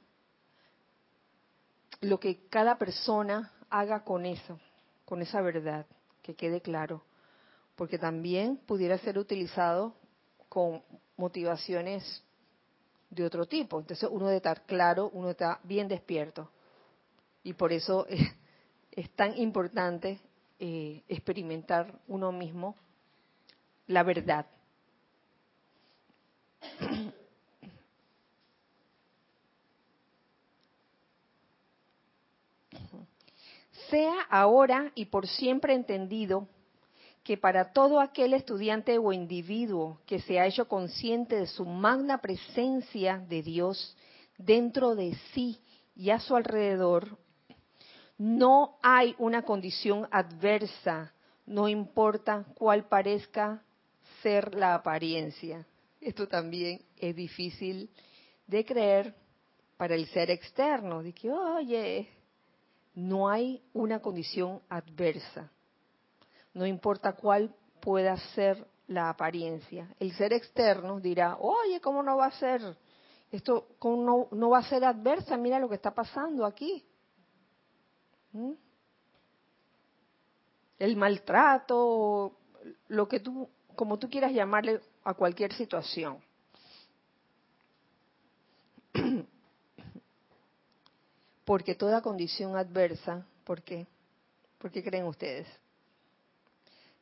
lo 2.01 2.19
que 2.19 2.47
cada 2.47 2.77
persona 2.77 3.51
haga 3.69 4.03
con 4.03 4.25
eso, 4.25 4.59
con 5.05 5.21
esa 5.21 5.41
verdad, 5.41 5.85
que 6.21 6.35
quede 6.35 6.61
claro, 6.61 7.03
porque 7.75 7.97
también 7.97 8.57
pudiera 8.57 8.97
ser 8.97 9.17
utilizado 9.17 9.93
con 10.49 10.83
motivaciones 11.17 12.23
de 13.09 13.25
otro 13.25 13.45
tipo. 13.45 13.79
Entonces 13.79 14.09
uno 14.11 14.25
debe 14.25 14.37
estar 14.37 14.63
claro, 14.65 15.09
uno 15.13 15.31
está 15.31 15.59
bien 15.63 15.87
despierto. 15.87 16.49
Y 17.43 17.53
por 17.53 17.71
eso 17.71 18.05
es, 18.91 19.09
tan 19.11 19.37
importante 19.37 20.19
eh, 20.59 21.03
experimentar 21.07 21.99
uno 22.07 22.31
mismo 22.31 22.75
la 23.87 24.03
verdad. 24.03 24.45
Sea 33.89 34.21
ahora 34.29 34.91
y 34.95 35.05
por 35.05 35.27
siempre 35.27 35.73
entendido 35.73 36.47
que 37.23 37.37
para 37.37 37.73
todo 37.73 37.99
aquel 37.99 38.33
estudiante 38.33 38.97
o 38.97 39.13
individuo 39.13 39.99
que 40.05 40.19
se 40.21 40.39
ha 40.39 40.45
hecho 40.45 40.67
consciente 40.67 41.35
de 41.35 41.47
su 41.47 41.65
magna 41.65 42.19
presencia 42.19 43.17
de 43.27 43.41
Dios 43.41 43.95
dentro 44.37 44.95
de 44.95 45.15
sí 45.33 45.59
y 45.95 46.11
a 46.11 46.19
su 46.19 46.35
alrededor, 46.35 47.17
no 48.17 48.77
hay 48.81 49.15
una 49.17 49.43
condición 49.43 50.07
adversa, 50.11 51.13
no 51.45 51.67
importa 51.67 52.45
cuál 52.55 52.87
parezca 52.87 53.63
ser 54.21 54.55
la 54.55 54.75
apariencia. 54.75 55.65
Esto 56.01 56.27
también 56.27 56.81
es 56.97 57.15
difícil 57.15 57.89
de 58.47 58.65
creer 58.65 59.15
para 59.77 59.95
el 59.95 60.07
ser 60.07 60.31
externo, 60.31 61.01
de 61.01 61.13
que, 61.13 61.31
oye, 61.31 62.09
no 62.99 63.29
hay 63.29 63.63
una 63.73 64.01
condición 64.01 64.61
adversa, 64.67 65.49
no 66.53 66.65
importa 66.65 67.13
cuál 67.13 67.55
pueda 67.79 68.17
ser 68.35 68.67
la 68.87 69.09
apariencia. 69.09 69.87
El 69.99 70.11
ser 70.13 70.33
externo 70.33 70.99
dirá, 70.99 71.37
oye, 71.39 71.79
¿cómo 71.79 72.03
no 72.03 72.17
va 72.17 72.25
a 72.25 72.31
ser? 72.31 72.61
Esto 73.31 73.69
¿cómo 73.77 74.27
no, 74.31 74.49
va 74.49 74.57
a 74.57 74.63
ser 74.63 74.83
adversa, 74.83 75.37
mira 75.37 75.59
lo 75.59 75.69
que 75.69 75.75
está 75.75 75.93
pasando 75.93 76.45
aquí. 76.45 76.85
¿Mm? 78.33 78.53
El 80.79 80.95
maltrato, 80.97 82.37
lo 82.87 83.07
que 83.07 83.19
tú, 83.19 83.49
como 83.75 83.97
tú 83.97 84.09
quieras 84.09 84.33
llamarle 84.33 84.81
a 85.03 85.13
cualquier 85.13 85.53
situación. 85.53 86.21
Porque 91.49 91.73
toda 91.73 92.03
condición 92.03 92.55
adversa, 92.55 93.25
¿por 93.43 93.63
qué? 93.63 93.87
¿Por 94.59 94.69
qué 94.69 94.83
creen 94.83 95.07
ustedes? 95.07 95.47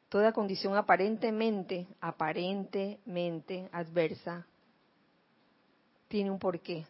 Toda 0.07 0.31
condición 0.31 0.77
aparentemente, 0.77 1.85
aparentemente 1.99 3.67
adversa, 3.73 4.47
tiene 6.07 6.31
un 6.31 6.39
porqué 6.39 6.87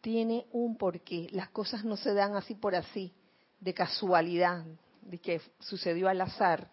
tiene 0.00 0.46
un 0.52 0.76
porqué. 0.76 1.26
Las 1.32 1.48
cosas 1.50 1.84
no 1.84 1.96
se 1.96 2.14
dan 2.14 2.36
así 2.36 2.54
por 2.54 2.76
así, 2.76 3.12
de 3.58 3.74
casualidad, 3.74 4.64
de 5.02 5.18
que 5.18 5.40
sucedió 5.58 6.08
al 6.08 6.20
azar. 6.20 6.70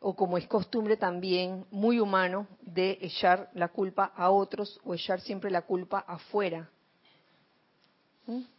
o 0.00 0.14
como 0.14 0.36
es 0.36 0.46
costumbre 0.46 0.98
también 0.98 1.64
muy 1.70 1.98
humano, 1.98 2.46
de 2.60 2.98
echar 3.00 3.48
la 3.54 3.68
culpa 3.68 4.12
a 4.14 4.30
otros 4.30 4.78
o 4.84 4.92
echar 4.92 5.22
siempre 5.22 5.50
la 5.50 5.62
culpa 5.62 6.00
afuera. 6.06 6.70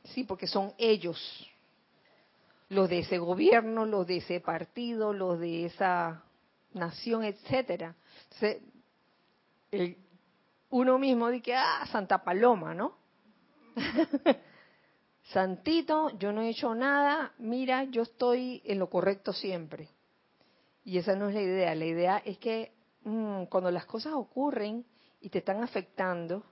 Sí, 0.04 0.24
porque 0.24 0.48
son 0.48 0.74
ellos, 0.78 1.20
los 2.70 2.90
de 2.90 3.00
ese 3.00 3.20
gobierno, 3.20 3.86
los 3.86 4.08
de 4.08 4.18
ese 4.18 4.40
partido, 4.40 5.14
los 5.14 5.40
de 5.40 5.66
esa 5.66 6.24
nación, 6.74 7.24
etcétera. 7.24 7.96
uno 10.72 10.98
mismo 10.98 11.30
dice, 11.30 11.56
ah, 11.56 11.86
Santa 11.92 12.24
Paloma, 12.24 12.74
¿no? 12.74 12.98
Santito, 15.32 16.18
yo 16.18 16.32
no 16.32 16.42
he 16.42 16.50
hecho 16.50 16.74
nada, 16.74 17.34
mira, 17.38 17.84
yo 17.84 18.02
estoy 18.02 18.64
en 18.66 18.80
lo 18.80 18.90
correcto 18.90 19.34
siempre. 19.34 19.90
Y 20.84 20.98
esa 20.98 21.16
no 21.16 21.30
es 21.30 21.36
la 21.36 21.42
idea. 21.42 21.76
La 21.76 21.86
idea 21.86 22.18
es 22.26 22.40
que 22.40 22.72
mm, 23.04 23.44
cuando 23.44 23.70
las 23.70 23.86
cosas 23.86 24.14
ocurren 24.14 24.84
y 25.22 25.30
te 25.30 25.40
están 25.40 25.64
afectando, 25.64 26.44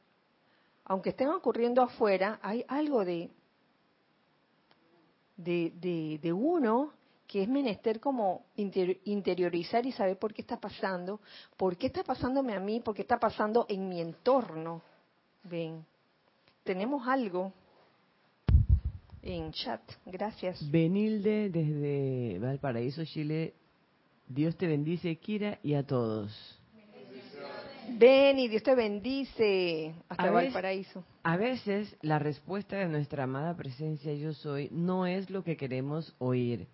aunque 0.88 1.09
estén 1.09 1.29
ocurriendo 1.29 1.81
afuera, 1.81 2.39
hay 2.41 2.63
algo 2.67 3.03
de, 3.03 3.29
de, 5.35 6.19
de, 6.21 6.33
uno 6.33 6.93
que 7.27 7.43
es 7.43 7.49
menester 7.49 7.99
como 7.99 8.45
interiorizar 8.55 9.85
y 9.85 9.91
saber 9.91 10.17
por 10.17 10.33
qué 10.33 10.41
está 10.41 10.57
pasando, 10.57 11.19
por 11.57 11.75
qué 11.75 11.88
está 11.88 12.03
pasándome 12.03 12.53
a 12.53 12.61
mí, 12.61 12.79
por 12.79 12.95
qué 12.95 13.01
está 13.01 13.19
pasando 13.19 13.65
en 13.67 13.89
mi 13.89 13.99
entorno. 13.99 14.81
Ven, 15.43 15.85
tenemos 16.63 17.05
algo 17.05 17.51
en 19.21 19.51
chat. 19.51 19.81
Gracias. 20.05 20.71
Benilde 20.71 21.49
desde 21.49 22.39
Valparaíso, 22.39 23.03
Chile, 23.03 23.53
Dios 24.25 24.55
te 24.55 24.67
bendice, 24.67 25.17
Kira, 25.17 25.59
y 25.63 25.73
a 25.73 25.85
todos. 25.85 26.31
Ven 27.89 28.39
y 28.39 28.47
Dios 28.47 28.63
te 28.63 28.75
bendice 28.75 29.95
hasta 30.09 30.29
Valparaíso. 30.29 31.03
a 31.23 31.38
veces 31.38 31.95
la 32.01 32.19
respuesta 32.19 32.77
de 32.77 32.88
nuestra 32.88 33.23
amada 33.23 33.55
presencia 33.55 34.13
yo 34.13 34.33
soy 34.33 34.69
no 34.71 35.05
es 35.05 35.29
lo 35.29 35.43
que 35.43 35.57
queremos 35.57 36.13
oír, 36.19 36.67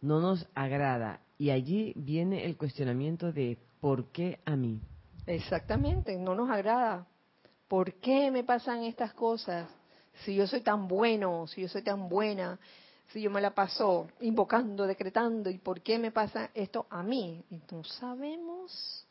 no 0.00 0.20
nos 0.20 0.46
agrada 0.54 1.20
y 1.38 1.50
allí 1.50 1.92
viene 1.96 2.44
el 2.44 2.56
cuestionamiento 2.56 3.32
de 3.32 3.58
¿por 3.80 4.06
qué 4.12 4.40
a 4.44 4.56
mí? 4.56 4.80
Exactamente, 5.26 6.16
no 6.16 6.34
nos 6.34 6.50
agrada. 6.50 7.06
¿Por 7.68 7.94
qué 7.94 8.30
me 8.30 8.44
pasan 8.44 8.84
estas 8.84 9.12
cosas? 9.14 9.68
Si 10.24 10.34
yo 10.34 10.46
soy 10.46 10.60
tan 10.60 10.88
bueno, 10.88 11.46
si 11.46 11.62
yo 11.62 11.68
soy 11.68 11.82
tan 11.82 12.08
buena, 12.08 12.58
si 13.12 13.22
yo 13.22 13.30
me 13.30 13.40
la 13.40 13.54
paso 13.54 14.08
invocando, 14.20 14.86
decretando, 14.86 15.50
¿y 15.50 15.58
por 15.58 15.80
qué 15.80 15.98
me 15.98 16.10
pasa 16.10 16.50
esto 16.54 16.86
a 16.90 17.02
mí? 17.02 17.44
Y 17.50 17.60
no 17.72 17.84
sabemos. 17.84 19.06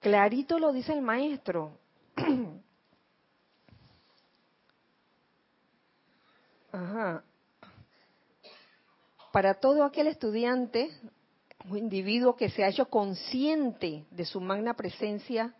Clarito 0.00 0.58
lo 0.58 0.72
dice 0.72 0.92
el 0.94 1.02
maestro. 1.02 1.78
Ajá. 6.72 7.22
Para 9.32 9.54
todo 9.54 9.84
aquel 9.84 10.06
estudiante 10.06 10.90
o 11.70 11.76
individuo 11.76 12.34
que 12.34 12.48
se 12.48 12.64
ha 12.64 12.68
hecho 12.68 12.86
consciente 12.86 14.06
de 14.10 14.24
su 14.24 14.40
magna 14.40 14.74
presencia 14.74 15.54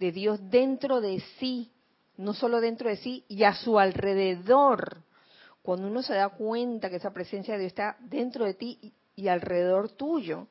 de 0.00 0.10
Dios 0.10 0.40
dentro 0.50 1.00
de 1.00 1.20
sí, 1.38 1.70
no 2.16 2.34
solo 2.34 2.60
dentro 2.60 2.88
de 2.88 2.96
sí, 2.96 3.24
y 3.28 3.44
a 3.44 3.54
su 3.54 3.78
alrededor, 3.78 5.02
cuando 5.62 5.86
uno 5.86 6.02
se 6.02 6.14
da 6.14 6.30
cuenta 6.30 6.90
que 6.90 6.96
esa 6.96 7.12
presencia 7.12 7.54
de 7.54 7.60
Dios 7.60 7.70
está 7.70 7.96
dentro 8.00 8.44
de 8.44 8.54
ti 8.54 8.92
y 9.14 9.28
alrededor 9.28 9.90
tuyo, 9.90 10.48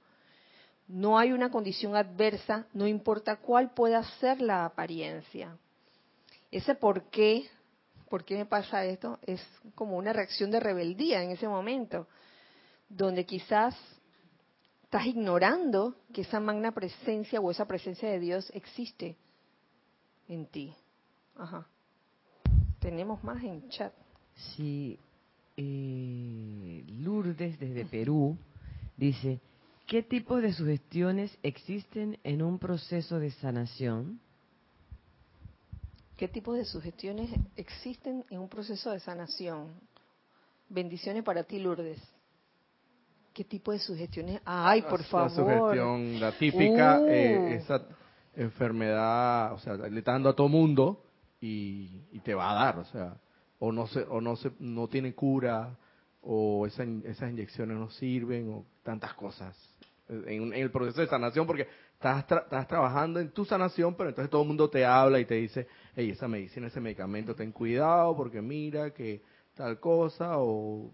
no 0.94 1.18
hay 1.18 1.32
una 1.32 1.50
condición 1.50 1.96
adversa, 1.96 2.68
no 2.72 2.86
importa 2.86 3.38
cuál 3.38 3.72
pueda 3.72 4.04
ser 4.20 4.40
la 4.40 4.64
apariencia. 4.64 5.58
Ese 6.52 6.76
por 6.76 7.10
qué, 7.10 7.48
por 8.10 8.24
qué 8.24 8.38
me 8.38 8.46
pasa 8.46 8.86
esto, 8.86 9.18
es 9.24 9.44
como 9.74 9.98
una 9.98 10.14
reacción 10.14 10.52
de 10.52 10.60
rebeldía 10.60 11.24
en 11.24 11.32
ese 11.32 11.48
momento, 11.48 12.08
donde 12.90 13.26
quizás 13.26 13.76
estás 14.84 15.08
ignorando 15.08 15.96
que 16.14 16.22
esa 16.22 16.40
magna 16.40 16.72
presencia 16.72 17.42
o 17.42 17.50
esa 17.50 17.66
presencia 17.66 18.08
de 18.08 18.20
Dios 18.20 18.52
existe 18.54 19.18
en 20.28 20.46
ti. 20.46 20.76
Ajá. 21.36 21.68
Tenemos 22.78 23.24
más 23.24 23.44
en 23.44 23.68
chat. 23.70 23.94
Sí, 24.56 25.00
eh, 25.58 26.84
Lourdes 27.00 27.60
desde 27.60 27.84
Perú 27.86 28.38
dice, 28.96 29.40
¿qué 29.88 30.04
tipo 30.04 30.38
de 30.38 30.54
sugestiones 30.54 31.38
existen 31.44 32.20
en 32.24 32.42
un 32.42 32.60
proceso 32.60 33.20
de 33.20 33.32
sanación? 33.32 34.20
¿Qué 36.18 36.28
tipo 36.28 36.54
de 36.54 36.66
sugestiones 36.66 37.30
existen 37.56 38.24
en 38.30 38.40
un 38.40 38.50
proceso 38.50 38.92
de 38.92 39.00
sanación? 39.00 39.74
Bendiciones 40.70 41.24
para 41.24 41.44
ti, 41.44 41.60
Lourdes. 41.60 42.02
¿Qué 43.34 43.44
tipo 43.44 43.72
de 43.72 43.80
sugestiones? 43.80 44.42
Ay, 44.46 44.84
por 44.84 45.04
favor. 45.04 45.32
La 45.32 45.36
sugestión, 45.36 46.20
la 46.20 46.32
típica, 46.34 47.02
eh, 47.08 47.38
uh. 47.40 47.48
esa 47.56 47.82
enfermedad, 48.36 49.54
o 49.54 49.60
sea, 49.60 49.76
le 49.76 50.00
está 50.00 50.12
dando 50.14 50.30
a 50.30 50.36
todo 50.36 50.48
mundo 50.48 51.04
y, 51.42 52.06
y 52.12 52.20
te 52.20 52.34
va 52.34 52.52
a 52.52 52.54
dar, 52.54 52.80
o 52.80 52.86
sea, 52.86 53.18
o 53.60 53.72
no 53.72 53.88
se, 53.88 54.02
o 54.02 54.22
no 54.22 54.36
se, 54.36 54.52
no 54.60 54.88
tiene 54.88 55.14
cura, 55.16 55.78
o 56.22 56.66
esas 56.66 56.88
inyecciones 57.30 57.78
no 57.78 57.90
sirven, 57.90 58.50
o 58.50 58.66
tantas 58.84 59.14
cosas. 59.16 59.58
En, 60.28 60.54
el 60.54 60.72
proceso 60.72 61.02
de 61.02 61.08
sanación, 61.08 61.48
porque 61.48 61.68
estás, 61.94 62.20
estás 62.20 62.68
trabajando 62.68 63.20
en 63.20 63.32
tu 63.32 63.46
sanación, 63.46 63.96
pero 63.96 64.10
entonces 64.10 64.30
todo 64.30 64.42
el 64.42 64.48
mundo 64.48 64.70
te 64.70 64.86
habla 64.86 65.20
y 65.20 65.26
te 65.26 65.36
dice, 65.36 65.68
hey, 65.96 66.12
esa 66.12 66.28
medicina, 66.28 66.68
ese 66.68 66.80
medicamento, 66.80 67.36
ten 67.36 67.52
cuidado, 67.52 68.16
porque 68.16 68.42
mira 68.42 68.92
que 68.92 69.22
tal 69.56 69.80
cosa, 69.80 70.38
o 70.38 70.92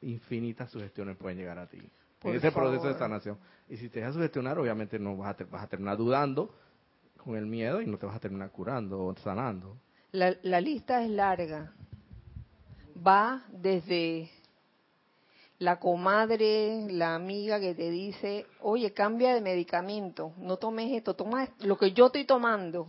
infinitas 0.00 0.70
sugestiones 0.70 1.16
pueden 1.16 1.38
llegar 1.38 1.58
a 1.58 1.66
ti. 1.66 1.78
en 2.22 2.34
ese 2.34 2.52
proceso 2.52 2.88
de 2.88 2.94
sanación. 2.94 3.38
Y 3.68 3.76
si 3.76 3.88
te 3.88 4.00
dejas 4.00 4.14
sugestionar, 4.14 4.58
obviamente 4.58 4.98
no 4.98 5.16
vas 5.16 5.40
a, 5.40 5.44
vas 5.44 5.62
a 5.62 5.66
terminar 5.66 5.96
dudando 5.96 6.54
con 7.16 7.36
el 7.36 7.46
miedo 7.46 7.80
y 7.80 7.86
no 7.86 7.96
te 7.98 8.06
vas 8.06 8.16
a 8.16 8.20
terminar 8.20 8.50
curando 8.50 9.04
o 9.04 9.16
sanando. 9.16 9.78
La, 10.12 10.34
la 10.42 10.60
lista 10.60 11.02
es 11.02 11.10
larga 11.10 11.72
va 12.94 13.44
desde 13.50 14.30
la 15.64 15.78
comadre, 15.78 16.86
la 16.90 17.14
amiga 17.14 17.58
que 17.58 17.74
te 17.74 17.90
dice, 17.90 18.46
oye, 18.60 18.92
cambia 18.92 19.34
de 19.34 19.40
medicamento, 19.40 20.32
no 20.36 20.58
tomes 20.58 20.92
esto, 20.92 21.14
toma 21.14 21.48
lo 21.60 21.78
que 21.78 21.92
yo 21.92 22.06
estoy 22.06 22.24
tomando. 22.24 22.86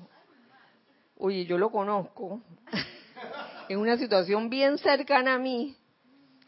Oye, 1.17 1.45
yo 1.45 1.57
lo 1.57 1.71
conozco. 1.71 2.41
en 3.69 3.79
una 3.79 3.97
situación 3.97 4.49
bien 4.49 4.77
cercana 4.77 5.35
a 5.35 5.39
mí, 5.39 5.75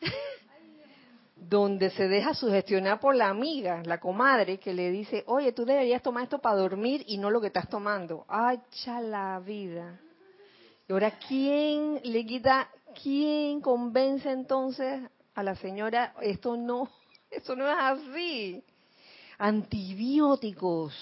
donde 1.36 1.90
se 1.92 2.08
deja 2.08 2.34
sugestionar 2.34 3.00
por 3.00 3.16
la 3.16 3.30
amiga, 3.30 3.82
la 3.86 4.00
comadre, 4.00 4.60
que 4.60 4.74
le 4.74 4.92
dice, 4.92 5.24
oye, 5.28 5.54
tú 5.54 5.66
deberías 5.66 6.04
tomar 6.04 6.24
esto 6.24 6.40
para 6.40 6.58
dormir 6.58 7.04
y 7.08 7.18
no 7.18 7.32
lo 7.32 7.40
que 7.40 7.48
estás 7.48 7.70
tomando. 7.70 8.26
¡Ay, 8.28 8.60
la 8.86 9.40
vida! 9.40 10.00
Y 10.90 10.94
ahora, 10.94 11.18
¿quién 11.28 12.02
le 12.04 12.26
quita 12.26 12.70
¿quién 13.02 13.62
convence 13.62 14.30
entonces 14.30 15.02
a 15.38 15.44
la 15.44 15.56
señora? 15.56 16.16
Esto 16.20 16.58
no, 16.58 16.90
esto 17.32 17.56
no 17.56 17.70
es 17.70 17.78
así. 17.78 18.64
Antibióticos. 19.38 20.94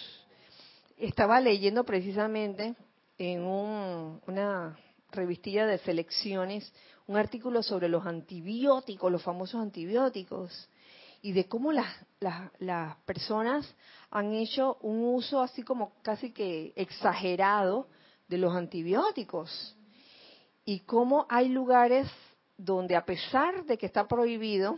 Estaba 0.98 1.40
leyendo 1.40 1.86
precisamente 1.86 2.76
en 3.18 3.44
una 3.44 4.78
revistilla 5.12 5.66
de 5.66 5.78
selecciones 5.80 6.72
un 7.08 7.16
artículo 7.18 7.64
sobre 7.64 7.88
los 7.88 8.06
antibióticos, 8.06 9.12
los 9.12 9.24
famosos 9.24 9.62
antibióticos, 9.62 10.70
y 11.22 11.32
de 11.32 11.48
cómo 11.48 11.72
las, 11.72 11.88
las, 12.20 12.52
las 12.60 12.98
personas 13.06 13.74
han 14.10 14.34
hecho 14.34 14.78
un 14.82 15.02
uso 15.16 15.42
así 15.42 15.64
como 15.64 15.94
casi 16.02 16.32
que 16.32 16.74
exagerado 16.76 17.88
de 18.28 18.38
los 18.38 18.54
antibióticos 18.54 19.76
y 20.66 20.80
cómo 20.82 21.26
hay 21.30 21.50
lugares 21.50 22.08
donde 22.58 22.96
a 22.96 23.06
pesar 23.06 23.66
de 23.66 23.78
que 23.78 23.86
está 23.86 24.08
prohibido, 24.08 24.78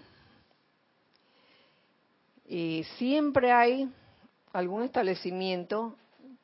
eh, 2.46 2.84
siempre 2.98 3.52
hay 3.52 3.92
algún 4.54 4.84
establecimiento 4.84 5.96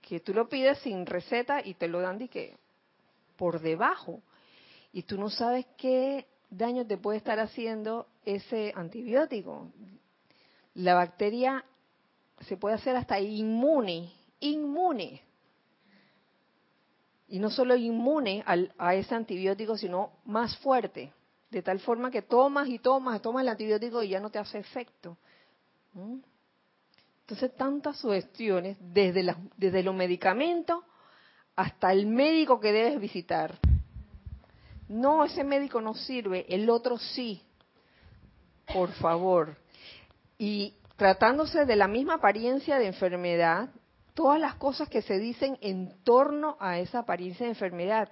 que 0.01 0.19
tú 0.19 0.33
lo 0.33 0.49
pides 0.49 0.79
sin 0.79 1.05
receta 1.05 1.65
y 1.65 1.75
te 1.75 1.87
lo 1.87 2.01
dan 2.01 2.17
de 2.17 2.27
que 2.27 2.57
por 3.37 3.61
debajo. 3.61 4.21
Y 4.91 5.03
tú 5.03 5.17
no 5.17 5.29
sabes 5.29 5.65
qué 5.77 6.27
daño 6.49 6.85
te 6.85 6.97
puede 6.97 7.17
estar 7.17 7.39
haciendo 7.39 8.07
ese 8.25 8.73
antibiótico. 8.75 9.71
La 10.75 10.93
bacteria 10.93 11.63
se 12.41 12.57
puede 12.57 12.75
hacer 12.75 12.95
hasta 12.95 13.19
inmune, 13.19 14.11
inmune. 14.39 15.21
Y 17.29 17.39
no 17.39 17.49
solo 17.49 17.75
inmune 17.75 18.43
a 18.77 18.93
ese 18.95 19.15
antibiótico, 19.15 19.77
sino 19.77 20.11
más 20.25 20.55
fuerte, 20.57 21.11
de 21.53 21.61
tal 21.61 21.79
forma 21.79 22.11
que 22.11 22.23
tomas 22.23 22.67
y 22.67 22.79
tomas, 22.79 23.21
tomas 23.21 23.43
el 23.43 23.49
antibiótico 23.49 24.03
y 24.03 24.09
ya 24.09 24.19
no 24.19 24.29
te 24.29 24.39
hace 24.39 24.57
efecto. 24.57 25.17
¿Mm? 25.93 26.17
Entonces, 27.21 27.55
tantas 27.55 27.97
sugestiones, 27.99 28.77
desde, 28.81 29.35
desde 29.55 29.83
los 29.83 29.95
medicamentos 29.95 30.83
hasta 31.55 31.93
el 31.93 32.07
médico 32.07 32.59
que 32.59 32.73
debes 32.73 32.99
visitar. 32.99 33.57
No, 34.89 35.23
ese 35.23 35.43
médico 35.43 35.79
no 35.79 35.93
sirve, 35.93 36.45
el 36.49 36.69
otro 36.69 36.97
sí. 36.97 37.41
Por 38.73 38.91
favor. 38.93 39.55
Y 40.37 40.73
tratándose 40.97 41.65
de 41.65 41.75
la 41.75 41.87
misma 41.87 42.15
apariencia 42.15 42.77
de 42.77 42.87
enfermedad, 42.87 43.69
todas 44.13 44.39
las 44.39 44.55
cosas 44.55 44.89
que 44.89 45.01
se 45.01 45.17
dicen 45.19 45.57
en 45.61 45.93
torno 46.03 46.57
a 46.59 46.79
esa 46.79 46.99
apariencia 46.99 47.45
de 47.45 47.51
enfermedad. 47.51 48.09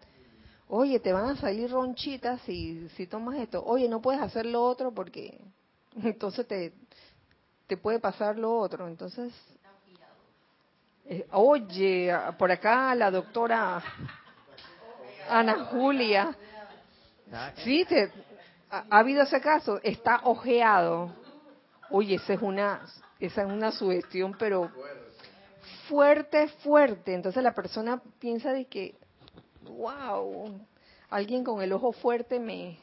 Oye, 0.74 1.02
te 1.02 1.12
van 1.12 1.26
a 1.26 1.36
salir 1.36 1.70
ronchitas 1.70 2.40
si, 2.44 2.88
si 2.96 3.06
tomas 3.06 3.36
esto. 3.36 3.62
Oye, 3.66 3.90
no 3.90 4.02
puedes 4.02 4.22
hacer 4.22 4.46
lo 4.46 4.64
otro 4.64 4.94
porque 4.94 5.38
entonces 6.02 6.48
te, 6.48 6.72
te 7.68 7.76
puede 7.76 8.00
pasar 8.00 8.38
lo 8.38 8.58
otro. 8.58 8.88
Entonces, 8.88 9.34
eh, 11.06 11.28
oye, 11.32 12.16
por 12.38 12.50
acá 12.54 12.96
la 12.96 13.12
doctora 13.12 13.84
Ana 15.30 15.66
Julia. 15.66 16.38
Sí, 17.66 17.84
te, 17.84 18.10
ha, 18.70 18.86
habido 18.92 19.24
ese 19.24 19.42
caso. 19.42 19.78
Está 19.84 20.22
ojeado. 20.24 21.12
Oye, 21.90 22.16
esa 22.16 22.36
es 22.36 22.42
una, 22.42 22.80
esa 23.20 23.42
es 23.42 23.48
una 23.50 23.74
sugestión, 23.74 24.38
pero 24.40 24.72
fuerte, 25.90 26.48
fuerte. 26.64 27.14
Entonces 27.14 27.44
la 27.44 27.54
persona 27.54 28.02
piensa 28.20 28.54
de 28.54 28.68
que, 28.68 29.01
wow, 29.64 30.60
alguien 31.10 31.44
con 31.44 31.62
el 31.62 31.74
ojo 31.74 31.92
fuerte 31.92 32.40
me, 32.40 32.78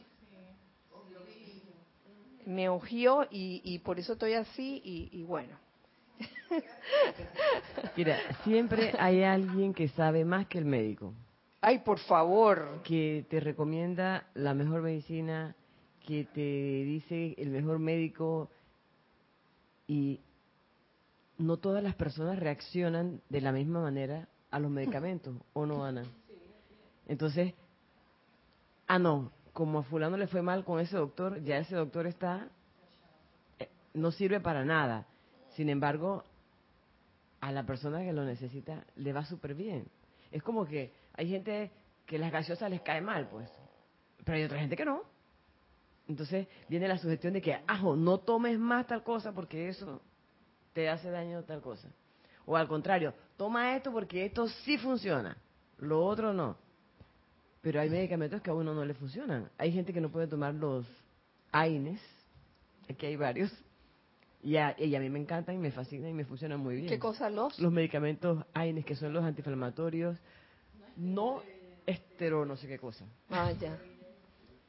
me 2.46 2.68
ojió 2.68 3.26
y, 3.30 3.78
por 3.80 3.98
eso 3.98 4.14
estoy 4.14 4.34
así 4.34 4.80
y, 4.84 5.22
bueno. 5.24 5.56
Mira, 7.96 8.18
siempre 8.42 8.92
hay 8.98 9.22
alguien 9.22 9.74
que 9.74 9.88
sabe 9.88 10.24
más 10.24 10.46
que 10.46 10.58
el 10.58 10.64
médico. 10.64 11.12
Ay, 11.60 11.80
por 11.80 11.98
favor. 11.98 12.82
Que 12.84 13.26
te 13.28 13.40
recomienda 13.40 14.26
la 14.34 14.54
mejor 14.54 14.82
medicina, 14.82 15.54
que 16.06 16.24
te 16.24 16.40
dice 16.40 17.34
el 17.36 17.50
mejor 17.50 17.78
médico 17.78 18.48
y 19.86 20.20
no 21.36 21.56
todas 21.56 21.82
las 21.82 21.94
personas 21.94 22.38
reaccionan 22.38 23.20
de 23.28 23.40
la 23.40 23.52
misma 23.52 23.80
manera 23.80 24.28
a 24.50 24.58
los 24.58 24.70
medicamentos, 24.70 25.34
¿o 25.52 25.66
no, 25.66 25.84
Ana? 25.84 26.04
Entonces, 27.08 27.54
ah, 28.86 28.98
no, 28.98 29.32
como 29.52 29.80
a 29.80 29.82
fulano 29.82 30.16
le 30.16 30.28
fue 30.28 30.42
mal 30.42 30.64
con 30.64 30.78
ese 30.78 30.96
doctor, 30.96 31.42
ya 31.42 31.58
ese 31.58 31.74
doctor 31.74 32.06
está, 32.06 32.48
eh, 33.58 33.68
no 33.94 34.12
sirve 34.12 34.40
para 34.40 34.64
nada. 34.64 35.06
Sin 35.56 35.68
embargo, 35.70 36.22
a 37.40 37.50
la 37.50 37.64
persona 37.64 38.00
que 38.00 38.12
lo 38.12 38.24
necesita 38.24 38.84
le 38.96 39.12
va 39.12 39.24
súper 39.24 39.54
bien. 39.54 39.88
Es 40.30 40.42
como 40.42 40.66
que 40.66 40.92
hay 41.14 41.28
gente 41.28 41.72
que 42.06 42.18
las 42.18 42.30
gaseosas 42.30 42.70
les 42.70 42.82
cae 42.82 43.00
mal, 43.00 43.28
pues, 43.28 43.50
pero 44.24 44.36
hay 44.36 44.44
otra 44.44 44.60
gente 44.60 44.76
que 44.76 44.84
no. 44.84 45.02
Entonces 46.06 46.46
viene 46.68 46.88
la 46.88 46.98
sugestión 46.98 47.32
de 47.34 47.42
que, 47.42 47.60
ajo, 47.66 47.96
no 47.96 48.18
tomes 48.18 48.58
más 48.58 48.86
tal 48.86 49.02
cosa 49.02 49.32
porque 49.32 49.68
eso 49.68 50.00
te 50.72 50.88
hace 50.88 51.10
daño 51.10 51.42
tal 51.44 51.60
cosa. 51.60 51.88
O 52.46 52.56
al 52.56 52.68
contrario, 52.68 53.12
toma 53.36 53.76
esto 53.76 53.92
porque 53.92 54.24
esto 54.24 54.48
sí 54.48 54.78
funciona, 54.78 55.36
lo 55.78 56.04
otro 56.04 56.32
no. 56.32 56.56
Pero 57.60 57.80
hay 57.80 57.90
medicamentos 57.90 58.40
que 58.40 58.50
a 58.50 58.54
uno 58.54 58.74
no 58.74 58.84
le 58.84 58.94
funcionan. 58.94 59.50
Hay 59.58 59.72
gente 59.72 59.92
que 59.92 60.00
no 60.00 60.10
puede 60.10 60.26
tomar 60.26 60.54
los 60.54 60.86
AINES, 61.52 62.00
aquí 62.88 63.06
hay 63.06 63.16
varios, 63.16 63.52
y 64.42 64.56
a, 64.56 64.68
a 64.68 65.00
mí 65.00 65.10
me 65.10 65.18
encantan 65.18 65.56
y 65.56 65.58
me 65.58 65.72
fascinan 65.72 66.10
y 66.10 66.14
me 66.14 66.24
funcionan 66.24 66.60
muy 66.60 66.76
bien. 66.76 66.88
¿Qué 66.88 66.98
cosa 66.98 67.28
los? 67.28 67.58
Los 67.58 67.72
medicamentos 67.72 68.44
AINES, 68.54 68.84
que 68.84 68.94
son 68.94 69.12
los 69.12 69.24
antiinflamatorios, 69.24 70.16
no 70.96 71.42
estero, 71.86 72.44
no 72.44 72.56
sé 72.56 72.68
qué 72.68 72.78
cosa. 72.78 73.04
Ah, 73.30 73.50
ya. 73.52 73.78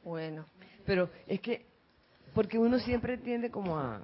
Bueno. 0.02 0.44
Pero 0.86 1.10
es 1.26 1.40
que, 1.40 1.66
porque 2.34 2.58
uno 2.58 2.78
siempre 2.78 3.18
tiende 3.18 3.50
como 3.50 3.78
a, 3.78 4.02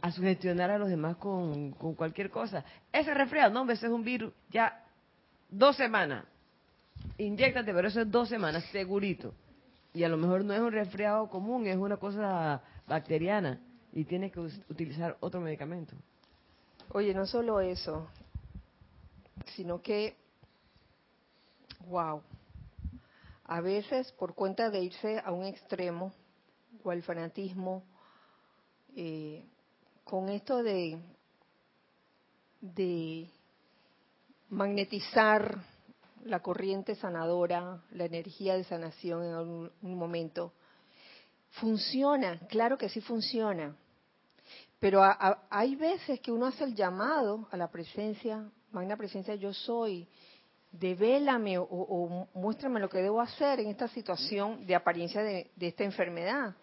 a 0.00 0.12
sugestionar 0.12 0.70
a 0.70 0.78
los 0.78 0.88
demás 0.88 1.16
con, 1.16 1.72
cualquier 1.72 2.30
cosa. 2.30 2.64
Ese 2.92 3.14
resfriado, 3.14 3.52
no, 3.52 3.70
ese 3.70 3.86
es 3.86 3.92
un 3.92 4.04
virus, 4.04 4.32
ya 4.50 4.84
dos 5.48 5.76
semanas. 5.76 6.24
Inyéctate, 7.18 7.74
pero 7.74 7.88
eso 7.88 8.00
es 8.00 8.10
dos 8.10 8.28
semanas, 8.28 8.64
segurito. 8.70 9.34
Y 9.92 10.04
a 10.04 10.08
lo 10.08 10.16
mejor 10.16 10.44
no 10.44 10.54
es 10.54 10.60
un 10.60 10.70
resfriado 10.70 11.28
común, 11.28 11.66
es 11.66 11.76
una 11.76 11.96
cosa 11.96 12.62
bacteriana 12.86 13.60
y 13.92 14.04
tienes 14.04 14.32
que 14.32 14.40
utilizar 14.40 15.16
otro 15.20 15.40
medicamento. 15.40 15.94
Oye, 16.92 17.12
no 17.12 17.26
solo 17.26 17.60
eso, 17.60 18.08
sino 19.56 19.82
que, 19.82 20.16
wow, 21.86 22.22
a 23.44 23.60
veces 23.60 24.12
por 24.12 24.34
cuenta 24.34 24.70
de 24.70 24.80
irse 24.80 25.20
a 25.24 25.32
un 25.32 25.44
extremo 25.44 26.12
o 26.84 26.90
al 26.90 27.02
fanatismo, 27.02 27.82
eh, 28.94 29.44
con 30.04 30.28
esto 30.28 30.62
de, 30.62 30.98
de 32.60 33.28
magnetizar 34.48 35.58
la 36.28 36.40
corriente 36.40 36.94
sanadora, 36.94 37.82
la 37.90 38.04
energía 38.04 38.56
de 38.56 38.64
sanación 38.64 39.24
en 39.24 39.34
un, 39.34 39.98
momento, 39.98 40.52
funciona, 41.50 42.38
claro 42.48 42.76
que 42.76 42.88
sí 42.88 43.00
funciona, 43.00 43.76
pero 44.78 45.02
hay 45.50 45.74
veces 45.76 46.20
que 46.20 46.30
uno 46.30 46.46
hace 46.46 46.64
el 46.64 46.74
llamado 46.74 47.48
a 47.50 47.56
la 47.56 47.70
presencia, 47.70 48.48
magna 48.70 48.96
presencia 48.96 49.34
yo 49.34 49.52
soy, 49.52 50.08
devélame 50.70 51.58
o, 51.58 51.64
o, 51.64 52.28
muéstrame 52.34 52.78
lo 52.78 52.88
que 52.88 52.98
debo 52.98 53.20
hacer 53.20 53.60
en 53.60 53.68
esta 53.68 53.88
situación 53.88 54.66
de 54.66 54.74
apariencia 54.74 55.22
de 55.22 55.50
esta 55.58 55.84
enfermedad. 55.84 56.54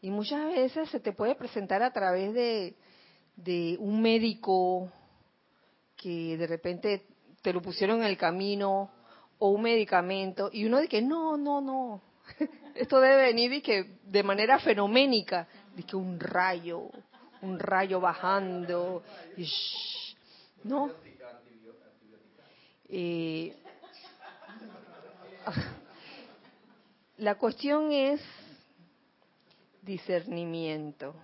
Y 0.00 0.10
muchas 0.10 0.46
veces 0.52 0.88
se 0.90 1.00
te 1.00 1.12
puede 1.12 1.34
presentar 1.34 1.82
a 1.82 1.92
través 1.92 2.32
de, 2.34 2.76
un 3.80 4.00
médico 4.00 4.90
que 5.96 6.36
de 6.36 6.46
repente 6.46 7.06
te 7.46 7.52
lo 7.52 7.62
pusieron 7.62 8.00
en 8.00 8.06
el 8.06 8.16
camino 8.16 8.90
o 9.38 9.50
un 9.50 9.62
medicamento 9.62 10.50
y 10.52 10.64
uno 10.64 10.80
dice 10.80 11.00
no, 11.00 11.36
no, 11.36 11.60
no, 11.60 12.02
esto 12.74 12.98
debe 12.98 13.26
venir 13.26 13.52
y 13.52 13.62
que 13.62 13.98
de 14.02 14.24
manera 14.24 14.58
fenoménica, 14.58 15.46
de 15.76 15.84
que 15.84 15.94
un 15.94 16.18
rayo, 16.18 16.90
un 17.42 17.60
rayo 17.60 18.00
bajando, 18.00 19.04
¿no? 20.64 20.90
Eh, 22.88 23.54
la 27.18 27.36
cuestión 27.36 27.92
es 27.92 28.20
discernimiento, 29.82 31.14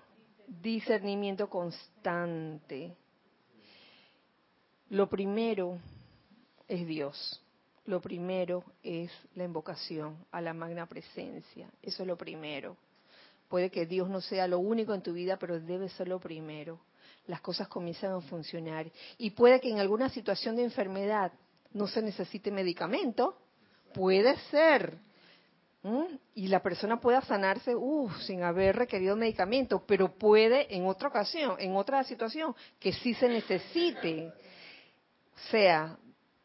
discernimiento 0.46 1.50
constante. 1.50 2.94
Lo 4.90 5.08
primero 5.08 5.80
es 6.72 6.86
Dios, 6.86 7.42
lo 7.84 8.00
primero 8.00 8.64
es 8.82 9.10
la 9.34 9.44
invocación 9.44 10.24
a 10.30 10.40
la 10.40 10.54
magna 10.54 10.86
presencia, 10.86 11.68
eso 11.82 12.02
es 12.02 12.06
lo 12.06 12.16
primero. 12.16 12.76
Puede 13.48 13.70
que 13.70 13.84
Dios 13.84 14.08
no 14.08 14.22
sea 14.22 14.46
lo 14.46 14.58
único 14.58 14.94
en 14.94 15.02
tu 15.02 15.12
vida, 15.12 15.36
pero 15.36 15.60
debe 15.60 15.90
ser 15.90 16.08
lo 16.08 16.18
primero. 16.18 16.80
Las 17.26 17.42
cosas 17.42 17.68
comienzan 17.68 18.12
a 18.12 18.20
funcionar. 18.22 18.90
Y 19.18 19.30
puede 19.30 19.60
que 19.60 19.68
en 19.68 19.78
alguna 19.78 20.08
situación 20.08 20.56
de 20.56 20.64
enfermedad 20.64 21.32
no 21.72 21.86
se 21.86 22.00
necesite 22.00 22.50
medicamento, 22.50 23.36
puede 23.92 24.38
ser, 24.50 24.98
y 26.34 26.48
la 26.48 26.62
persona 26.62 26.98
pueda 26.98 27.20
sanarse 27.20 27.74
sin 28.20 28.42
haber 28.42 28.76
requerido 28.76 29.16
medicamento, 29.16 29.84
pero 29.86 30.14
puede 30.14 30.74
en 30.74 30.86
otra 30.86 31.08
ocasión, 31.08 31.56
en 31.58 31.76
otra 31.76 32.02
situación, 32.04 32.54
que 32.80 32.92
sí 32.94 33.12
se 33.14 33.28
necesite. 33.28 34.32
O 35.36 35.50
sea, 35.50 35.98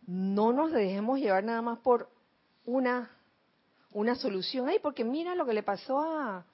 no 0.08 0.54
nos 0.54 0.72
dejemos 0.72 1.20
llevar 1.20 1.44
nada 1.44 1.62
más 1.62 1.80
por 1.80 2.10
una, 2.66 3.12
una 3.92 4.16
solución. 4.16 4.68
Ay, 4.70 4.80
porque 4.82 5.04
mira 5.04 5.36
lo 5.36 5.46
que 5.46 5.54
le 5.54 5.64
pasó 5.64 6.00
a 6.00 6.46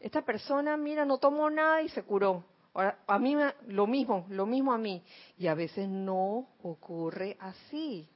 esta 0.00 0.22
persona, 0.22 0.76
mira, 0.76 1.04
no 1.04 1.18
tomó 1.18 1.48
nada 1.50 1.82
y 1.82 1.88
se 1.90 2.02
curó. 2.02 2.44
Ahora, 2.72 2.98
a 3.06 3.18
mí 3.18 3.36
lo 3.68 3.86
mismo, 3.86 4.26
lo 4.30 4.46
mismo 4.46 4.72
a 4.72 4.78
mí. 4.78 5.02
Y 5.38 5.46
a 5.46 5.54
veces 5.54 5.88
no 5.88 6.48
ocurre 6.62 7.36
así. 7.40 8.08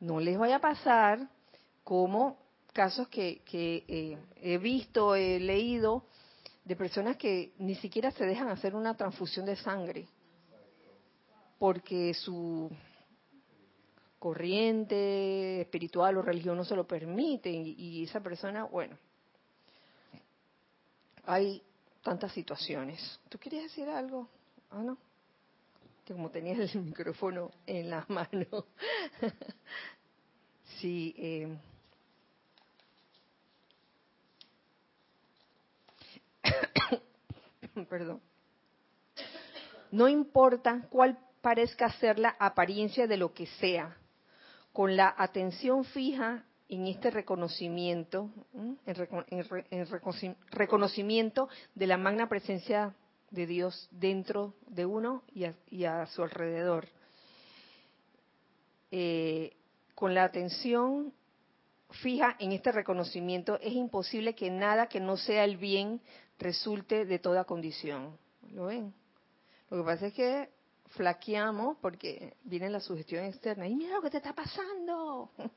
No 0.00 0.20
les 0.20 0.38
vaya 0.38 0.56
a 0.56 0.60
pasar 0.60 1.28
como 1.82 2.38
casos 2.72 3.08
que, 3.08 3.42
eh, 3.52 4.18
he 4.36 4.58
visto, 4.58 5.14
he 5.14 5.40
leído, 5.40 6.04
de 6.64 6.76
personas 6.76 7.16
que 7.16 7.54
ni 7.58 7.74
siquiera 7.76 8.10
se 8.10 8.24
dejan 8.24 8.48
hacer 8.48 8.74
una 8.74 8.96
transfusión 8.96 9.46
de 9.46 9.56
sangre, 9.56 10.08
porque 11.58 12.12
su 12.12 12.70
corriente 14.18 15.60
espiritual 15.60 16.16
o 16.16 16.22
religión 16.22 16.56
no 16.56 16.64
se 16.64 16.76
lo 16.76 16.86
permite 16.86 17.50
y, 17.50 18.04
esa 18.04 18.20
persona, 18.20 18.64
bueno, 18.64 18.96
hay 21.24 21.62
tantas 22.02 22.32
situaciones. 22.32 23.20
¿Tú 23.28 23.38
querías 23.38 23.64
decir 23.64 23.88
algo? 23.88 24.28
Ah, 24.70 24.82
no. 24.82 24.96
que 26.04 26.14
como 26.14 26.30
tenía 26.30 26.54
el 26.54 26.70
micrófono 26.82 27.50
en 27.66 27.90
las 27.90 28.08
manos. 28.08 28.64
sí, 30.80 31.14
eh, 31.18 31.58
perdón. 37.88 38.20
No 39.90 40.08
importa 40.08 40.86
cuál 40.90 41.18
parezca 41.40 41.92
ser 41.92 42.18
la 42.18 42.36
apariencia 42.38 43.06
de 43.06 43.16
lo 43.16 43.32
que 43.32 43.46
sea, 43.46 43.96
con 44.76 44.94
la 44.94 45.14
atención 45.16 45.86
fija 45.86 46.44
en 46.68 46.86
este 46.86 47.10
reconocimiento, 47.10 48.28
en, 48.84 49.86
reconocimiento 50.50 51.48
de 51.74 51.86
la 51.86 51.96
magna 51.96 52.28
presencia 52.28 52.94
de 53.30 53.46
Dios 53.46 53.88
dentro 53.90 54.52
de 54.68 54.84
uno 54.84 55.22
y 55.32 55.84
a, 55.86 56.06
su 56.08 56.22
alrededor. 56.22 56.88
Eh, 58.90 59.56
con 59.94 60.14
la 60.14 60.24
atención 60.24 61.10
fija 62.02 62.36
en 62.38 62.52
este 62.52 62.70
reconocimiento, 62.70 63.58
es 63.62 63.72
imposible 63.72 64.34
que 64.34 64.50
nada 64.50 64.90
que 64.90 65.00
no 65.00 65.16
sea 65.16 65.44
el 65.44 65.56
bien 65.56 66.02
resulte 66.38 67.06
de 67.06 67.18
toda 67.18 67.44
condición. 67.44 68.18
¿Lo 68.52 68.66
ven? 68.66 68.92
Lo 69.70 69.78
que 69.78 69.84
pasa 69.84 70.08
es 70.08 70.12
que 70.12 70.50
flaqueamos 70.90 71.76
porque 71.80 72.34
viene 72.44 72.70
la 72.70 72.80
sugestión 72.80 73.24
externa. 73.24 73.66
Y 73.66 73.74
mira 73.74 73.94
lo 73.96 74.02
que 74.02 74.10
te 74.10 74.18
está 74.18 74.32
pasando. 74.32 75.30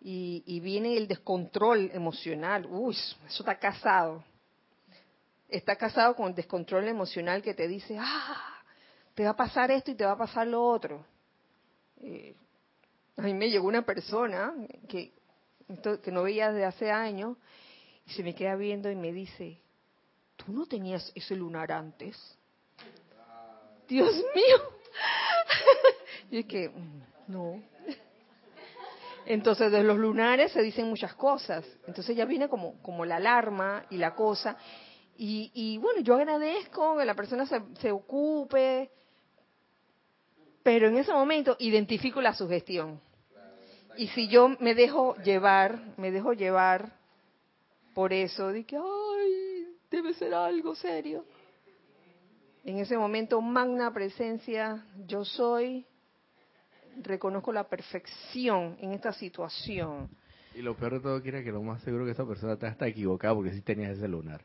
Y, 0.00 0.60
viene 0.60 0.96
el 0.96 1.08
descontrol 1.08 1.90
emocional. 1.92 2.66
Uy, 2.70 2.94
eso 2.94 3.42
está 3.42 3.58
casado. 3.58 4.22
Está 5.48 5.74
casado 5.74 6.14
con 6.14 6.28
el 6.28 6.34
descontrol 6.36 6.86
emocional 6.86 7.42
que 7.42 7.52
te 7.52 7.66
dice, 7.66 7.96
ah, 7.98 8.62
te 9.14 9.24
va 9.24 9.30
a 9.30 9.36
pasar 9.36 9.72
esto 9.72 9.90
y 9.90 9.96
te 9.96 10.04
va 10.04 10.12
a 10.12 10.16
pasar 10.16 10.46
lo 10.46 10.62
otro. 10.62 11.04
Eh, 12.00 12.32
a 13.16 13.22
mí 13.22 13.34
me 13.34 13.50
llegó 13.50 13.66
una 13.66 13.82
persona 13.82 14.54
que, 14.88 15.12
que 16.02 16.12
no 16.12 16.22
veía 16.22 16.52
desde 16.52 16.64
hace 16.64 16.90
años 16.92 17.36
y 18.06 18.12
se 18.12 18.22
me 18.22 18.36
queda 18.36 18.54
viendo 18.54 18.90
y 18.90 18.94
me 18.94 19.12
dice, 19.12 19.58
¿tú 20.36 20.52
no 20.52 20.66
tenías 20.66 21.10
ese 21.14 21.34
lunar 21.34 21.72
antes? 21.72 22.16
Dios 23.88 24.14
mío. 24.34 24.56
y 26.30 26.38
es 26.40 26.46
que, 26.46 26.68
mm, 26.68 27.02
no. 27.28 27.62
Entonces, 29.26 29.70
de 29.72 29.82
los 29.82 29.98
lunares 29.98 30.52
se 30.52 30.62
dicen 30.62 30.86
muchas 30.88 31.14
cosas. 31.14 31.64
Entonces 31.86 32.16
ya 32.16 32.24
viene 32.24 32.48
como, 32.48 32.80
como 32.82 33.04
la 33.04 33.16
alarma 33.16 33.84
y 33.90 33.96
la 33.96 34.14
cosa. 34.14 34.56
Y, 35.16 35.50
y 35.54 35.78
bueno, 35.78 36.00
yo 36.00 36.14
agradezco 36.14 36.96
que 36.96 37.04
la 37.04 37.14
persona 37.14 37.44
se, 37.44 37.60
se 37.80 37.90
ocupe, 37.90 38.90
pero 40.62 40.88
en 40.88 40.96
ese 40.96 41.12
momento 41.12 41.56
identifico 41.58 42.20
la 42.20 42.34
sugestión. 42.34 43.00
Y 43.96 44.06
si 44.08 44.28
yo 44.28 44.48
me 44.60 44.74
dejo 44.74 45.16
llevar, 45.16 45.94
me 45.96 46.10
dejo 46.10 46.32
llevar 46.32 46.92
por 47.94 48.12
eso, 48.12 48.48
de 48.48 48.64
que, 48.64 48.76
ay, 48.76 49.76
debe 49.90 50.14
ser 50.14 50.32
algo 50.32 50.74
serio. 50.76 51.24
En 52.68 52.76
ese 52.76 52.98
momento, 52.98 53.40
magna 53.40 53.90
presencia, 53.94 54.84
yo 55.06 55.24
soy, 55.24 55.86
reconozco 57.02 57.50
la 57.50 57.66
perfección 57.66 58.76
en 58.82 58.92
esta 58.92 59.10
situación. 59.14 60.10
Y 60.54 60.60
lo 60.60 60.76
peor 60.76 60.92
de 60.92 61.00
todo, 61.00 61.22
quiere 61.22 61.42
que 61.42 61.50
lo 61.50 61.62
más 61.62 61.80
seguro 61.80 62.04
que 62.04 62.10
esa 62.10 62.26
persona 62.26 62.52
está 62.52 62.86
equivocada 62.86 63.34
porque 63.34 63.52
sí 63.52 63.62
tenía 63.62 63.90
ese 63.90 64.06
lunar. 64.06 64.44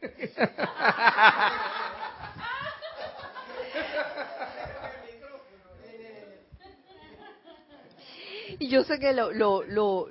Y 8.60 8.68
yo 8.68 8.84
sé 8.84 9.00
que 9.00 9.12
lo, 9.12 9.32
lo, 9.32 10.08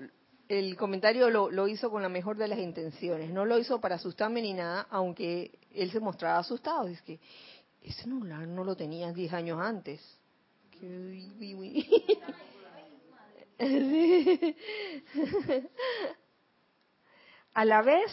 el 0.59 0.75
comentario 0.77 1.29
lo, 1.29 1.67
hizo 1.67 1.89
con 1.89 2.01
la 2.01 2.09
mejor 2.09 2.37
de 2.37 2.47
las 2.47 2.59
intenciones. 2.59 3.31
No 3.31 3.45
lo 3.45 3.57
hizo 3.57 3.81
para 3.81 3.95
asustarme 3.95 4.41
ni 4.41 4.53
nada, 4.53 4.87
aunque 4.89 5.51
él 5.73 5.91
se 5.91 5.99
mostraba 5.99 6.39
asustado. 6.39 6.87
Es 6.87 7.01
que 7.01 7.19
ese 7.81 8.03
celular 8.03 8.47
no 8.47 8.63
lo 8.63 8.75
tenía 8.75 9.11
10 9.11 9.33
años 9.33 9.59
antes. 9.59 9.99
A 17.53 17.65
la 17.65 17.81
vez, 17.81 18.11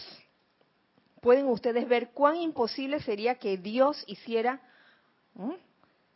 pueden 1.21 1.47
ustedes 1.47 1.87
ver 1.87 2.09
cuán 2.11 2.35
imposible 2.35 2.99
sería 3.01 3.35
que 3.35 3.57
Dios 3.57 4.03
hiciera 4.07 4.61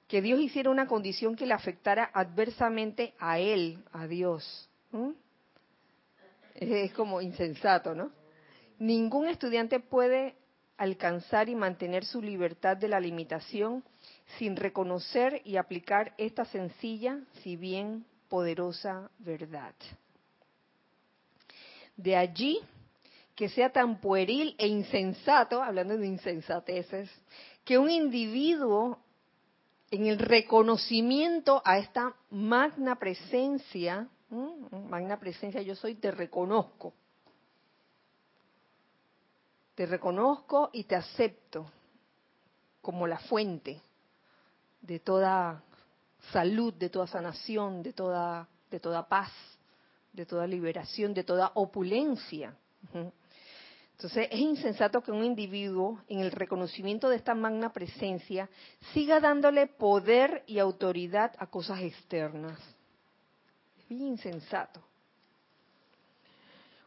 que 0.08 0.22
Dios 0.22 0.40
hiciera 0.40 0.70
una 0.70 0.88
condición 0.88 1.36
que 1.36 1.46
le 1.46 1.54
afectara 1.54 2.12
adversamente 2.14 3.16
a 3.18 3.40
él, 3.40 3.84
a 3.92 4.08
Dios. 4.08 4.70
Es 6.60 6.94
como 6.94 7.22
insensato, 7.22 7.94
¿no? 7.94 8.12
Ningún 8.80 9.28
estudiante 9.28 9.80
puede 9.80 10.36
alcanzar 10.78 11.48
y 11.48 11.56
mantener 11.56 12.06
su 12.06 12.22
libertad 12.22 12.76
de 12.78 12.88
la 12.88 13.00
limitación 13.00 13.84
sin 14.38 14.56
reconocer 14.56 15.42
y 15.46 15.58
aplicar 15.58 16.14
esta 16.18 16.46
sencilla, 16.46 17.20
si 17.44 17.56
bien 17.56 18.06
poderosa 18.28 19.10
verdad. 19.20 19.74
De 21.96 22.16
allí 22.18 22.60
que 23.36 23.50
sea 23.50 23.70
tan 23.70 24.00
pueril 24.00 24.56
e 24.58 24.68
insensato, 24.68 25.62
hablando 25.62 25.98
de 25.98 26.08
insensateces, 26.08 27.10
que 27.64 27.78
un 27.78 27.90
individuo 27.90 29.00
en 29.92 30.08
el 30.08 30.20
reconocimiento 30.20 31.62
a 31.66 31.78
esta 31.78 32.16
magna 32.30 32.98
presencia, 32.98 34.08
magna 34.30 35.20
presencia 35.20 35.62
yo 35.62 35.76
soy, 35.76 35.96
te 35.96 36.12
reconozco. 36.12 36.94
Te 39.76 39.86
reconozco 39.86 40.70
y 40.74 40.86
te 40.86 40.96
acepto 40.96 41.70
como 42.82 43.08
la 43.08 43.20
fuente 43.20 43.82
de 44.82 45.00
toda 45.00 45.64
salud, 46.32 46.74
de 46.74 46.90
toda 46.90 47.08
sanación, 47.08 47.84
de 47.84 47.94
toda, 47.94 48.48
de 48.72 48.80
toda 48.80 49.08
paz, 49.08 49.32
de 50.14 50.26
toda 50.26 50.48
liberación, 50.48 51.14
de 51.14 51.24
toda 51.24 51.52
opulencia. 51.56 52.56
Entonces 52.94 54.28
es 54.32 54.40
insensato 54.40 55.02
que 55.02 55.12
un 55.12 55.24
individuo, 55.24 56.02
en 56.08 56.20
el 56.20 56.32
reconocimiento 56.32 57.10
de 57.10 57.18
esta 57.18 57.34
magna 57.34 57.74
presencia, 57.74 58.50
siga 58.94 59.20
dándole 59.20 59.68
poder 59.68 60.44
y 60.48 60.60
autoridad 60.60 61.34
a 61.38 61.48
cosas 61.48 61.82
externas. 61.82 62.60
Insensato. 63.90 64.82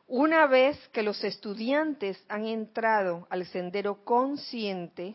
Una 0.06 0.46
vez 0.46 0.76
que 0.88 1.02
los 1.02 1.22
estudiantes 1.22 2.22
han 2.28 2.46
entrado 2.46 3.26
al 3.28 3.44
sendero 3.46 4.04
consciente, 4.04 5.14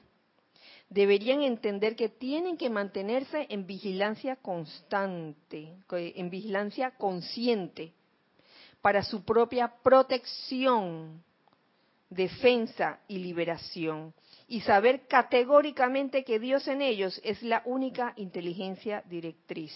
deberían 0.88 1.42
entender 1.42 1.96
que 1.96 2.10
tienen 2.10 2.58
que 2.58 2.70
mantenerse 2.70 3.48
en 3.50 3.66
vigilancia 3.66 4.36
constante, 4.36 5.74
en 5.90 6.30
vigilancia 6.30 6.92
consciente, 6.92 7.94
para 8.82 9.02
su 9.04 9.24
propia 9.24 9.74
protección 9.82 11.24
defensa 12.14 13.00
y 13.08 13.18
liberación, 13.18 14.14
y 14.48 14.62
saber 14.62 15.08
categóricamente 15.08 16.24
que 16.24 16.38
Dios 16.38 16.68
en 16.68 16.82
ellos 16.82 17.20
es 17.24 17.42
la 17.42 17.64
única 17.66 18.14
inteligencia 18.18 19.04
directriz. 19.10 19.74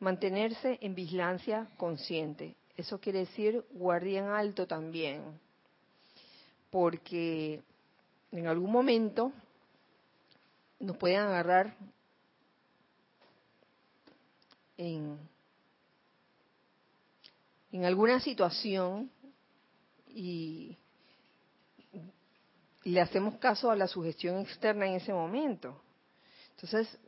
Mantenerse 0.00 0.78
en 0.80 0.94
vigilancia 0.94 1.68
consciente. 1.76 2.56
Eso 2.76 2.98
quiere 2.98 3.20
decir 3.20 3.64
guardián 3.72 4.30
alto 4.30 4.66
también, 4.66 5.22
porque 6.70 7.62
en 8.32 8.46
algún 8.46 8.72
momento 8.72 9.32
nos 10.78 10.96
pueden 10.96 11.18
agarrar 11.18 11.76
en, 14.78 15.18
en 17.70 17.84
alguna 17.84 18.18
situación 18.20 19.10
y 20.08 20.76
le 22.84 23.00
hacemos 23.00 23.36
caso 23.36 23.70
a 23.70 23.76
la 23.76 23.86
sugestión 23.86 24.38
externa 24.38 24.86
en 24.86 24.94
ese 24.94 25.12
momento. 25.12 25.80
Entonces, 26.52 26.98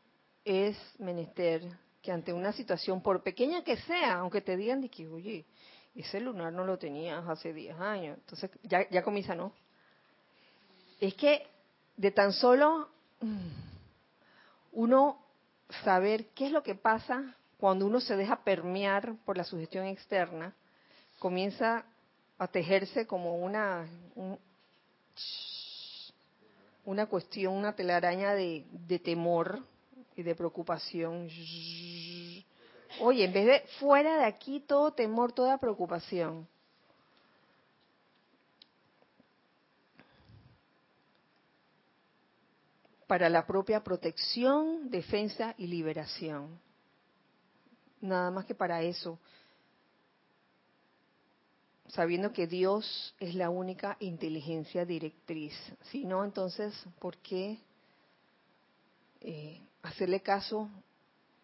es 0.44 0.76
menester 0.98 1.62
que 2.02 2.10
ante 2.10 2.32
una 2.32 2.52
situación, 2.52 3.00
por 3.00 3.22
pequeña 3.22 3.62
que 3.62 3.76
sea, 3.76 4.14
aunque 4.14 4.40
te 4.40 4.56
digan 4.56 4.80
de 4.80 4.88
que, 4.88 5.06
oye, 5.06 5.46
ese 5.94 6.20
lunar 6.20 6.52
no 6.52 6.64
lo 6.64 6.76
tenías 6.76 7.26
hace 7.28 7.52
10 7.52 7.78
años, 7.78 8.18
entonces 8.18 8.50
ya, 8.64 8.88
ya 8.90 9.02
comienza, 9.02 9.34
¿no? 9.34 9.52
Es 11.00 11.14
que 11.14 11.46
de 11.96 12.10
tan 12.10 12.32
solo 12.32 12.88
mm, 13.20 13.48
uno 14.72 15.22
saber 15.84 16.26
qué 16.34 16.46
es 16.46 16.52
lo 16.52 16.62
que 16.62 16.74
pasa 16.74 17.36
cuando 17.58 17.86
uno 17.86 18.00
se 18.00 18.16
deja 18.16 18.42
permear 18.42 19.14
por 19.24 19.36
la 19.36 19.44
sugestión 19.44 19.86
externa, 19.86 20.52
comienza 21.20 21.84
a 22.38 22.48
tejerse 22.48 23.06
como 23.06 23.36
una... 23.36 23.86
una 26.84 27.06
cuestión, 27.06 27.54
una 27.54 27.76
telaraña 27.76 28.34
de 28.34 29.00
temor 29.04 29.62
y 30.16 30.22
de 30.22 30.34
preocupación. 30.34 31.28
Oye, 33.00 33.24
en 33.24 33.32
vez 33.32 33.46
de 33.46 33.60
fuera 33.78 34.18
de 34.18 34.24
aquí 34.24 34.60
todo 34.60 34.92
temor, 34.92 35.32
toda 35.32 35.58
preocupación. 35.58 36.46
Para 43.06 43.28
la 43.28 43.46
propia 43.46 43.82
protección, 43.82 44.90
defensa 44.90 45.54
y 45.58 45.66
liberación. 45.66 46.58
Nada 48.00 48.30
más 48.30 48.46
que 48.46 48.54
para 48.54 48.82
eso 48.82 49.18
sabiendo 51.92 52.32
que 52.32 52.46
Dios 52.46 53.14
es 53.20 53.34
la 53.34 53.50
única 53.50 53.96
inteligencia 54.00 54.84
directriz. 54.86 55.54
Si 55.90 56.04
no, 56.04 56.24
entonces, 56.24 56.74
¿por 56.98 57.18
qué 57.18 57.58
eh, 59.20 59.60
hacerle 59.82 60.20
caso 60.20 60.68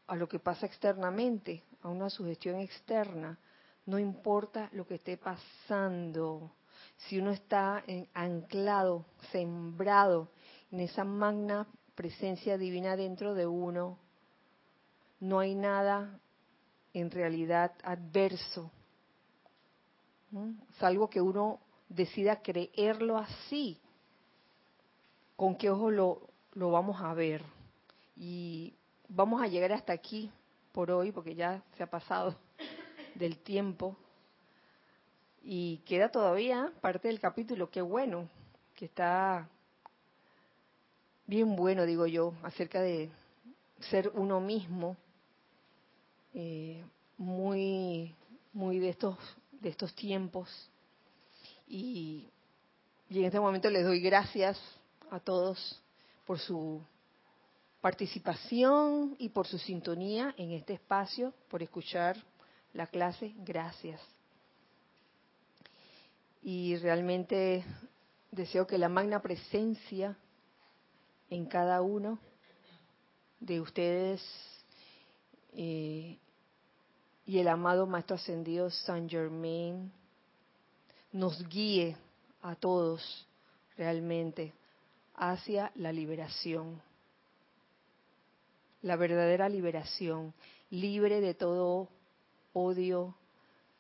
a 0.07 0.17
lo 0.17 0.29
que 0.29 0.39
pasa 0.39 0.67
externamente, 0.67 1.63
a 1.83 1.89
una 1.89 2.11
sugestión 2.11 2.61
externa? 2.61 3.39
No 3.87 3.99
importa 3.99 4.69
lo 4.73 4.87
que 4.87 4.97
esté 4.97 5.17
pasando, 5.17 6.53
si 6.97 7.19
uno 7.19 7.31
está 7.31 7.83
anclado, 8.15 9.07
sembrado 9.33 10.31
en 10.71 10.81
esa 10.81 11.05
magna 11.05 11.67
presencia 11.95 12.59
divina 12.59 12.97
dentro 12.97 13.35
de 13.35 13.47
uno, 13.47 13.99
no 15.21 15.41
hay 15.41 15.55
nada 15.55 16.21
en 16.93 17.11
realidad 17.11 17.73
adverso 17.83 18.71
Salvo 20.79 21.09
que 21.09 21.21
uno 21.21 21.61
decida 21.89 22.43
creerlo 22.43 23.17
así. 23.17 23.81
¿Con 25.37 25.57
qué 25.57 25.71
ojo 25.71 25.91
lo 25.91 26.71
vamos 26.71 27.01
a 27.01 27.15
ver? 27.15 27.43
Y 28.19 28.75
vamos 29.09 29.41
a 29.41 29.47
llegar 29.47 29.73
hasta 29.73 29.93
aquí 29.93 30.31
por 30.73 30.91
hoy, 30.91 31.13
porque 31.13 31.35
ya 31.35 31.63
se 31.77 31.83
ha 31.83 31.87
pasado 31.87 32.37
del 33.15 33.39
tiempo. 33.39 33.97
Y 35.43 35.79
queda 35.87 36.11
todavía 36.11 36.73
parte 36.81 37.09
del 37.09 37.21
capítulo, 37.21 37.71
qué 37.71 37.81
bueno, 37.81 38.29
que 38.75 38.87
está 38.87 39.49
bien 41.27 41.57
bueno, 41.57 41.87
digo 41.87 42.07
yo, 42.07 42.35
acerca 42.43 42.81
de 42.81 43.11
ser 43.91 44.11
uno 44.15 44.41
mismo, 44.41 44.97
eh, 46.35 46.85
muy, 47.17 48.15
muy 48.53 48.79
de 48.79 48.91
estos 48.91 49.17
de 49.61 49.69
estos 49.69 49.95
tiempos. 49.95 50.49
Y, 51.67 52.29
en 53.11 53.25
este 53.25 53.41
momento 53.41 53.71
les 53.71 53.85
doy 53.85 54.01
gracias 54.01 54.61
a 55.11 55.19
todos 55.19 55.83
por 56.27 56.39
su 56.39 56.83
participación 57.81 59.17
y 59.19 59.29
por 59.29 59.47
su 59.47 59.59
sintonía 59.59 60.35
en 60.37 60.53
este 60.53 60.75
espacio, 60.75 61.33
por 61.49 61.63
escuchar 61.63 62.17
la 62.73 62.87
clase. 62.87 63.35
Gracias. 63.39 64.01
Y 66.43 66.77
realmente 66.77 67.65
deseo 68.31 68.67
que 68.67 68.79
la 68.79 68.89
magna 68.89 69.21
presencia 69.21 70.17
en 71.31 71.47
cada 71.47 71.83
uno 71.83 72.19
de 73.41 73.61
ustedes 73.61 74.23
eh, 75.53 76.19
y 77.27 77.39
el 77.39 77.49
amado 77.49 77.87
Maestro 77.87 78.17
Ascendido 78.17 78.71
Saint 78.71 79.11
Germain 79.11 79.93
nos 81.13 81.47
guíe 81.49 81.97
a 82.43 82.55
todos 82.55 83.27
realmente 83.77 84.53
hacia 85.15 85.73
la 85.75 85.93
liberación, 85.93 86.81
la 88.83 88.97
verdadera 88.97 89.49
liberación, 89.49 90.35
libre 90.71 91.21
de 91.21 91.35
todo 91.35 91.89
odio, 92.53 93.15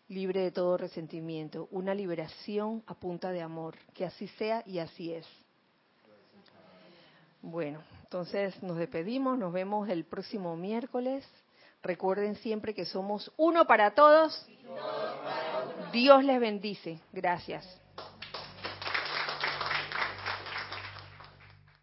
libre 0.08 0.40
de 0.40 0.50
todo 0.50 0.76
resentimiento, 0.76 1.68
una 1.70 1.94
liberación 1.94 2.82
a 2.86 2.94
punta 2.94 3.30
de 3.30 3.42
amor, 3.42 3.76
que 3.94 4.04
así 4.04 4.28
sea 4.28 4.62
y 4.66 4.78
así 4.78 5.12
es. 5.12 5.26
Bueno, 7.42 7.80
entonces 8.02 8.60
nos 8.62 8.78
despedimos, 8.78 9.38
nos 9.38 9.52
vemos 9.52 9.88
el 9.88 10.04
próximo 10.04 10.56
miércoles. 10.56 11.24
Recuerden 11.82 12.34
siempre 12.36 12.74
que 12.74 12.84
somos 12.84 13.32
uno 13.36 13.66
para 13.66 13.94
todos. 13.94 14.46
Dios 15.92 16.24
les 16.24 16.40
bendice. 16.40 16.98
Gracias. 17.12 17.77